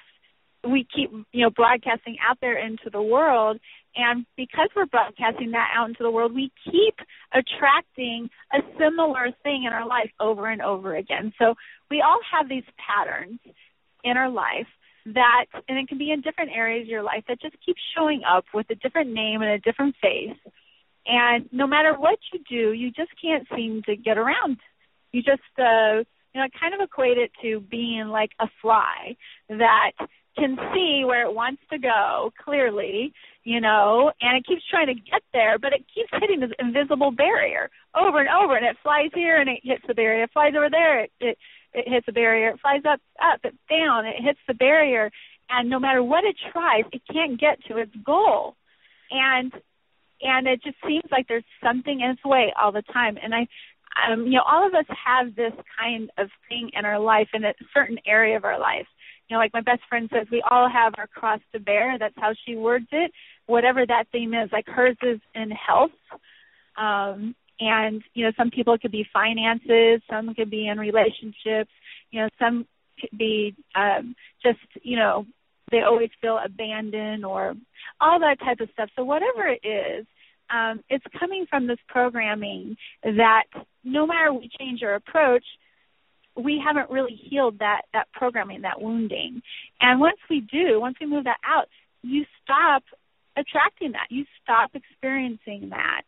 we 0.68 0.86
keep 0.94 1.10
you 1.32 1.42
know 1.44 1.50
broadcasting 1.50 2.16
out 2.28 2.38
there 2.40 2.58
into 2.58 2.90
the 2.90 3.02
world 3.02 3.58
and 3.96 4.26
because 4.36 4.68
we're 4.74 4.86
broadcasting 4.86 5.52
that 5.52 5.70
out 5.76 5.88
into 5.88 6.02
the 6.02 6.10
world, 6.10 6.34
we 6.34 6.50
keep 6.64 6.94
attracting 7.32 8.28
a 8.52 8.58
similar 8.78 9.28
thing 9.42 9.64
in 9.66 9.72
our 9.72 9.86
life 9.86 10.10
over 10.18 10.48
and 10.48 10.60
over 10.60 10.96
again. 10.96 11.32
So 11.38 11.54
we 11.90 12.02
all 12.02 12.18
have 12.32 12.48
these 12.48 12.64
patterns 12.76 13.38
in 14.02 14.16
our 14.16 14.30
life 14.30 14.66
that, 15.06 15.46
and 15.68 15.78
it 15.78 15.88
can 15.88 15.98
be 15.98 16.10
in 16.10 16.22
different 16.22 16.50
areas 16.54 16.86
of 16.86 16.88
your 16.88 17.02
life 17.02 17.24
that 17.28 17.40
just 17.40 17.56
keep 17.64 17.76
showing 17.96 18.22
up 18.28 18.44
with 18.52 18.66
a 18.70 18.74
different 18.74 19.12
name 19.12 19.42
and 19.42 19.50
a 19.52 19.58
different 19.58 19.94
face. 20.02 20.36
And 21.07 21.48
no 21.52 21.66
matter 21.66 21.94
what 21.94 22.18
you 22.32 22.40
do, 22.48 22.72
you 22.72 22.90
just 22.90 23.11
can't 23.20 23.46
seem 23.55 23.82
to 23.86 23.96
get 23.96 24.16
around. 24.16 24.59
You 25.12 25.22
just, 25.22 25.42
uh, 25.59 26.02
you 26.32 26.40
know, 26.40 26.42
I 26.42 26.48
kind 26.59 26.74
of 26.74 26.80
equate 26.80 27.18
it 27.18 27.30
to 27.42 27.61
being 27.61 28.09
like 28.09 28.30
a 28.40 28.48
fly 28.61 29.16
that 29.48 29.92
can 30.36 30.57
see 30.74 31.02
where 31.05 31.26
it 31.26 31.34
wants 31.34 31.62
to 31.70 31.78
go 31.78 32.32
clearly, 32.44 33.12
you 33.44 33.61
know, 33.61 34.11
and 34.20 34.36
it 34.36 34.46
keeps 34.46 34.62
trying 34.68 34.88
to 34.88 34.94
get 34.94 35.22
there, 35.32 35.59
but 35.59 35.72
it 35.72 35.84
keeps 35.94 36.11
hitting 36.20 36.40
this 36.40 36.50
invisible 36.59 37.12
barrier 37.12 37.70
over 37.94 38.18
and 38.18 38.28
over, 38.28 38.57
and 38.57 38.66
it 38.66 38.76
flies 38.82 39.11
here 39.14 39.40
and 39.40 39.48
it 39.48 39.61
hits 39.62 39.82
the 39.86 39.94
barrier. 39.94 40.24
It 40.24 40.32
flies 40.32 40.55
over 40.57 40.68
there, 40.70 41.05
it 41.05 41.12
it, 41.20 41.38
it 41.72 41.88
hits 41.88 42.07
the 42.07 42.12
barrier. 42.12 42.50
It 42.50 42.61
flies 42.61 42.82
up, 42.88 43.00
up, 43.22 43.40
it 43.44 43.55
down, 43.70 44.07
it 44.07 44.16
hits 44.20 44.40
the 44.48 44.55
barrier, 44.55 45.11
and 45.50 45.70
no 45.70 45.78
matter 45.78 46.02
what 46.02 46.24
it 46.24 46.36
tries, 46.52 46.84
it 46.92 47.02
can't 47.12 47.38
get 47.38 47.59
to 47.68 47.76
its 47.78 47.94
goal, 48.05 48.57
and 49.11 49.52
and 50.20 50.46
it 50.46 50.62
just 50.62 50.76
seems 50.86 51.04
like 51.10 51.26
there's 51.28 51.44
something 51.62 52.00
in 52.00 52.10
its 52.10 52.24
way 52.24 52.52
all 52.60 52.72
the 52.72 52.82
time. 52.82 53.16
And 53.22 53.34
I 53.34 53.46
um, 54.10 54.26
you 54.26 54.32
know, 54.32 54.42
all 54.42 54.66
of 54.66 54.74
us 54.74 54.86
have 55.06 55.36
this 55.36 55.52
kind 55.80 56.10
of 56.18 56.28
thing 56.48 56.70
in 56.76 56.84
our 56.84 56.98
life 56.98 57.28
in 57.32 57.44
a 57.44 57.54
certain 57.72 57.98
area 58.06 58.36
of 58.36 58.44
our 58.44 58.58
life 58.58 58.86
you 59.28 59.34
know, 59.34 59.40
like 59.40 59.54
my 59.54 59.60
best 59.62 59.80
friend 59.88 60.08
says, 60.12 60.26
we 60.30 60.42
all 60.50 60.68
have 60.68 60.94
our 60.98 61.06
cross 61.06 61.40
to 61.52 61.60
bear. 61.60 61.98
That's 61.98 62.14
how 62.16 62.32
she 62.44 62.56
words 62.56 62.86
it. 62.92 63.10
Whatever 63.46 63.86
that 63.86 64.04
theme 64.12 64.34
is, 64.34 64.50
like 64.52 64.66
hers 64.66 64.96
is 65.02 65.20
in 65.34 65.50
health. 65.50 65.90
Um, 66.76 67.34
and, 67.60 68.02
you 68.14 68.24
know, 68.24 68.32
some 68.36 68.50
people 68.50 68.74
it 68.74 68.82
could 68.82 68.92
be 68.92 69.06
finances, 69.12 70.02
some 70.10 70.34
could 70.34 70.50
be 70.50 70.68
in 70.68 70.78
relationships, 70.78 71.70
you 72.10 72.20
know, 72.20 72.28
some 72.38 72.66
could 73.00 73.16
be 73.16 73.54
um 73.74 74.14
just, 74.42 74.58
you 74.82 74.96
know, 74.96 75.26
they 75.70 75.80
always 75.80 76.10
feel 76.20 76.38
abandoned 76.42 77.24
or 77.24 77.54
all 78.00 78.20
that 78.20 78.38
type 78.40 78.60
of 78.60 78.68
stuff. 78.72 78.90
So 78.96 79.04
whatever 79.04 79.46
it 79.46 79.66
is, 79.66 80.06
um, 80.50 80.80
it's 80.90 81.04
coming 81.18 81.46
from 81.48 81.66
this 81.66 81.78
programming 81.88 82.76
that 83.02 83.44
no 83.82 84.06
matter 84.06 84.32
we 84.32 84.50
change 84.58 84.82
our 84.82 84.94
approach, 84.94 85.44
we 86.36 86.62
haven't 86.64 86.90
really 86.90 87.18
healed 87.30 87.60
that 87.60 87.82
that 87.92 88.08
programming, 88.12 88.62
that 88.62 88.80
wounding. 88.80 89.40
And 89.80 90.00
once 90.00 90.18
we 90.28 90.40
do, 90.40 90.80
once 90.80 90.96
we 91.00 91.06
move 91.06 91.24
that 91.24 91.38
out, 91.46 91.68
you 92.02 92.24
stop 92.42 92.82
attracting 93.36 93.92
that. 93.92 94.08
You 94.10 94.24
stop 94.42 94.70
experiencing 94.74 95.70
that. 95.70 96.02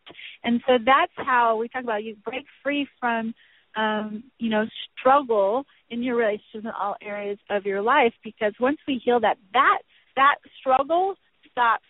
And 0.45 0.61
so 0.67 0.75
that's 0.85 1.13
how 1.17 1.57
we 1.57 1.69
talk 1.69 1.85
about 1.85 2.05
you 2.05 2.17
break 2.25 2.45
free 2.63 2.87
from 3.01 3.35
um, 3.77 4.25
you 4.39 4.49
know, 4.49 4.65
struggle 4.99 5.67
in 5.91 6.03
your 6.03 6.17
relationships 6.17 6.65
in 6.65 6.67
all 6.67 6.97
areas 7.01 7.39
of 7.51 7.65
your 7.65 7.83
life 7.83 8.13
because 8.25 8.53
once 8.61 8.79
we 8.87 9.01
heal 9.05 9.21
that, 9.21 9.39
that 9.53 9.79
that 10.17 10.37
struggle 10.61 11.15
stops 11.51 11.85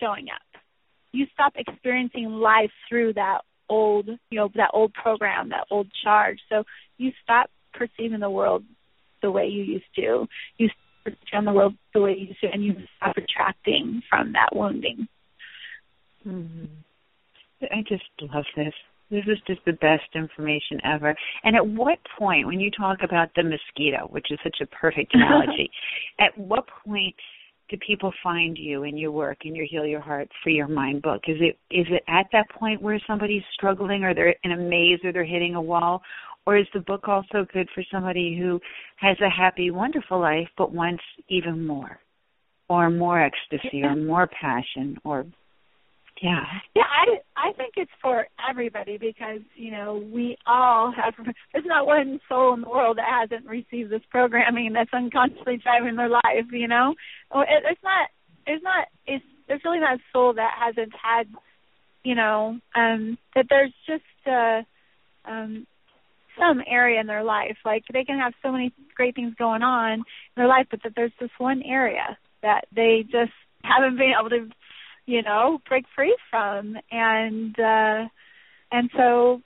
showing 0.00 0.26
up. 0.34 0.60
You 1.12 1.26
stop 1.32 1.52
experiencing 1.56 2.26
life 2.26 2.70
through 2.88 3.14
that 3.14 3.42
old, 3.68 4.08
you 4.30 4.38
know, 4.38 4.50
that 4.54 4.70
old 4.72 4.92
program, 4.94 5.50
that 5.50 5.66
old 5.70 5.88
charge. 6.02 6.38
So 6.48 6.64
you 6.96 7.12
stop 7.22 7.50
perceiving 7.74 8.20
the 8.20 8.30
world 8.30 8.64
the 9.22 9.30
way 9.30 9.46
you 9.46 9.62
used 9.62 9.94
to. 9.96 10.26
You 10.56 10.68
perceive 11.04 11.44
the 11.44 11.52
world 11.52 11.74
the 11.94 12.00
way 12.00 12.12
you 12.12 12.26
used 12.28 12.40
to, 12.40 12.48
and 12.52 12.64
you 12.64 12.74
stop 12.96 13.16
attracting 13.16 14.02
from 14.08 14.32
that 14.32 14.54
wounding. 14.54 15.06
Mm-hmm. 16.26 16.64
I 17.62 17.82
just 17.88 18.04
love 18.20 18.44
this. 18.56 18.74
This 19.12 19.24
is 19.26 19.38
just 19.46 19.60
the 19.66 19.74
best 19.74 20.08
information 20.14 20.80
ever. 20.84 21.14
And 21.44 21.54
at 21.54 21.66
what 21.66 21.98
point, 22.18 22.46
when 22.46 22.58
you 22.58 22.70
talk 22.70 23.00
about 23.04 23.28
the 23.36 23.42
mosquito, 23.42 24.08
which 24.08 24.28
is 24.30 24.38
such 24.42 24.56
a 24.62 24.66
perfect 24.66 25.12
analogy, 25.14 25.70
at 26.18 26.36
what 26.38 26.64
point 26.86 27.14
do 27.68 27.76
people 27.86 28.10
find 28.22 28.56
you 28.58 28.84
in 28.84 28.96
your 28.96 29.12
work 29.12 29.38
in 29.44 29.54
your 29.54 29.66
heal 29.66 29.86
your 29.86 30.00
heart 30.00 30.28
free 30.42 30.54
your 30.54 30.66
mind 30.66 31.02
book? 31.02 31.20
Is 31.28 31.36
it 31.40 31.58
is 31.70 31.86
it 31.90 32.02
at 32.08 32.26
that 32.32 32.48
point 32.58 32.80
where 32.80 32.98
somebody's 33.06 33.42
struggling 33.52 34.02
or 34.02 34.14
they're 34.14 34.34
in 34.44 34.52
a 34.52 34.56
maze 34.56 35.00
or 35.04 35.12
they're 35.12 35.24
hitting 35.24 35.56
a 35.56 35.62
wall? 35.62 36.00
Or 36.46 36.56
is 36.56 36.66
the 36.72 36.80
book 36.80 37.06
also 37.06 37.46
good 37.52 37.68
for 37.74 37.84
somebody 37.92 38.36
who 38.36 38.58
has 38.96 39.16
a 39.20 39.28
happy 39.28 39.70
wonderful 39.70 40.20
life 40.20 40.48
but 40.56 40.72
wants 40.72 41.04
even 41.28 41.66
more? 41.66 42.00
Or 42.68 42.88
more 42.88 43.22
ecstasy 43.22 43.82
or 43.82 43.94
more 43.94 44.26
passion 44.40 44.96
or 45.04 45.26
yeah. 46.22 46.44
Yeah, 46.74 46.84
I 46.84 47.48
I 47.48 47.52
think 47.52 47.74
it's 47.76 47.90
for 48.00 48.26
everybody 48.48 48.96
because 48.96 49.40
you 49.56 49.70
know 49.72 50.02
we 50.12 50.36
all 50.46 50.92
have. 50.96 51.14
There's 51.52 51.66
not 51.66 51.86
one 51.86 52.20
soul 52.28 52.54
in 52.54 52.62
the 52.62 52.68
world 52.68 52.98
that 52.98 53.06
hasn't 53.08 53.48
received 53.48 53.90
this 53.90 54.02
programming 54.10 54.72
that's 54.72 54.92
unconsciously 54.94 55.60
driving 55.62 55.96
their 55.96 56.08
life. 56.08 56.46
You 56.52 56.68
know, 56.68 56.94
it, 57.34 57.64
it's 57.70 57.82
not. 57.82 58.08
It's 58.46 58.62
not. 58.62 58.86
It's 59.06 59.24
there's 59.48 59.62
really 59.64 59.80
not 59.80 59.96
a 59.96 60.02
soul 60.12 60.34
that 60.34 60.52
hasn't 60.58 60.92
had 60.94 61.26
you 62.04 62.14
know, 62.14 62.58
um, 62.74 63.18
that 63.34 63.46
there's 63.48 63.72
just 63.86 64.02
uh, 64.26 64.62
um, 65.24 65.66
some 66.38 66.62
area 66.66 67.00
in 67.00 67.06
their 67.06 67.22
life, 67.22 67.56
like 67.64 67.84
they 67.92 68.04
can 68.04 68.18
have 68.18 68.32
so 68.42 68.50
many 68.50 68.72
great 68.94 69.14
things 69.14 69.34
going 69.38 69.62
on 69.62 69.92
in 69.94 70.04
their 70.36 70.48
life, 70.48 70.66
but 70.70 70.80
that 70.82 70.92
there's 70.96 71.12
this 71.20 71.30
one 71.38 71.62
area 71.62 72.18
that 72.42 72.62
they 72.74 73.04
just 73.04 73.32
haven't 73.62 73.96
been 73.96 74.12
able 74.18 74.30
to, 74.30 74.48
you 75.06 75.22
know, 75.22 75.58
break 75.68 75.84
free 75.94 76.16
from, 76.30 76.76
and 76.90 77.58
uh, 77.58 78.08
and 78.70 78.90
so 78.96 79.40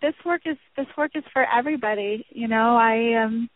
this 0.00 0.14
work 0.24 0.42
is 0.46 0.56
this 0.76 0.86
work 0.96 1.12
is 1.14 1.24
for 1.32 1.44
everybody. 1.44 2.26
You 2.30 2.48
know, 2.48 2.76
I 2.76 3.22
um 3.22 3.48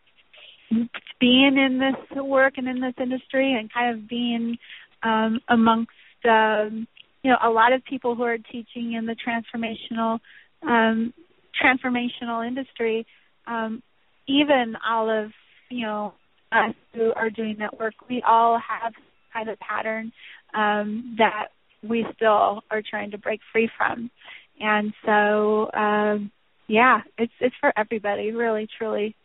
being 1.20 1.56
in 1.56 1.78
this 1.78 2.22
work 2.22 2.54
and 2.56 2.68
in 2.68 2.80
this 2.80 2.94
industry 3.00 3.54
and 3.58 3.72
kind 3.72 3.98
of 3.98 4.08
being 4.08 4.58
um 5.02 5.40
amongst 5.48 5.90
um 6.28 6.86
you 7.22 7.30
know 7.30 7.38
a 7.42 7.50
lot 7.50 7.72
of 7.72 7.84
people 7.84 8.14
who 8.14 8.22
are 8.22 8.38
teaching 8.38 8.92
in 8.92 9.06
the 9.06 9.16
transformational 9.16 10.18
um 10.62 11.12
transformational 11.60 12.46
industry 12.46 13.06
um 13.46 13.82
even 14.26 14.74
all 14.86 15.08
of 15.08 15.30
you 15.70 15.86
know 15.86 16.12
us 16.52 16.74
who 16.94 17.12
are 17.14 17.30
doing 17.30 17.56
that 17.58 17.78
work 17.78 17.94
we 18.08 18.22
all 18.26 18.58
have 18.58 18.92
kind 19.38 19.48
of 19.48 19.58
pattern 19.60 20.12
um 20.54 21.14
that 21.18 21.48
we 21.88 22.04
still 22.16 22.62
are 22.70 22.82
trying 22.88 23.10
to 23.12 23.18
break 23.18 23.40
free 23.52 23.70
from 23.76 24.10
and 24.60 24.92
so 25.06 25.70
um 25.74 26.30
yeah, 26.68 27.00
it's 27.16 27.32
it's 27.40 27.54
for 27.60 27.72
everybody, 27.76 28.30
really, 28.30 28.68
truly. 28.78 29.16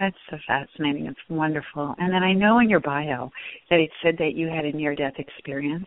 That's 0.00 0.16
so 0.30 0.36
fascinating. 0.46 1.06
It's 1.06 1.18
wonderful. 1.28 1.94
And 1.98 2.12
then 2.12 2.22
I 2.22 2.32
know 2.32 2.58
in 2.58 2.68
your 2.68 2.80
bio 2.80 3.30
that 3.70 3.78
it 3.78 3.90
said 4.02 4.16
that 4.18 4.32
you 4.34 4.48
had 4.48 4.64
a 4.64 4.72
near 4.76 4.94
death 4.94 5.14
experience 5.18 5.86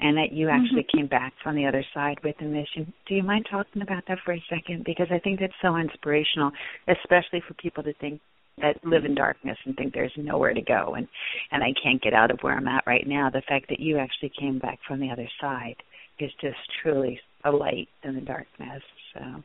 and 0.00 0.16
that 0.16 0.32
you 0.32 0.48
actually 0.48 0.82
mm-hmm. 0.82 0.98
came 0.98 1.06
back 1.06 1.32
from 1.42 1.54
the 1.54 1.66
other 1.66 1.84
side 1.94 2.16
with 2.24 2.34
a 2.40 2.44
mission. 2.44 2.92
Do 3.06 3.14
you 3.14 3.22
mind 3.22 3.46
talking 3.50 3.82
about 3.82 4.04
that 4.08 4.18
for 4.24 4.32
a 4.32 4.44
second? 4.48 4.84
Because 4.84 5.08
I 5.12 5.18
think 5.18 5.38
that's 5.38 5.52
so 5.62 5.76
inspirational, 5.76 6.50
especially 6.88 7.42
for 7.46 7.54
people 7.54 7.84
to 7.84 7.92
think 7.94 8.20
that 8.60 8.84
live 8.84 9.04
in 9.04 9.14
darkness 9.14 9.58
and 9.64 9.76
think 9.76 9.94
there's 9.94 10.12
nowhere 10.16 10.54
to 10.54 10.62
go 10.62 10.94
and 10.96 11.06
and 11.50 11.62
I 11.62 11.72
can't 11.82 12.02
get 12.02 12.14
out 12.14 12.30
of 12.30 12.38
where 12.40 12.56
I'm 12.56 12.68
at 12.68 12.84
right 12.86 13.06
now. 13.06 13.30
The 13.30 13.42
fact 13.48 13.66
that 13.68 13.80
you 13.80 13.98
actually 13.98 14.32
came 14.38 14.58
back 14.58 14.78
from 14.86 15.00
the 15.00 15.10
other 15.10 15.28
side 15.40 15.76
is 16.18 16.30
just 16.40 16.58
truly 16.82 17.18
a 17.44 17.50
light 17.50 17.88
in 18.04 18.14
the 18.14 18.20
darkness. 18.20 18.82
So 19.14 19.42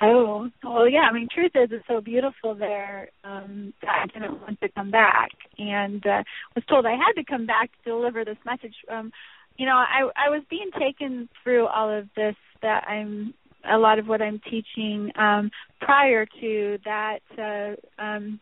Oh, 0.00 0.48
well, 0.62 0.88
yeah. 0.88 1.00
I 1.00 1.12
mean, 1.12 1.28
truth 1.32 1.52
is, 1.54 1.68
it's 1.72 1.84
so 1.88 2.00
beautiful 2.00 2.54
there 2.54 3.10
um, 3.24 3.74
that 3.82 4.04
I 4.04 4.06
didn't 4.06 4.40
want 4.40 4.60
to 4.60 4.68
come 4.68 4.90
back, 4.90 5.30
and 5.58 6.04
uh, 6.06 6.22
was 6.54 6.64
told 6.68 6.86
I 6.86 6.92
had 6.92 7.12
to 7.16 7.24
come 7.24 7.44
back 7.44 7.70
to 7.84 7.90
deliver 7.90 8.24
this 8.24 8.38
message. 8.46 8.74
Um, 8.90 9.10
you 9.56 9.66
know, 9.66 9.72
I 9.74 10.08
I 10.16 10.30
was 10.30 10.42
being 10.48 10.70
taken 10.78 11.28
through 11.42 11.66
all 11.66 11.90
of 11.90 12.06
this 12.16 12.36
that 12.62 12.84
I'm 12.88 13.34
a 13.68 13.78
lot 13.78 13.98
of 13.98 14.06
what 14.06 14.22
I'm 14.22 14.40
teaching 14.50 15.10
um, 15.16 15.50
prior 15.80 16.26
to 16.40 16.78
that 16.84 17.20
uh, 17.38 18.02
um, 18.02 18.40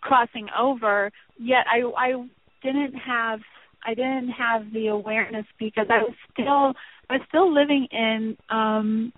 crossing 0.00 0.48
over. 0.58 1.10
Yet 1.38 1.64
I 1.70 1.82
I 1.96 2.24
didn't 2.62 2.94
have 2.94 3.40
I 3.84 3.94
didn't 3.94 4.30
have 4.30 4.72
the 4.72 4.88
awareness 4.88 5.46
because 5.58 5.86
I 5.90 5.98
was 5.98 6.14
still 6.32 6.74
I 7.10 7.14
was 7.14 7.22
still 7.28 7.52
living 7.52 7.88
in 7.90 8.36
um 8.48 9.12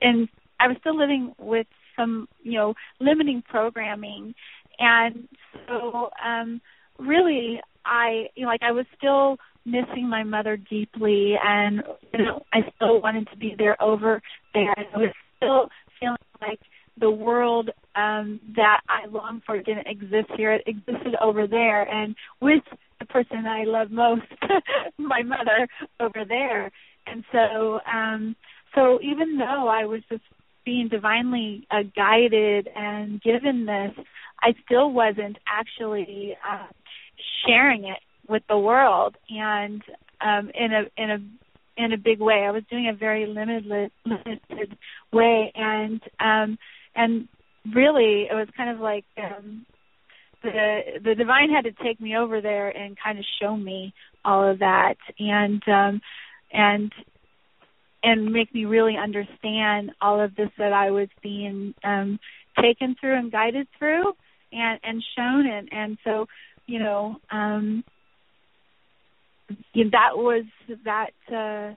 and 0.00 0.28
I 0.60 0.68
was 0.68 0.76
still 0.80 0.96
living 0.96 1.34
with 1.38 1.66
some, 1.96 2.28
you 2.42 2.52
know, 2.52 2.74
limiting 3.00 3.42
programming, 3.48 4.34
and 4.78 5.28
so 5.66 6.10
um, 6.24 6.60
really, 6.98 7.60
I, 7.84 8.28
you 8.34 8.44
know, 8.44 8.48
like 8.48 8.62
I 8.62 8.72
was 8.72 8.86
still 8.96 9.38
missing 9.64 10.08
my 10.08 10.24
mother 10.24 10.56
deeply, 10.56 11.34
and 11.42 11.82
you 12.12 12.24
know, 12.24 12.42
I 12.52 12.60
still 12.76 13.00
wanted 13.00 13.28
to 13.30 13.36
be 13.36 13.54
there 13.56 13.80
over 13.82 14.20
there. 14.54 14.74
and 14.76 14.86
I 14.94 14.98
was 14.98 15.12
still 15.36 15.68
feeling 16.00 16.16
like 16.40 16.60
the 16.98 17.10
world 17.10 17.70
um 17.96 18.40
that 18.56 18.80
I 18.88 19.06
longed 19.06 19.42
for 19.46 19.56
didn't 19.58 19.86
exist 19.86 20.30
here. 20.36 20.52
It 20.52 20.62
existed 20.66 21.14
over 21.20 21.46
there 21.46 21.82
and 21.88 22.14
with 22.40 22.62
the 22.98 23.06
person 23.06 23.46
I 23.46 23.64
love 23.64 23.90
most, 23.90 24.22
my 24.98 25.22
mother 25.22 25.68
over 26.00 26.24
there. 26.26 26.70
And 27.06 27.24
so 27.32 27.80
um 27.90 28.36
so 28.74 29.00
even 29.02 29.38
though 29.38 29.68
I 29.68 29.84
was 29.86 30.02
just 30.10 30.22
being 30.64 30.88
divinely 30.88 31.66
uh, 31.70 31.82
guided 31.94 32.68
and 32.74 33.20
given 33.20 33.66
this, 33.66 34.04
I 34.40 34.54
still 34.64 34.90
wasn't 34.92 35.38
actually 35.46 36.36
uh, 36.48 36.66
sharing 37.46 37.84
it 37.84 38.00
with 38.28 38.42
the 38.48 38.58
world. 38.58 39.16
And 39.30 39.82
um, 40.20 40.50
in 40.54 40.72
a 40.72 41.02
in 41.02 41.10
a 41.10 41.18
in 41.76 41.92
a 41.92 41.98
big 41.98 42.20
way. 42.20 42.44
I 42.46 42.50
was 42.50 42.62
doing 42.70 42.88
a 42.88 42.96
very 42.96 43.26
limited 43.26 43.90
limited 44.04 44.76
way, 45.12 45.52
and 45.54 46.00
um, 46.20 46.58
and 46.94 47.28
really 47.74 48.26
it 48.30 48.34
was 48.34 48.48
kind 48.56 48.70
of 48.70 48.80
like 48.80 49.04
um, 49.16 49.66
the 50.42 50.80
the 51.02 51.14
divine 51.14 51.50
had 51.50 51.64
to 51.64 51.72
take 51.82 52.00
me 52.00 52.16
over 52.16 52.40
there 52.40 52.68
and 52.68 52.96
kind 53.02 53.18
of 53.18 53.24
show 53.40 53.56
me 53.56 53.94
all 54.24 54.48
of 54.48 54.58
that, 54.60 54.96
and 55.18 55.62
um, 55.68 56.00
and 56.52 56.92
and 58.02 58.32
make 58.32 58.52
me 58.52 58.64
really 58.64 58.96
understand 58.96 59.92
all 60.00 60.20
of 60.20 60.34
this 60.34 60.50
that 60.58 60.72
I 60.72 60.90
was 60.90 61.08
being 61.22 61.74
um 61.84 62.18
taken 62.60 62.96
through 63.00 63.18
and 63.18 63.32
guided 63.32 63.66
through 63.78 64.12
and 64.52 64.78
and 64.82 65.02
shown 65.16 65.46
and 65.46 65.68
and 65.72 65.98
so 66.04 66.26
you 66.66 66.78
know 66.78 67.16
um 67.30 67.84
that 69.74 70.16
was 70.16 70.44
that 70.84 71.10
uh 71.28 71.74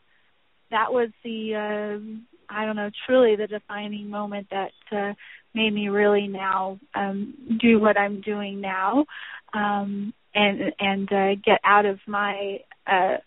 that 0.71 0.91
was 0.91 1.09
the 1.23 1.55
um 1.55 2.25
I 2.49 2.65
don't 2.65 2.75
know 2.75 2.89
truly 3.05 3.35
the 3.35 3.47
defining 3.47 4.09
moment 4.09 4.47
that 4.51 4.71
uh 4.91 5.13
made 5.53 5.73
me 5.73 5.89
really 5.89 6.27
now 6.27 6.79
um 6.93 7.57
do 7.59 7.79
what 7.79 7.97
I'm 7.97 8.21
doing 8.21 8.61
now 8.61 9.05
um 9.53 10.13
and 10.33 10.73
and 10.79 11.11
uh 11.11 11.35
get 11.43 11.59
out 11.63 11.85
of 11.85 11.99
my 12.07 12.59
uh 12.85 13.17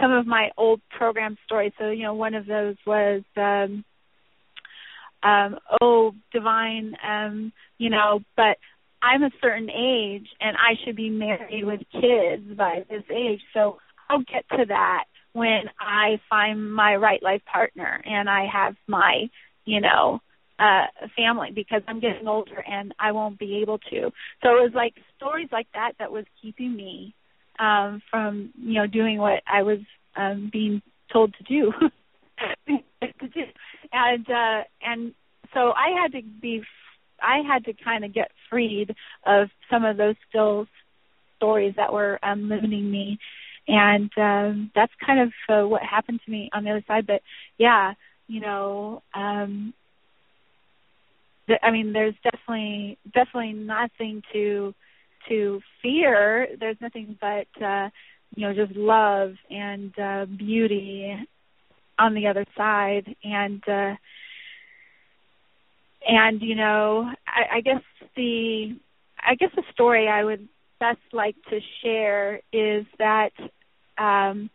some 0.00 0.12
of 0.12 0.26
my 0.26 0.50
old 0.56 0.80
program 0.90 1.36
stories. 1.44 1.72
So, 1.78 1.90
you 1.90 2.04
know, 2.04 2.14
one 2.14 2.34
of 2.34 2.46
those 2.46 2.76
was 2.86 3.22
um 3.36 3.84
um 5.22 5.58
oh 5.80 6.12
divine 6.32 6.94
um 7.06 7.52
you 7.78 7.90
know, 7.90 8.20
but 8.36 8.56
I'm 9.02 9.22
a 9.22 9.30
certain 9.40 9.70
age 9.70 10.28
and 10.40 10.56
I 10.56 10.74
should 10.84 10.96
be 10.96 11.10
married 11.10 11.64
with 11.64 11.80
kids 11.92 12.56
by 12.56 12.84
this 12.88 13.04
age. 13.10 13.40
So 13.54 13.78
I'll 14.08 14.20
get 14.22 14.48
to 14.50 14.66
that 14.68 15.04
when 15.32 15.62
I 15.78 16.20
find 16.28 16.72
my 16.72 16.96
right 16.96 17.22
life 17.22 17.42
partner 17.50 18.00
and 18.04 18.28
I 18.28 18.46
have 18.52 18.76
my, 18.86 19.28
you 19.64 19.80
know, 19.80 20.20
uh 20.58 20.86
family 21.16 21.50
because 21.54 21.82
I'm 21.88 22.00
getting 22.00 22.28
older 22.28 22.62
and 22.66 22.92
I 22.98 23.12
won't 23.12 23.38
be 23.38 23.60
able 23.62 23.78
to. 23.78 24.10
So 24.42 24.50
it 24.50 24.62
was 24.62 24.72
like 24.74 24.94
stories 25.16 25.48
like 25.50 25.68
that 25.74 25.92
that 25.98 26.12
was 26.12 26.24
keeping 26.42 26.74
me 26.76 27.14
um 27.58 28.02
from, 28.10 28.52
you 28.58 28.74
know, 28.74 28.86
doing 28.86 29.18
what 29.18 29.42
I 29.46 29.62
was 29.62 29.78
um, 30.16 30.50
being 30.52 30.82
told 31.12 31.34
to 31.38 31.44
do. 31.44 31.72
And 33.92 34.26
uh, 34.30 34.62
and 34.82 35.14
so 35.54 35.72
I 35.72 36.00
had 36.00 36.12
to 36.12 36.22
be, 36.22 36.62
I 37.22 37.38
had 37.46 37.64
to 37.66 37.72
kind 37.84 38.04
of 38.04 38.14
get 38.14 38.30
freed 38.50 38.94
of 39.26 39.48
some 39.70 39.84
of 39.84 39.96
those 39.96 40.16
still 40.28 40.66
stories 41.36 41.74
that 41.76 41.92
were 41.92 42.18
um, 42.22 42.48
limiting 42.48 42.90
me, 42.90 43.18
and 43.68 44.10
um, 44.18 44.70
that's 44.74 44.92
kind 45.04 45.20
of 45.20 45.32
uh, 45.48 45.68
what 45.68 45.82
happened 45.82 46.20
to 46.24 46.30
me 46.30 46.50
on 46.52 46.64
the 46.64 46.70
other 46.70 46.84
side. 46.86 47.06
But 47.06 47.22
yeah, 47.58 47.94
you 48.28 48.40
know, 48.40 49.02
um, 49.14 49.74
th- 51.46 51.60
I 51.62 51.70
mean, 51.70 51.92
there's 51.92 52.14
definitely 52.22 52.98
definitely 53.14 53.52
nothing 53.54 54.22
to 54.32 54.74
to 55.28 55.60
fear. 55.82 56.48
There's 56.58 56.76
nothing 56.80 57.16
but 57.20 57.48
uh, 57.62 57.90
you 58.36 58.46
know 58.46 58.54
just 58.54 58.76
love 58.76 59.34
and 59.50 59.98
uh, 59.98 60.26
beauty 60.26 61.16
on 61.98 62.14
the 62.14 62.26
other 62.26 62.46
side 62.56 63.14
and 63.24 63.62
uh 63.68 63.94
and 66.06 66.40
you 66.42 66.54
know 66.54 67.10
I, 67.26 67.56
I 67.56 67.60
guess 67.60 67.82
the 68.16 68.76
I 69.18 69.34
guess 69.34 69.50
the 69.54 69.62
story 69.72 70.08
I 70.08 70.24
would 70.24 70.48
best 70.78 70.98
like 71.12 71.36
to 71.50 71.60
share 71.82 72.40
is 72.52 72.86
that 72.98 73.30
um 73.98 74.50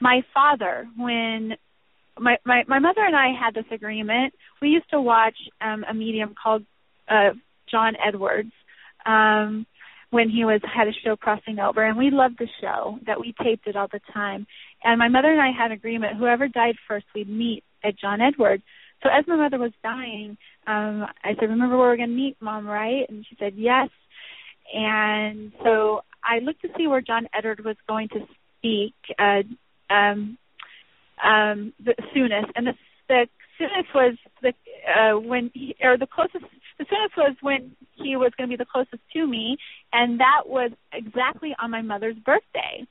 my 0.00 0.22
father 0.32 0.88
when 0.96 1.54
my 2.18 2.36
my 2.44 2.64
my 2.66 2.78
mother 2.78 3.04
and 3.04 3.16
I 3.16 3.28
had 3.38 3.54
this 3.54 3.70
agreement 3.70 4.34
we 4.60 4.68
used 4.68 4.90
to 4.90 5.00
watch 5.00 5.36
um 5.60 5.84
a 5.88 5.94
medium 5.94 6.34
called 6.40 6.64
uh 7.08 7.30
John 7.70 7.94
Edwards 8.04 8.52
um 9.04 9.66
when 10.10 10.30
he 10.30 10.44
was 10.44 10.60
had 10.62 10.88
a 10.88 10.92
show 11.04 11.16
crossing 11.16 11.58
over 11.58 11.84
and 11.84 11.98
we 11.98 12.10
loved 12.10 12.38
the 12.38 12.48
show 12.60 12.98
that 13.06 13.20
we 13.20 13.34
taped 13.42 13.66
it 13.66 13.76
all 13.76 13.88
the 13.92 14.00
time. 14.14 14.46
And 14.82 14.98
my 14.98 15.08
mother 15.08 15.30
and 15.30 15.40
i 15.40 15.50
had 15.50 15.72
an 15.72 15.78
agreement 15.78 16.16
whoever 16.16 16.48
died 16.48 16.76
first 16.88 17.06
we'd 17.14 17.28
meet 17.28 17.64
at 17.84 17.98
john 17.98 18.20
edwards 18.20 18.62
so 19.02 19.08
as 19.08 19.26
my 19.26 19.36
mother 19.36 19.58
was 19.58 19.72
dying 19.82 20.36
um 20.66 21.06
i 21.24 21.34
said 21.34 21.50
remember 21.50 21.76
where 21.76 21.88
we're 21.88 21.96
going 21.96 22.08
to 22.08 22.14
meet 22.14 22.36
mom 22.40 22.66
right? 22.66 23.08
And 23.08 23.24
she 23.28 23.36
said 23.38 23.54
yes. 23.56 23.88
And 24.74 25.52
so 25.62 26.02
i 26.24 26.38
looked 26.40 26.62
to 26.62 26.68
see 26.76 26.86
where 26.86 27.00
john 27.00 27.28
edwards 27.34 27.60
was 27.64 27.76
going 27.88 28.08
to 28.08 28.20
speak 28.58 28.94
uh 29.18 29.42
um 29.90 30.38
um 31.22 31.72
the 31.84 31.94
soonest. 32.12 32.48
And 32.56 32.66
the 32.66 32.74
the 33.08 33.28
soonest 33.58 33.94
was 33.94 34.16
the 34.42 34.52
uh 34.88 35.18
when 35.18 35.50
he 35.54 35.76
or 35.82 35.96
the 35.96 36.06
closest 36.06 36.44
the 36.78 36.86
soonest 36.90 37.16
was 37.16 37.36
when 37.40 37.76
he 37.94 38.16
was 38.16 38.32
going 38.36 38.48
to 38.50 38.56
be 38.56 38.62
the 38.62 38.68
closest 38.70 39.02
to 39.12 39.26
me 39.26 39.56
and 39.92 40.20
that 40.20 40.42
was 40.46 40.70
exactly 40.92 41.54
on 41.58 41.70
my 41.70 41.82
mother's 41.82 42.16
birthday 42.16 42.86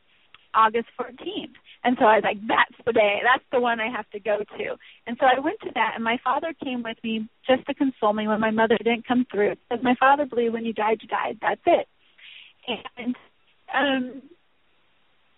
august 0.53 0.87
fourteenth 0.97 1.55
and 1.85 1.95
so 1.99 2.05
i 2.05 2.15
was 2.15 2.23
like 2.23 2.39
that's 2.47 2.75
the 2.85 2.91
day. 2.91 3.19
That's 3.23 3.43
the 3.51 3.61
one 3.61 3.79
i 3.79 3.89
have 3.89 4.09
to 4.11 4.19
go 4.19 4.39
to. 4.39 4.75
And 5.07 5.15
so 5.19 5.25
i 5.25 5.39
went 5.39 5.59
to 5.61 5.71
that 5.75 5.93
and 5.95 6.03
my 6.03 6.17
father 6.23 6.53
came 6.61 6.83
with 6.83 6.97
me 7.03 7.29
just 7.47 7.65
to 7.67 7.73
console 7.73 8.13
me 8.13 8.27
when 8.27 8.39
my 8.41 8.51
mother 8.51 8.77
didn't 8.77 9.07
come 9.07 9.25
through. 9.31 9.55
Because 9.69 9.83
my 9.83 9.95
father 9.99 10.25
believed 10.25 10.53
when 10.53 10.65
you 10.65 10.73
died 10.73 10.99
you 11.01 11.07
died. 11.07 11.37
That's 11.41 11.61
it. 11.65 11.87
And 12.97 13.15
um 13.73 14.21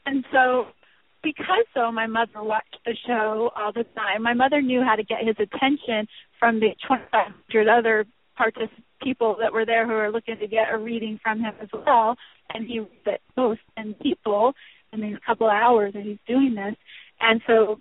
and 0.06 0.26
so 0.32 0.68
because 1.22 1.66
so 1.74 1.92
my 1.92 2.08
mother 2.08 2.42
watched 2.42 2.78
the 2.86 2.96
show 3.06 3.52
all 3.56 3.74
the 3.74 3.86
time 3.96 4.24
my 4.24 4.34
mother 4.34 4.62
knew 4.62 4.82
how 4.82 4.96
to 4.96 5.04
get 5.04 5.26
his 5.26 5.36
attention 5.40 6.08
from 6.40 6.60
the 6.60 6.70
2500 6.88 7.68
other 7.68 8.06
participants 8.38 8.88
people 9.02 9.38
that 9.40 9.54
were 9.54 9.66
there 9.66 9.86
who 9.86 9.94
were 9.94 10.12
looking 10.12 10.38
to 10.40 10.48
get 10.48 10.72
a 10.72 10.78
reading 10.78 11.20
from 11.22 11.40
him 11.40 11.54
as 11.62 11.70
well. 11.74 12.16
And 12.54 12.66
he 12.66 12.80
reads 12.80 12.92
it 13.06 13.22
most 13.36 13.62
and 13.76 13.98
people 14.00 14.54
in 14.94 15.02
these 15.02 15.18
couple 15.26 15.48
of 15.48 15.54
hours 15.54 15.94
that 15.94 16.04
he's 16.04 16.18
doing 16.28 16.56
this. 16.56 16.76
And 17.20 17.42
so 17.48 17.80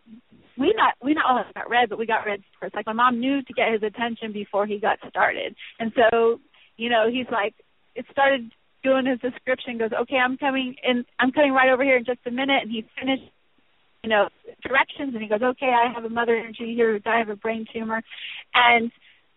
we 0.58 0.72
not 0.76 0.94
we 1.02 1.14
not 1.14 1.30
only 1.30 1.42
got 1.54 1.68
read 1.68 1.88
but 1.88 1.98
we 1.98 2.06
got 2.06 2.26
read 2.26 2.42
first. 2.60 2.74
Like 2.74 2.86
my 2.86 2.92
mom 2.92 3.20
knew 3.20 3.42
to 3.42 3.52
get 3.52 3.72
his 3.72 3.82
attention 3.82 4.32
before 4.32 4.66
he 4.66 4.78
got 4.78 4.98
started. 5.08 5.54
And 5.78 5.92
so 5.94 6.40
you 6.76 6.90
know 6.90 7.08
he's 7.10 7.26
like 7.30 7.54
it 7.94 8.06
started 8.10 8.50
doing 8.82 9.06
his 9.06 9.18
description 9.20 9.78
goes 9.78 9.90
okay 10.02 10.16
i'm 10.16 10.36
coming 10.36 10.76
in 10.84 11.04
i'm 11.18 11.32
coming 11.32 11.52
right 11.52 11.70
over 11.70 11.82
here 11.82 11.96
in 11.96 12.04
just 12.04 12.20
a 12.26 12.30
minute. 12.30 12.62
And 12.62 12.70
he 12.70 12.86
finished 12.98 13.30
you 14.02 14.10
know 14.10 14.28
directions 14.62 15.14
and 15.14 15.22
he 15.22 15.28
goes 15.28 15.42
okay 15.42 15.72
i 15.72 15.92
have 15.92 16.04
a 16.04 16.10
mother 16.10 16.36
energy 16.36 16.74
here 16.74 16.98
i 17.06 17.18
have 17.18 17.28
a 17.28 17.36
brain 17.36 17.66
tumor. 17.72 18.02
And 18.54 18.90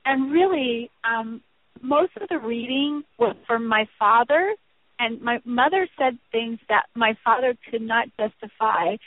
and 0.06 0.32
really 0.32 0.90
um 1.04 1.42
most 1.82 2.12
of 2.22 2.28
the 2.30 2.38
reading 2.38 3.04
was 3.18 3.36
from 3.48 3.68
my 3.68 3.88
father 3.98 4.56
and 5.00 5.22
my 5.22 5.40
mother 5.46 5.88
said 5.98 6.20
things 6.32 6.60
that 6.68 6.86
my 6.96 7.18
father 7.24 7.56
could 7.72 7.82
not 7.82 8.08
justify 8.20 8.98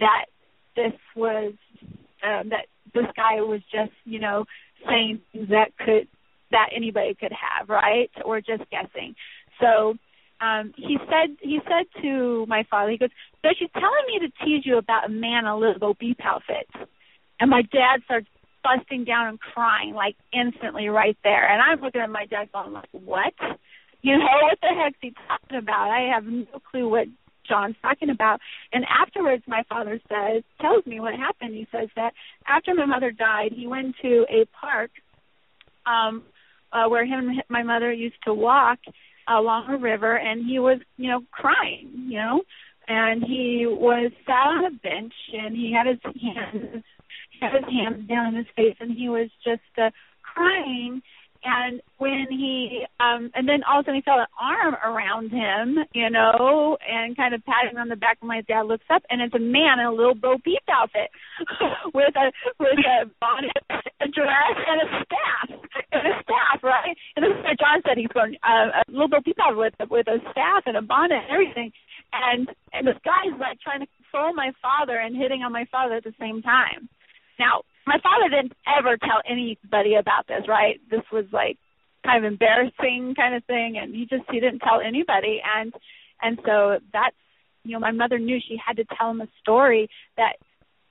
that 0.00 0.26
this 0.76 0.92
was 1.14 1.54
um 2.22 2.50
that 2.50 2.66
this 2.92 3.06
guy 3.16 3.40
was 3.40 3.60
just 3.72 3.92
you 4.04 4.18
know 4.18 4.44
saying 4.88 5.20
things 5.32 5.48
that 5.50 5.76
could 5.78 6.08
that 6.50 6.70
anybody 6.74 7.14
could 7.14 7.32
have 7.32 7.68
right? 7.68 8.10
Or 8.24 8.40
just 8.40 8.68
guessing. 8.70 9.14
So 9.60 9.94
um 10.40 10.72
he 10.76 10.98
said 11.08 11.36
he 11.40 11.60
said 11.64 11.86
to 12.02 12.46
my 12.46 12.64
father 12.70 12.90
he 12.90 12.98
goes 12.98 13.10
so 13.42 13.50
she's 13.58 13.70
telling 13.72 14.06
me 14.06 14.26
to 14.26 14.44
tease 14.44 14.66
you 14.66 14.78
about 14.78 15.06
a 15.06 15.12
man 15.12 15.44
in 15.44 15.46
a 15.46 15.56
little 15.56 15.78
bo 15.78 15.94
peep 15.94 16.18
outfit 16.24 16.68
and 17.38 17.50
my 17.50 17.62
dad 17.62 18.02
starts 18.04 18.26
busting 18.62 19.04
down 19.04 19.28
and 19.28 19.40
crying 19.40 19.94
like 19.94 20.16
instantly 20.32 20.88
right 20.88 21.16
there. 21.24 21.48
And 21.48 21.62
i'm 21.62 21.80
looking 21.80 22.00
at 22.00 22.10
my 22.10 22.26
dad 22.26 22.50
going 22.52 22.72
like 22.72 22.88
what 22.92 23.34
you 24.02 24.16
know 24.16 24.24
what 24.42 24.58
the 24.60 24.68
heck's 24.68 24.98
he 25.00 25.14
talking 25.28 25.58
about. 25.58 25.90
I 25.90 26.12
have 26.14 26.24
no 26.24 26.46
clue 26.70 26.88
what 26.88 27.06
john's 27.48 27.76
talking 27.82 28.10
about. 28.10 28.40
And 28.72 28.84
afterwards 28.84 29.42
my 29.46 29.62
father 29.68 30.00
says 30.08 30.42
tells 30.60 30.86
me 30.86 31.00
what 31.00 31.14
happened. 31.14 31.54
He 31.54 31.66
says 31.72 31.88
that 31.96 32.12
after 32.46 32.74
my 32.74 32.86
mother 32.86 33.10
died 33.10 33.52
he 33.54 33.66
went 33.66 33.96
to 34.02 34.26
a 34.30 34.46
park 34.60 34.90
um 35.86 36.22
uh 36.72 36.88
where 36.88 37.04
him 37.04 37.28
and 37.28 37.42
my 37.48 37.62
mother 37.62 37.92
used 37.92 38.22
to 38.24 38.34
walk 38.34 38.78
along 39.28 39.68
a 39.68 39.76
river 39.76 40.16
and 40.16 40.44
he 40.46 40.58
was 40.58 40.78
you 40.96 41.10
know 41.10 41.22
crying 41.30 42.06
you 42.08 42.18
know? 42.18 42.42
And 42.88 43.22
he 43.22 43.66
was 43.68 44.10
sat 44.26 44.32
on 44.32 44.64
a 44.64 44.70
bench 44.70 45.14
and 45.32 45.54
he 45.56 45.72
had 45.72 45.86
his 45.86 46.00
hands 46.02 46.84
he 47.30 47.38
had 47.40 47.52
his 47.54 47.64
hands 47.64 48.08
down 48.08 48.28
in 48.28 48.34
his 48.36 48.46
face 48.56 48.76
and 48.80 48.96
he 48.96 49.08
was 49.08 49.28
just 49.44 49.62
uh 49.76 49.90
crying 50.22 51.02
and 51.44 51.80
when 51.98 52.26
he 52.30 52.84
um 52.98 53.30
and 53.34 53.48
then 53.48 53.62
all 53.64 53.80
of 53.80 53.84
a 53.84 53.86
sudden 53.86 54.00
he 54.00 54.02
felt 54.02 54.20
an 54.20 54.32
arm 54.40 54.74
around 54.84 55.30
him 55.30 55.78
you 55.92 56.10
know 56.10 56.76
and 56.88 57.16
kind 57.16 57.34
of 57.34 57.44
patting 57.44 57.78
on 57.78 57.88
the 57.88 57.96
back 57.96 58.18
and 58.20 58.28
my 58.28 58.42
dad 58.42 58.62
looks 58.62 58.86
up 58.90 59.02
and 59.10 59.20
it's 59.20 59.34
a 59.34 59.38
man 59.38 59.78
in 59.80 59.86
a 59.86 59.92
little 59.92 60.14
bo 60.14 60.36
peep 60.42 60.62
outfit 60.70 61.10
with 61.94 62.14
a 62.16 62.32
with 62.58 62.78
a 62.78 63.08
bonnet 63.20 63.56
a 64.00 64.08
dress 64.08 64.56
and 64.68 64.80
a 64.82 64.88
staff 65.04 65.60
and 65.92 66.06
a 66.06 66.14
staff 66.22 66.62
right? 66.62 66.96
And 67.16 67.24
this 67.24 67.32
is 67.32 67.44
what 67.44 67.58
john 67.58 67.82
said 67.86 67.96
he's 67.96 68.12
going 68.12 68.36
uh, 68.42 68.80
a 68.80 68.90
little 68.90 69.08
bo 69.08 69.20
peep 69.24 69.36
outfit 69.40 69.58
with 69.58 70.00
with 70.06 70.08
a 70.08 70.18
staff 70.30 70.64
and 70.66 70.76
a 70.76 70.82
bonnet 70.82 71.22
and 71.28 71.32
everything. 71.32 71.72
And 72.12 72.48
and 72.72 72.86
this 72.86 72.96
guy's 73.04 73.38
like 73.38 73.60
trying 73.60 73.80
to 73.80 73.86
console 73.96 74.34
my 74.34 74.52
father 74.62 74.96
and 74.96 75.16
hitting 75.16 75.42
on 75.42 75.52
my 75.52 75.66
father 75.70 75.96
at 75.96 76.04
the 76.04 76.14
same 76.18 76.42
time. 76.42 76.88
Now 77.38 77.62
my 77.86 77.98
father 78.02 78.28
didn't 78.28 78.52
ever 78.66 78.96
tell 78.96 79.22
anybody 79.28 79.94
about 79.94 80.26
this, 80.26 80.46
right? 80.48 80.80
This 80.90 81.02
was 81.12 81.24
like 81.32 81.58
kind 82.04 82.24
of 82.24 82.32
embarrassing 82.32 83.14
kind 83.16 83.34
of 83.34 83.44
thing 83.44 83.78
and 83.80 83.94
he 83.94 84.06
just 84.06 84.22
he 84.30 84.40
didn't 84.40 84.60
tell 84.60 84.80
anybody 84.80 85.40
and 85.44 85.72
and 86.22 86.38
so 86.44 86.78
that's 86.92 87.16
you 87.64 87.72
know 87.72 87.78
my 87.78 87.90
mother 87.90 88.18
knew 88.18 88.38
she 88.40 88.56
had 88.64 88.76
to 88.76 88.84
tell 88.96 89.10
him 89.10 89.20
a 89.20 89.28
story 89.40 89.88
that 90.16 90.34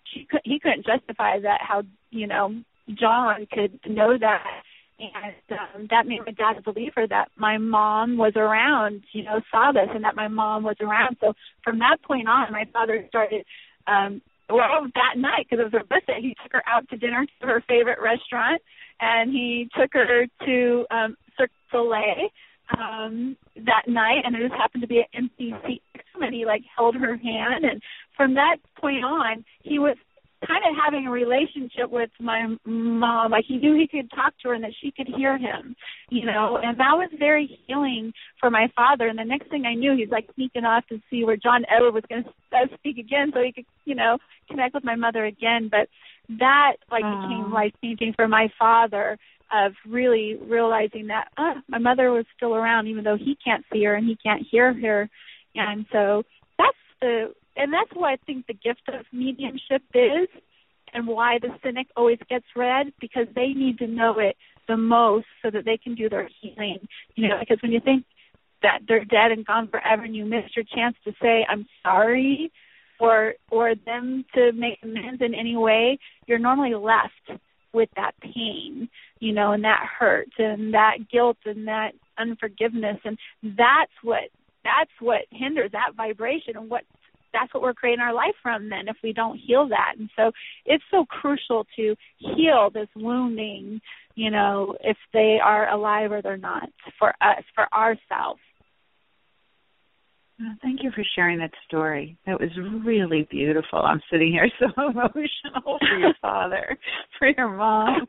she 0.05 0.25
could 0.29 0.41
he 0.43 0.59
couldn't 0.59 0.85
justify 0.85 1.39
that 1.39 1.61
how 1.61 1.83
you 2.11 2.27
know 2.27 2.61
John 2.93 3.47
could 3.51 3.79
know 3.87 4.17
that 4.17 4.43
and 4.99 5.33
um 5.51 5.87
that 5.89 6.05
made 6.05 6.19
my 6.25 6.31
dad 6.31 6.57
a 6.57 6.61
believer 6.61 7.07
that 7.07 7.29
my 7.35 7.57
mom 7.57 8.17
was 8.17 8.33
around 8.35 9.03
you 9.11 9.23
know 9.23 9.41
saw 9.49 9.71
this 9.71 9.89
and 9.93 10.03
that 10.03 10.15
my 10.15 10.27
mom 10.27 10.63
was 10.63 10.75
around 10.79 11.17
so 11.19 11.33
from 11.63 11.79
that 11.79 11.97
point 12.03 12.27
on 12.27 12.51
my 12.51 12.65
father 12.71 13.03
started 13.09 13.45
um 13.87 14.21
well 14.49 14.87
that 14.95 15.17
night 15.17 15.47
because 15.49 15.61
it 15.61 15.71
was 15.71 15.73
her 15.73 15.85
birthday 15.85 16.19
he 16.21 16.35
took 16.43 16.53
her 16.53 16.63
out 16.67 16.87
to 16.89 16.97
dinner 16.97 17.25
to 17.41 17.47
her 17.47 17.63
favorite 17.67 17.99
restaurant 18.01 18.61
and 18.99 19.31
he 19.31 19.69
took 19.77 19.93
her 19.93 20.25
to 20.45 20.85
um 20.91 21.15
Cirque 21.37 21.51
du 21.71 21.77
Soleil 21.77 22.29
um 22.77 23.35
that 23.55 23.87
night 23.87 24.21
and 24.25 24.35
it 24.35 24.47
just 24.47 24.59
happened 24.59 24.81
to 24.81 24.87
be 24.87 24.99
an 24.99 25.05
empty 25.13 25.53
seat 25.65 25.81
and 26.21 26.33
he 26.33 26.45
like 26.45 26.63
held 26.75 26.95
her 26.95 27.15
hand 27.17 27.63
and 27.63 27.81
from 28.15 28.35
that 28.35 28.57
point 28.79 29.03
on 29.03 29.43
he 29.63 29.79
was 29.79 29.95
kind 30.47 30.63
of 30.69 30.75
having 30.81 31.07
a 31.07 31.11
relationship 31.11 31.89
with 31.89 32.09
my 32.19 32.55
mom. 32.65 33.31
Like 33.31 33.45
he 33.47 33.57
knew 33.57 33.75
he 33.75 33.87
could 33.87 34.09
talk 34.11 34.33
to 34.41 34.49
her 34.49 34.53
and 34.53 34.63
that 34.63 34.73
she 34.81 34.91
could 34.91 35.07
hear 35.15 35.37
him 35.37 35.75
you 36.09 36.25
know? 36.25 36.59
And 36.61 36.77
that 36.79 36.93
was 36.93 37.09
very 37.17 37.59
healing 37.67 38.13
for 38.39 38.49
my 38.49 38.67
father. 38.75 39.07
And 39.07 39.17
the 39.17 39.23
next 39.23 39.49
thing 39.49 39.65
i 39.65 39.73
knew 39.73 39.95
he's 39.95 40.09
like 40.09 40.27
sneaking 40.35 40.65
off 40.65 40.85
to 40.87 40.99
see 41.09 41.23
where 41.23 41.37
john 41.37 41.65
edward 41.69 41.93
was 41.93 42.03
going 42.09 42.23
to 42.51 42.57
uh, 42.57 42.77
speak 42.77 42.97
again 42.97 43.31
so 43.33 43.41
he 43.41 43.51
could 43.51 43.65
you 43.85 43.95
know 43.95 44.17
connect 44.49 44.73
with 44.73 44.83
my 44.83 44.95
mother 44.95 45.25
again. 45.25 45.69
But 45.69 45.87
that 46.39 46.73
like 46.91 47.03
Aww. 47.03 47.21
became 47.21 47.51
life 47.51 47.73
changing 47.83 48.13
for 48.15 48.27
my 48.27 48.49
father 48.57 49.17
of 49.51 49.73
really 49.87 50.37
realizing 50.47 51.07
that 51.07 51.29
uh, 51.37 51.55
my 51.67 51.79
mother 51.79 52.11
was 52.11 52.25
still 52.35 52.55
around 52.55 52.87
even 52.87 53.03
though 53.03 53.17
he 53.17 53.35
can't 53.43 53.65
see 53.73 53.83
her 53.83 53.95
and 53.95 54.07
he 54.07 54.15
can't 54.15 54.45
hear 54.49 54.73
her. 54.73 55.09
And 55.55 55.85
so 55.91 56.23
that's 56.57 56.77
the 57.01 57.33
and 57.59 57.73
that's 57.73 57.91
what 57.93 58.07
I 58.07 58.15
think 58.25 58.47
the 58.47 58.53
gift 58.53 58.87
of 58.87 59.05
mediumship 59.11 59.83
is 59.93 60.29
and 60.93 61.05
why 61.05 61.39
the 61.39 61.49
cynic 61.61 61.87
always 61.95 62.17
gets 62.29 62.45
read 62.55 62.93
because 62.99 63.27
they 63.35 63.49
need 63.49 63.77
to 63.79 63.87
know 63.87 64.17
it 64.17 64.37
the 64.67 64.77
most 64.77 65.25
so 65.43 65.51
that 65.51 65.65
they 65.65 65.77
can 65.77 65.93
do 65.93 66.07
their 66.07 66.29
healing. 66.41 66.79
You 67.15 67.27
know, 67.27 67.37
because 67.39 67.61
when 67.61 67.73
you 67.73 67.81
think 67.81 68.05
that 68.61 68.79
they're 68.87 69.03
dead 69.03 69.31
and 69.31 69.45
gone 69.45 69.67
forever 69.67 70.03
and 70.03 70.15
you 70.15 70.25
missed 70.25 70.55
your 70.55 70.65
chance 70.65 70.95
to 71.03 71.13
say 71.21 71.45
I'm 71.47 71.67
sorry 71.83 72.51
or 72.97 73.35
or 73.51 73.75
them 73.75 74.23
to 74.35 74.53
make 74.53 74.79
amends 74.81 75.21
in 75.21 75.35
any 75.35 75.57
way, 75.57 75.99
you're 76.27 76.39
normally 76.39 76.75
left 76.75 77.41
with 77.73 77.89
that 77.97 78.13
pain, 78.21 78.89
you 79.19 79.33
know, 79.33 79.51
and 79.51 79.65
that 79.65 79.85
hurt 79.99 80.29
and 80.37 80.73
that 80.73 81.09
guilt 81.11 81.37
and 81.45 81.67
that 81.67 81.91
unforgiveness 82.17 82.99
and 83.03 83.17
that's 83.43 83.91
what 84.01 84.29
that's 84.63 84.91
what 84.99 85.21
hinders 85.31 85.71
that 85.71 85.95
vibration 85.95 86.57
and 86.57 86.69
what 86.69 86.83
that's 87.33 87.53
what 87.53 87.63
we're 87.63 87.73
creating 87.73 88.01
our 88.01 88.13
life 88.13 88.35
from 88.41 88.69
then 88.69 88.87
if 88.87 88.97
we 89.03 89.13
don't 89.13 89.37
heal 89.37 89.67
that 89.67 89.93
and 89.97 90.09
so 90.15 90.31
it's 90.65 90.83
so 90.91 91.05
crucial 91.05 91.65
to 91.75 91.95
heal 92.17 92.69
this 92.73 92.89
wounding 92.95 93.79
you 94.15 94.31
know 94.31 94.75
if 94.81 94.97
they 95.13 95.37
are 95.43 95.69
alive 95.69 96.11
or 96.11 96.21
they're 96.21 96.37
not 96.37 96.69
for 96.97 97.09
us 97.21 97.43
for 97.55 97.67
ourselves 97.73 98.39
well, 100.39 100.55
thank 100.61 100.83
you 100.83 100.91
for 100.95 101.03
sharing 101.15 101.39
that 101.39 101.51
story. 101.67 102.17
That 102.25 102.39
was 102.39 102.49
really 102.85 103.27
beautiful. 103.29 103.79
I'm 103.79 104.01
sitting 104.09 104.31
here 104.31 104.47
so 104.59 104.67
emotional 104.89 105.77
for 105.79 105.97
your 105.99 106.13
father, 106.21 106.77
for 107.17 107.27
your 107.27 107.49
mom, 107.49 108.07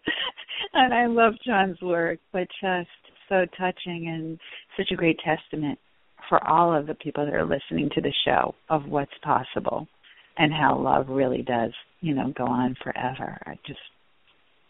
and 0.73 0.95
I 0.95 1.07
love 1.07 1.33
John's 1.45 1.81
work, 1.83 2.21
but 2.33 2.47
just 2.63 2.89
so 3.29 3.47
touching 3.59 4.09
and 4.09 4.39
such 4.77 4.93
a 4.93 4.97
great 4.97 5.19
testament 5.25 5.79
for 6.31 6.43
all 6.49 6.75
of 6.75 6.87
the 6.87 6.95
people 6.95 7.27
that 7.27 7.35
are 7.35 7.45
listening 7.45 7.91
to 7.95 8.01
the 8.01 8.15
show 8.25 8.55
of 8.71 8.87
what's 8.87 9.11
possible 9.23 9.87
and 10.39 10.51
how 10.53 10.79
love 10.79 11.09
really 11.11 11.43
does, 11.43 11.73
you 12.01 12.15
know, 12.15 12.33
go 12.39 12.45
on 12.45 12.75
forever. 12.83 13.37
I 13.45 13.59
just 13.67 13.81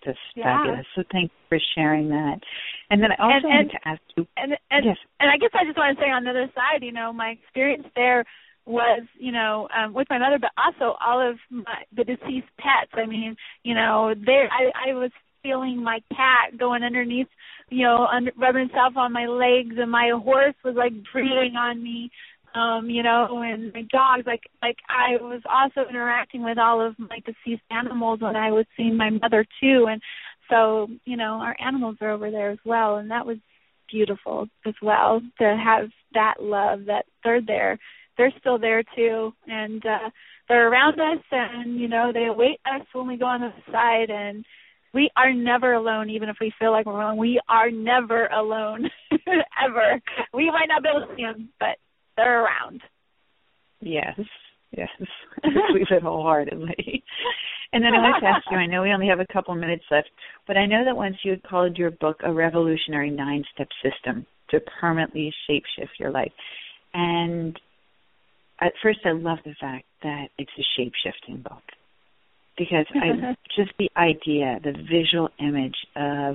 just 0.02 0.18
yeah. 0.34 0.56
fabulous. 0.56 0.86
So 0.96 1.02
thank 1.12 1.30
you 1.30 1.38
for 1.50 1.58
sharing 1.74 2.08
that. 2.08 2.40
And 2.88 3.02
then 3.02 3.10
I 3.12 3.22
also 3.22 3.34
and, 3.34 3.44
wanted 3.44 3.60
and, 3.60 3.70
to 3.70 3.88
ask 3.88 4.00
you 4.16 4.26
and 4.36 4.52
and, 4.70 4.84
yes. 4.86 4.96
and 5.20 5.30
I 5.30 5.36
guess 5.36 5.50
I 5.54 5.64
just 5.64 5.76
want 5.76 5.96
to 5.96 6.02
say 6.02 6.10
on 6.10 6.24
the 6.24 6.30
other 6.30 6.50
side, 6.54 6.82
you 6.82 6.92
know, 6.92 7.12
my 7.12 7.28
experience 7.28 7.86
there 7.94 8.24
was 8.66 9.02
you 9.18 9.32
know 9.32 9.68
um 9.76 9.94
with 9.94 10.06
my 10.10 10.18
mother 10.18 10.38
but 10.38 10.50
also 10.56 10.96
all 11.04 11.18
of 11.18 11.36
my 11.50 11.82
the 11.96 12.04
deceased 12.04 12.46
pets 12.58 12.92
i 12.92 13.06
mean 13.06 13.34
you 13.64 13.74
know 13.74 14.14
there 14.26 14.48
i 14.52 14.90
i 14.90 14.92
was 14.92 15.10
feeling 15.42 15.82
my 15.82 16.00
cat 16.10 16.58
going 16.58 16.82
underneath 16.82 17.28
you 17.68 17.84
know 17.84 18.06
under, 18.06 18.32
rubbing 18.36 18.66
itself 18.66 18.96
on 18.96 19.12
my 19.12 19.26
legs 19.26 19.76
and 19.78 19.90
my 19.90 20.10
horse 20.22 20.54
was 20.64 20.74
like 20.76 20.92
breathing 21.12 21.54
on 21.56 21.82
me 21.82 22.10
um 22.54 22.90
you 22.90 23.02
know 23.02 23.42
and 23.42 23.72
my 23.72 23.82
dogs 23.92 24.26
like 24.26 24.42
like 24.62 24.76
i 24.88 25.22
was 25.22 25.42
also 25.48 25.88
interacting 25.88 26.42
with 26.42 26.58
all 26.58 26.84
of 26.84 26.98
my 26.98 27.20
deceased 27.24 27.62
animals 27.70 28.20
when 28.20 28.36
i 28.36 28.50
was 28.50 28.66
seeing 28.76 28.96
my 28.96 29.10
mother 29.10 29.44
too 29.60 29.86
and 29.88 30.00
so 30.48 30.88
you 31.04 31.16
know 31.16 31.38
our 31.40 31.56
animals 31.64 31.96
are 32.00 32.10
over 32.10 32.30
there 32.30 32.50
as 32.50 32.58
well 32.64 32.96
and 32.96 33.10
that 33.10 33.26
was 33.26 33.36
beautiful 33.90 34.48
as 34.66 34.74
well 34.82 35.20
to 35.38 35.44
have 35.44 35.90
that 36.14 36.34
love 36.40 36.80
that 36.86 37.04
they're 37.24 37.44
there. 37.44 37.78
They're 38.16 38.32
still 38.38 38.58
there 38.58 38.82
too 38.96 39.32
and 39.46 39.84
uh 39.84 40.10
they're 40.48 40.68
around 40.68 41.00
us 41.00 41.24
and 41.30 41.78
you 41.78 41.88
know 41.88 42.10
they 42.12 42.26
await 42.26 42.60
us 42.66 42.86
when 42.92 43.06
we 43.06 43.16
go 43.16 43.24
on 43.24 43.40
the 43.40 43.72
side 43.72 44.10
and 44.10 44.44
we 44.92 45.10
are 45.16 45.32
never 45.32 45.74
alone 45.74 46.10
even 46.10 46.28
if 46.28 46.36
we 46.40 46.52
feel 46.58 46.72
like 46.72 46.86
we're 46.86 47.00
alone 47.00 47.16
we 47.16 47.40
are 47.48 47.70
never 47.70 48.26
alone 48.26 48.88
ever. 49.64 50.00
We 50.34 50.46
might 50.50 50.68
not 50.68 50.82
be 50.82 50.88
able 50.88 51.06
to 51.06 51.16
see 51.16 51.22
them 51.22 51.48
but 51.58 51.76
they're 52.16 52.44
around. 52.44 52.80
Yes 53.80 54.18
yes. 54.76 54.88
We 55.74 55.86
it 55.88 56.02
wholeheartedly. 56.02 57.02
And 57.72 57.84
then 57.84 57.94
i 57.94 57.98
want 57.98 58.20
to 58.20 58.28
ask 58.28 58.44
you 58.50 58.56
i 58.56 58.66
know 58.66 58.82
we 58.82 58.92
only 58.92 59.06
have 59.06 59.20
a 59.20 59.32
couple 59.32 59.54
minutes 59.54 59.84
left 59.92 60.10
but 60.48 60.56
i 60.56 60.66
know 60.66 60.84
that 60.84 60.96
once 60.96 61.14
you 61.22 61.30
had 61.30 61.42
called 61.44 61.78
your 61.78 61.92
book 61.92 62.16
a 62.24 62.32
revolutionary 62.32 63.10
nine 63.10 63.44
step 63.54 63.68
system 63.80 64.26
to 64.50 64.58
permanently 64.80 65.32
shapeshift 65.48 65.96
your 66.00 66.10
life 66.10 66.32
and 66.92 67.60
at 68.60 68.72
first 68.82 69.00
I 69.04 69.12
love 69.12 69.38
the 69.44 69.54
fact 69.60 69.84
that 70.02 70.28
it's 70.38 70.50
a 70.58 70.62
shape 70.76 70.92
shifting 71.02 71.42
book 71.42 71.62
because 72.60 72.84
I 72.94 73.34
just 73.56 73.72
the 73.78 73.90
idea, 73.96 74.60
the 74.62 74.72
visual 74.72 75.30
image 75.40 75.76
of 75.96 76.34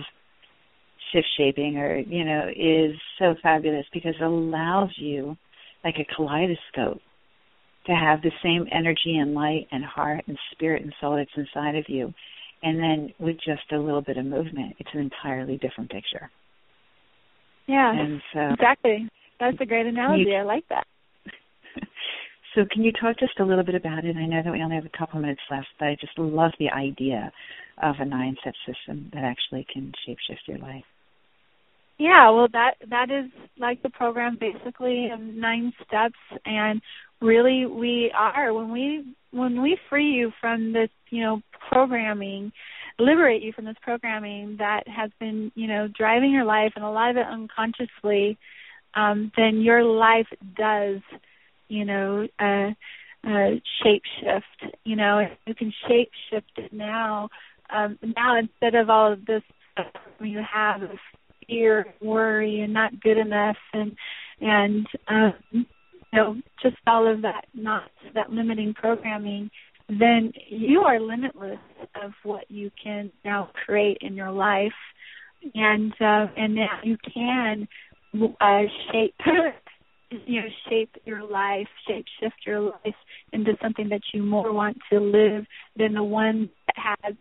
shift 1.13 1.27
shaping 1.37 1.77
or 1.77 1.97
you 1.99 2.25
know 2.25 2.47
is 2.49 2.95
so 3.19 3.35
fabulous 3.43 3.85
because 3.93 4.15
it 4.19 4.23
allows 4.23 4.89
you 4.97 5.37
like 5.83 5.95
a 5.99 6.15
kaleidoscope 6.15 6.99
to 7.85 7.91
have 7.93 8.23
the 8.23 8.31
same 8.43 8.65
energy 8.71 9.17
and 9.17 9.35
light 9.35 9.67
and 9.71 9.85
heart 9.85 10.23
and 10.27 10.35
spirit 10.51 10.81
and 10.81 10.91
soul 10.99 11.15
that's 11.15 11.29
inside 11.37 11.75
of 11.75 11.85
you. 11.87 12.11
And 12.63 12.79
then 12.79 13.13
with 13.19 13.35
just 13.35 13.71
a 13.71 13.77
little 13.77 14.01
bit 14.01 14.17
of 14.17 14.25
movement 14.25 14.75
it's 14.79 14.89
an 14.93 15.01
entirely 15.01 15.57
different 15.57 15.91
picture. 15.91 16.31
Yeah 17.67 17.91
and 17.93 18.19
so 18.33 18.39
exactly. 18.53 19.07
That's 19.39 19.57
a 19.59 19.65
great 19.65 19.85
analogy. 19.85 20.29
you, 20.29 20.35
i 20.35 20.43
like 20.43 20.67
that 20.69 20.87
so 22.55 22.65
can 22.71 22.83
you 22.83 22.91
talk 22.91 23.19
just 23.19 23.39
a 23.39 23.45
little 23.45 23.63
bit 23.63 23.75
about 23.75 24.05
it? 24.05 24.15
I 24.15 24.25
know 24.25 24.41
that 24.43 24.51
we 24.51 24.61
only 24.61 24.75
have 24.75 24.85
a 24.85 24.97
couple 24.97 25.19
minutes 25.19 25.41
left, 25.51 25.67
but 25.77 25.89
I 25.89 25.97
just 25.99 26.17
love 26.17 26.51
the 26.57 26.69
idea 26.69 27.31
of 27.81 27.95
a 27.99 28.05
nine 28.05 28.35
step 28.41 28.53
system 28.65 29.11
that 29.13 29.23
actually 29.23 29.67
can 29.71 29.91
shapeshift 30.07 30.47
your 30.47 30.59
life. 30.59 30.85
Yeah, 31.97 32.29
well 32.31 32.47
that 32.51 32.75
that 32.89 33.09
is 33.09 33.31
like 33.57 33.81
the 33.81 33.89
program 33.89 34.37
basically 34.39 35.09
nine 35.17 35.71
steps 35.85 36.15
and 36.45 36.81
really 37.21 37.65
we 37.65 38.11
are 38.17 38.53
when 38.53 38.71
we 38.71 39.15
when 39.31 39.61
we 39.61 39.77
free 39.89 40.11
you 40.11 40.31
from 40.39 40.73
this, 40.73 40.89
you 41.09 41.21
know, 41.21 41.41
programming, 41.69 42.51
liberate 42.99 43.41
you 43.41 43.51
from 43.51 43.65
this 43.65 43.75
programming 43.81 44.55
that 44.59 44.83
has 44.87 45.11
been, 45.19 45.51
you 45.55 45.67
know, 45.67 45.87
driving 45.97 46.31
your 46.31 46.45
life 46.45 46.71
and 46.75 46.85
a 46.85 46.89
lot 46.89 47.11
of 47.11 47.17
it 47.17 47.25
unconsciously, 47.25 48.37
um, 48.93 49.31
then 49.35 49.59
your 49.61 49.83
life 49.83 50.27
does 50.57 51.01
you 51.67 51.85
know, 51.85 52.27
uh, 52.39 52.71
uh, 53.27 53.49
shape 53.83 54.03
shift. 54.19 54.73
You 54.83 54.95
know, 54.95 55.27
you 55.45 55.55
can 55.55 55.73
shape 55.87 56.11
shift 56.29 56.51
it 56.57 56.73
now. 56.73 57.29
Um, 57.69 57.97
now 58.15 58.37
instead 58.37 58.75
of 58.75 58.89
all 58.89 59.11
of 59.13 59.25
this 59.25 59.41
you 60.19 60.41
have 60.53 60.81
fear, 61.47 61.85
worry, 62.01 62.61
and 62.61 62.73
not 62.73 62.99
good 62.99 63.17
enough, 63.17 63.57
and 63.73 63.95
and 64.39 64.87
um, 65.07 65.33
you 65.51 65.65
know, 66.13 66.35
just 66.61 66.77
all 66.87 67.11
of 67.11 67.21
that 67.23 67.45
not 67.53 67.83
that 68.13 68.31
limiting 68.31 68.73
programming, 68.73 69.49
then 69.87 70.31
you 70.47 70.81
are 70.81 70.99
limitless 70.99 71.59
of 72.01 72.13
what 72.23 72.49
you 72.49 72.71
can 72.81 73.11
now 73.23 73.49
create 73.65 73.97
in 74.01 74.15
your 74.15 74.31
life, 74.31 74.73
and 75.53 75.93
uh, 75.99 76.27
and 76.37 76.55
now 76.55 76.79
you 76.83 76.97
can 77.13 77.67
uh, 78.39 78.61
shape 78.91 79.15
you 80.11 80.41
know 80.41 80.47
shape 80.69 80.95
your 81.05 81.23
life 81.23 81.67
shape 81.87 82.05
shift 82.19 82.35
your 82.45 82.59
life 82.61 82.95
into 83.33 83.53
something 83.61 83.89
that 83.89 84.01
you 84.13 84.23
more 84.23 84.51
want 84.51 84.77
to 84.91 84.99
live 84.99 85.45
than 85.75 85.93
the 85.93 86.03
one 86.03 86.49
that 86.67 86.97
has 87.03 87.15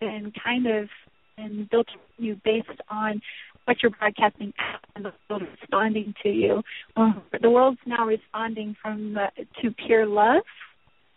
been 0.00 0.32
kind 0.42 0.66
of 0.66 0.88
been 1.36 1.68
built 1.70 1.86
you 2.18 2.40
based 2.44 2.68
on 2.90 3.20
what 3.64 3.76
you're 3.82 3.90
broadcasting 3.90 4.52
out 4.58 4.80
and 4.96 5.04
the 5.04 5.12
world 5.28 5.42
responding 5.60 6.14
to 6.22 6.28
you 6.28 6.62
um, 6.96 7.22
the 7.40 7.50
world's 7.50 7.78
now 7.86 8.06
responding 8.06 8.74
from 8.80 9.14
the, 9.14 9.26
to 9.60 9.70
pure 9.86 10.06
love 10.06 10.42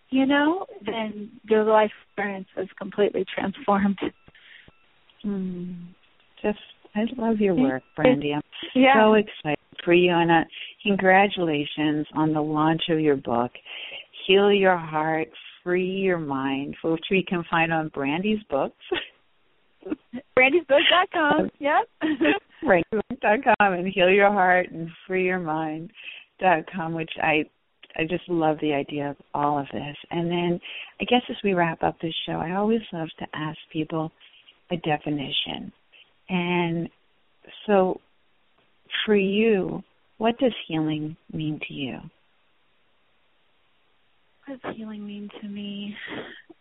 you 0.09 0.25
know 0.25 0.65
then 0.85 1.31
your 1.43 1.63
life 1.63 1.91
experience 2.07 2.47
is 2.57 2.67
completely 2.77 3.25
transformed 3.33 3.99
mm. 5.25 5.75
just 6.41 6.59
I 6.95 7.01
love 7.17 7.37
your 7.39 7.55
work, 7.55 7.83
Brandy. 7.95 8.33
I'm 8.33 8.41
yeah. 8.73 8.93
so 8.95 9.13
excited 9.15 9.59
for 9.83 9.93
you, 9.93 10.11
and 10.13 10.31
uh, 10.31 10.43
congratulations 10.83 12.07
on 12.15 12.33
the 12.33 12.41
launch 12.41 12.83
of 12.89 12.99
your 12.99 13.17
book, 13.17 13.51
Heal 14.25 14.51
Your 14.51 14.77
Heart, 14.77 15.27
Free 15.63 15.85
Your 15.85 16.17
Mind, 16.17 16.75
which 16.83 17.03
we 17.11 17.23
can 17.27 17.43
find 17.49 17.73
on 17.73 17.89
Brandy's 17.89 18.41
Books. 18.49 18.75
Brandy'sBook.com. 20.37 21.51
Yep. 21.59 21.89
Brandy'sBook.com 22.63 23.73
and 23.73 23.87
Heal 23.93 24.09
Your 24.09 24.31
Heart 24.31 24.71
and 24.71 24.89
Free 25.07 25.25
Your 25.25 25.39
Mind. 25.39 25.91
Dot 26.37 26.65
com, 26.75 26.93
which 26.93 27.11
I 27.23 27.45
I 27.97 28.03
just 28.03 28.27
love 28.27 28.57
the 28.61 28.73
idea 28.73 29.11
of 29.11 29.15
all 29.33 29.57
of 29.57 29.67
this. 29.71 29.95
And 30.11 30.29
then 30.29 30.59
I 30.99 31.05
guess 31.05 31.21
as 31.29 31.37
we 31.45 31.53
wrap 31.53 31.81
up 31.81 31.95
this 32.01 32.13
show, 32.25 32.33
I 32.33 32.55
always 32.55 32.81
love 32.91 33.07
to 33.19 33.25
ask 33.33 33.57
people 33.71 34.11
a 34.69 34.75
definition. 34.75 35.71
And 36.29 36.89
so 37.65 38.01
for 39.05 39.15
you, 39.15 39.83
what 40.17 40.37
does 40.39 40.53
healing 40.67 41.17
mean 41.31 41.59
to 41.67 41.73
you? 41.73 41.99
What 44.45 44.61
does 44.61 44.75
healing 44.75 45.05
mean 45.05 45.29
to 45.41 45.47
me? 45.47 45.95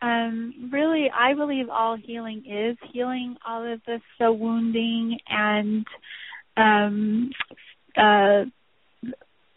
Um, 0.01 0.71
really, 0.73 1.11
I 1.11 1.35
believe 1.35 1.69
all 1.69 1.97
healing 1.97 2.45
is 2.47 2.77
healing 2.93 3.37
all 3.47 3.73
of 3.73 3.81
this 3.87 4.01
so 4.19 4.33
wounding 4.33 5.19
and, 5.29 5.87
um, 6.57 7.31
uh, 7.97 8.45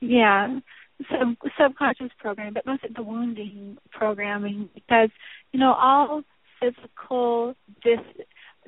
yeah, 0.01 0.59
sub- 1.09 1.51
subconscious 1.59 2.11
programming, 2.19 2.53
but 2.53 2.65
mostly 2.65 2.89
the 2.95 3.03
wounding 3.03 3.77
programming 3.91 4.69
because, 4.73 5.09
you 5.51 5.59
know, 5.59 5.73
all 5.73 6.23
physical 6.59 7.55
dis- 7.83 8.25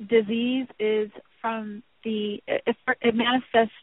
disease 0.08 0.66
is 0.78 1.10
from 1.40 1.82
the 2.04 2.42
it, 2.46 2.76
it 3.02 3.14
manifests 3.14 3.74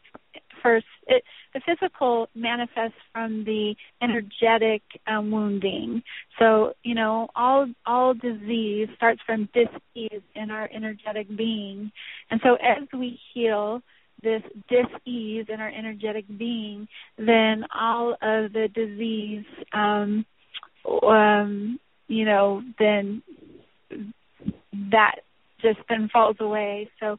first 0.62 0.86
it, 1.06 1.22
the 1.54 1.60
physical 1.64 2.28
manifests 2.34 2.98
from 3.12 3.44
the 3.44 3.74
energetic 4.02 4.82
um, 5.06 5.30
wounding. 5.30 6.02
So 6.38 6.74
you 6.82 6.94
know 6.94 7.28
all 7.34 7.66
all 7.86 8.14
disease 8.14 8.88
starts 8.96 9.20
from 9.24 9.48
dis-ease 9.54 10.22
in 10.34 10.50
our 10.50 10.68
energetic 10.72 11.28
being. 11.34 11.92
And 12.30 12.40
so 12.42 12.54
as 12.54 12.88
we 12.92 13.18
heal 13.32 13.82
this 14.22 14.42
dis-ease 14.68 15.46
in 15.48 15.60
our 15.60 15.68
energetic 15.68 16.24
being 16.36 16.88
then 17.16 17.64
all 17.72 18.14
of 18.14 18.52
the 18.52 18.68
disease 18.74 19.44
um 19.72 20.26
um 21.04 21.78
you 22.08 22.24
know 22.24 22.62
then 22.80 23.22
that 24.90 25.20
just 25.60 25.78
then 25.88 26.08
falls 26.12 26.36
away. 26.40 26.90
So 27.00 27.18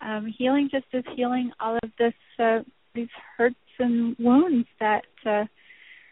um, 0.00 0.32
healing 0.36 0.68
just 0.70 0.86
is 0.92 1.04
healing 1.14 1.52
all 1.60 1.78
of 1.82 1.90
this 1.98 2.14
uh, 2.38 2.60
these 2.94 3.08
hurts 3.36 3.56
and 3.78 4.16
wounds 4.18 4.68
that 4.78 5.04
uh, 5.26 5.44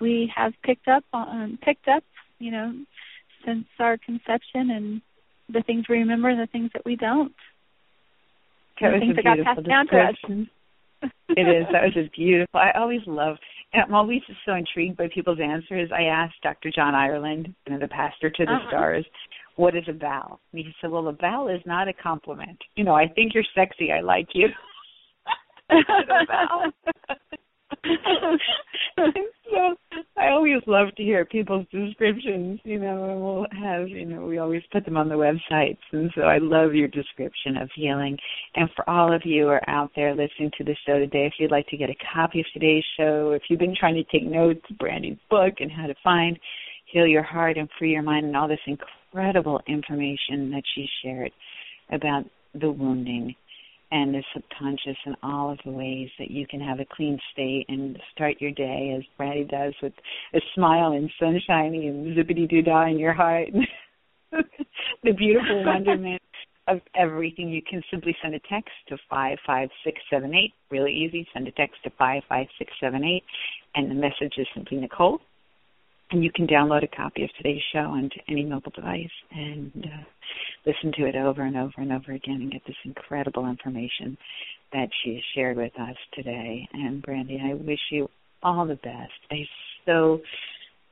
we 0.01 0.33
have 0.35 0.53
picked 0.63 0.89
up 0.89 1.05
on 1.13 1.59
picked 1.63 1.89
up 1.89 2.05
you 2.39 2.51
know 2.51 2.73
since 3.45 3.67
our 3.79 3.99
conception 3.99 4.71
and 4.71 5.03
the 5.49 5.63
things 5.63 5.85
we 5.89 5.99
remember 5.99 6.29
and 6.29 6.41
the 6.41 6.47
things 6.47 6.71
that 6.75 6.85
we 6.85 6.97
don't. 6.97 7.33
That 8.81 8.93
the 8.93 8.99
things 9.01 9.17
that 9.17 9.25
got 9.25 9.39
passed 9.45 9.67
down 9.67 9.87
to 9.89 9.99
us. 9.99 11.11
it 11.31 11.49
is. 11.49 11.67
That 11.73 11.83
was 11.85 11.95
just 11.95 12.15
beautiful. 12.15 12.61
I 12.61 12.73
always 12.79 13.01
love 13.07 13.37
and 13.73 13.83
i'm 13.83 13.95
always 13.95 14.21
just 14.27 14.39
so 14.47 14.55
intrigued 14.55 14.97
by 14.97 15.09
people's 15.13 15.39
answers 15.43 15.91
i 15.95 16.05
asked 16.05 16.35
dr 16.43 16.71
john 16.75 16.95
ireland 16.95 17.55
you 17.67 17.73
know 17.73 17.79
the 17.79 17.89
pastor 17.89 18.31
to 18.31 18.45
the 18.45 18.53
uh-huh. 18.53 18.69
stars 18.69 19.07
what 19.59 19.75
is 19.75 19.83
a 19.89 19.93
bow? 19.93 20.39
And 20.53 20.65
he 20.65 20.73
said, 20.81 20.91
well, 20.91 21.09
a 21.09 21.13
bow 21.13 21.49
is 21.49 21.61
not 21.67 21.89
a 21.89 21.93
compliment. 21.93 22.59
You 22.77 22.85
know, 22.85 22.95
I 22.95 23.09
think 23.09 23.35
you're 23.35 23.43
sexy. 23.57 23.91
I 23.91 24.01
like 24.01 24.29
you. 24.33 24.47
so 29.51 29.75
I 30.17 30.29
always 30.29 30.63
love 30.69 30.95
to 30.97 31.03
hear 31.03 31.25
people's 31.25 31.67
descriptions, 31.73 32.61
you 32.63 32.79
know, 32.79 33.11
and 33.11 33.21
we'll 33.21 33.47
have, 33.61 33.89
you 33.89 34.05
know, 34.05 34.27
we 34.27 34.39
always 34.39 34.63
put 34.73 34.85
them 34.85 34.97
on 34.97 35.09
the 35.09 35.17
websites. 35.17 35.79
And 35.91 36.13
so 36.15 36.23
I 36.23 36.39
love 36.39 36.73
your 36.75 36.87
description 36.89 37.57
of 37.57 37.69
healing. 37.75 38.17
And 38.55 38.71
for 38.77 38.89
all 38.89 39.13
of 39.13 39.23
you 39.25 39.43
who 39.43 39.49
are 39.49 39.69
out 39.69 39.91
there 39.97 40.15
listening 40.15 40.53
to 40.59 40.65
the 40.65 40.77
show 40.87 41.01
today, 41.01 41.27
if 41.27 41.35
you'd 41.41 41.51
like 41.51 41.67
to 41.69 41.77
get 41.77 41.91
a 41.91 41.97
copy 42.15 42.41
of 42.41 42.47
today's 42.53 42.85
show, 42.97 43.33
if 43.33 43.43
you've 43.51 43.59
been 43.59 43.77
trying 43.79 43.97
to 43.97 44.05
take 44.05 44.25
notes, 44.25 44.65
Brandy's 44.79 45.19
book 45.29 45.55
and 45.59 45.73
how 45.73 45.89
to 45.89 45.95
find 46.05 46.39
Heal 46.87 47.09
Your 47.09 47.25
Heart 47.25 47.59
and 47.59 47.69
Free 47.77 47.93
Your 47.93 48.03
Mind 48.03 48.25
and 48.25 48.37
all 48.37 48.47
this 48.47 48.59
incredible 49.13 49.61
information 49.67 50.51
that 50.51 50.63
she 50.75 50.87
shared 51.03 51.33
about 51.93 52.25
the 52.55 52.71
wounding 52.71 53.35
and 53.91 54.15
the 54.15 54.23
subconscious 54.35 54.97
and 55.07 55.17
all 55.23 55.51
of 55.51 55.59
the 55.65 55.71
ways 55.71 56.11
that 56.19 56.31
you 56.31 56.47
can 56.47 56.61
have 56.61 56.79
a 56.79 56.87
clean 56.95 57.19
state 57.33 57.65
and 57.69 57.99
start 58.15 58.35
your 58.39 58.51
day 58.51 58.95
as 58.97 59.03
Brandy 59.17 59.45
does 59.45 59.73
with 59.83 59.95
a 60.35 60.41
smile 60.55 60.93
and 60.93 61.11
sunshine 61.19 61.75
and 61.75 62.17
zippity 62.17 62.49
doo 62.49 62.63
dah 62.63 62.87
in 62.87 62.99
your 62.99 63.15
heart. 63.15 63.49
the 64.31 65.13
beautiful 65.13 65.65
wonderment 65.65 66.21
of 66.69 66.81
everything. 66.95 67.49
You 67.49 67.63
can 67.63 67.83
simply 67.91 68.15
send 68.23 68.35
a 68.35 68.41
text 68.41 68.73
to 68.89 68.99
five 69.09 69.39
five 69.47 69.71
six 69.85 69.99
seven 70.11 70.35
eight. 70.35 70.53
Really 70.71 70.93
easy. 70.93 71.27
Send 71.33 71.49
a 71.49 71.53
text 71.53 71.77
to 71.85 71.91
five 71.99 72.23
five 72.29 72.47
six 72.59 72.71
seven 72.79 73.03
eight, 73.05 73.25
and 73.75 73.91
the 73.91 73.95
message 73.95 74.35
is 74.37 74.47
simply 74.55 74.77
Nicole 74.77 75.19
and 76.11 76.25
you 76.25 76.31
can 76.33 76.47
download 76.47 76.85
a 76.85 76.97
copy 76.97 77.25
of 77.25 77.31
today's 77.37 77.63
show 77.73 77.81
onto 77.81 78.17
any 78.29 78.45
mobile 78.45 78.73
device 78.75 79.07
and 79.31 79.73
uh, 79.77 80.05
listen 80.67 80.93
to 80.99 81.07
it 81.07 81.17
over 81.17 81.43
and 81.43 81.57
over 81.57 81.75
and 81.79 81.93
over 81.93 82.13
again 82.13 82.41
and 82.41 82.53
get 82.53 82.63
this 82.67 82.77
incredible 82.85 83.47
information 83.47 84.17
that 84.73 84.89
she 85.03 85.15
has 85.15 85.23
shared 85.35 85.57
with 85.57 85.73
us 85.81 85.97
today. 86.15 86.69
And 86.73 87.03
Brandy, 87.03 87.41
I 87.43 87.55
wish 87.55 87.81
you 87.91 88.09
all 88.43 88.67
the 88.67 88.77
best. 88.77 89.13
I 89.31 89.45
so 89.87 90.21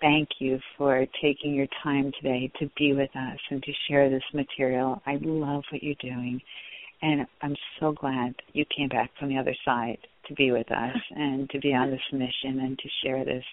thank 0.00 0.28
you 0.38 0.58
for 0.76 1.06
taking 1.22 1.54
your 1.54 1.66
time 1.82 2.12
today 2.20 2.50
to 2.58 2.70
be 2.78 2.92
with 2.92 3.10
us 3.16 3.38
and 3.50 3.62
to 3.62 3.72
share 3.88 4.10
this 4.10 4.22
material. 4.34 5.00
I 5.06 5.18
love 5.22 5.62
what 5.70 5.82
you're 5.82 5.94
doing. 6.00 6.40
And 7.02 7.26
I'm 7.42 7.56
so 7.78 7.92
glad 7.92 8.34
you 8.52 8.64
came 8.76 8.88
back 8.88 9.10
from 9.18 9.28
the 9.28 9.38
other 9.38 9.54
side 9.64 9.98
to 10.28 10.34
be 10.34 10.50
with 10.50 10.70
us 10.72 10.96
and 11.10 11.48
to 11.50 11.58
be 11.58 11.74
on 11.74 11.90
this 11.90 12.00
mission 12.12 12.60
and 12.60 12.78
to 12.78 12.88
share 13.04 13.24
this 13.24 13.44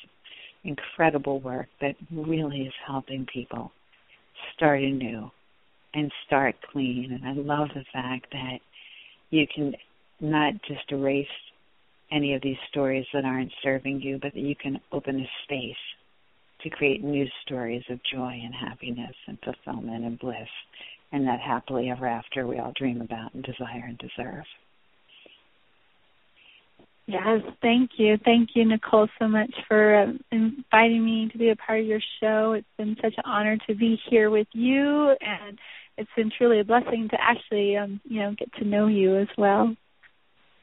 incredible 0.64 1.40
work 1.40 1.68
that 1.82 1.96
really 2.12 2.62
is 2.62 2.74
helping 2.86 3.26
people 3.32 3.72
start 4.56 4.82
anew 4.82 5.30
and 5.94 6.12
start 6.26 6.56
clean. 6.72 7.12
And 7.12 7.26
I 7.26 7.34
love 7.42 7.70
the 7.76 7.86
fact 7.92 8.28
that 8.32 8.60
you 9.30 9.46
can 9.54 9.76
not 10.20 10.54
just 10.68 10.92
erase 10.92 11.28
any 12.12 12.34
of 12.36 12.42
these 12.42 12.58
stories 12.70 13.06
that 13.14 13.26
aren't 13.26 13.52
serving 13.62 14.02
you, 14.02 14.20
but 14.22 14.34
that 14.34 14.40
you 14.40 14.56
can 14.56 14.80
open 14.92 15.20
a 15.20 15.30
space 15.44 15.76
to 16.62 16.70
create 16.70 17.04
new 17.04 17.26
stories 17.46 17.84
of 17.90 18.00
joy 18.12 18.40
and 18.44 18.54
happiness 18.54 19.16
and 19.28 19.38
fulfillment 19.44 20.06
and 20.06 20.20
bliss 20.20 20.48
and 21.12 21.28
that 21.28 21.40
happily 21.40 21.90
ever 21.90 22.08
after 22.08 22.48
we 22.48 22.58
all 22.58 22.74
dream 22.76 23.02
about 23.02 23.34
and 23.34 23.44
desire 23.44 23.86
and 23.88 23.98
deserve. 24.00 24.44
Yes, 27.06 27.42
thank 27.62 27.92
you. 27.98 28.18
Thank 28.24 28.52
you, 28.56 28.66
Nicole, 28.66 29.10
so 29.20 29.28
much 29.28 29.54
for 29.68 30.04
um, 30.04 30.20
inviting 30.32 31.04
me 31.04 31.30
to 31.32 31.38
be 31.38 31.50
a 31.50 31.56
part 31.56 31.82
of 31.82 31.86
your 31.86 32.00
show. 32.22 32.54
It's 32.54 32.68
been 32.78 32.96
such 33.02 33.14
an 33.18 33.24
honor 33.26 33.58
to 33.68 33.76
be 33.76 34.00
here 34.10 34.30
with 34.30 34.48
you, 34.54 35.14
and 35.20 35.60
it's 35.98 36.10
been 36.16 36.32
truly 36.38 36.62
a 36.62 36.64
blessing 36.64 37.10
to 37.12 37.18
actually, 37.20 37.76
um, 37.76 38.00
you 38.06 38.22
know, 38.22 38.34
get 38.38 38.54
to 38.54 38.66
know 38.66 38.88
you 38.88 39.18
as 39.18 39.28
well. 39.38 39.76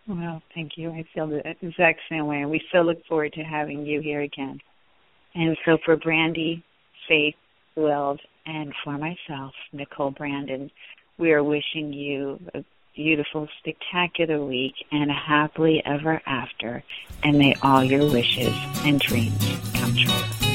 Well, 0.08 0.42
thank 0.54 0.72
you. 0.76 0.90
I 0.90 1.04
feel 1.14 1.28
the 1.28 1.42
exact 1.60 2.00
same 2.08 2.26
way, 2.26 2.44
we 2.46 2.62
so 2.72 2.78
look 2.78 3.04
forward 3.06 3.34
to 3.34 3.42
having 3.42 3.84
you 3.84 4.00
here 4.00 4.22
again. 4.22 4.58
And 5.34 5.56
so, 5.66 5.76
for 5.84 5.96
Brandy, 5.96 6.64
Faith, 7.06 7.34
Weld, 7.76 8.20
and 8.46 8.72
for 8.82 8.98
myself, 8.98 9.52
Nicole 9.72 10.10
Brandon, 10.10 10.70
we 11.18 11.32
are 11.32 11.44
wishing 11.44 11.92
you 11.92 12.40
a 12.54 12.64
beautiful, 12.94 13.48
spectacular 13.58 14.44
week 14.44 14.74
and 14.90 15.10
a 15.10 15.14
happily 15.14 15.82
ever 15.84 16.20
after. 16.26 16.82
And 17.22 17.38
may 17.38 17.54
all 17.62 17.84
your 17.84 18.10
wishes 18.10 18.54
and 18.84 19.00
dreams 19.00 19.60
come 19.74 19.94
true. 19.94 20.49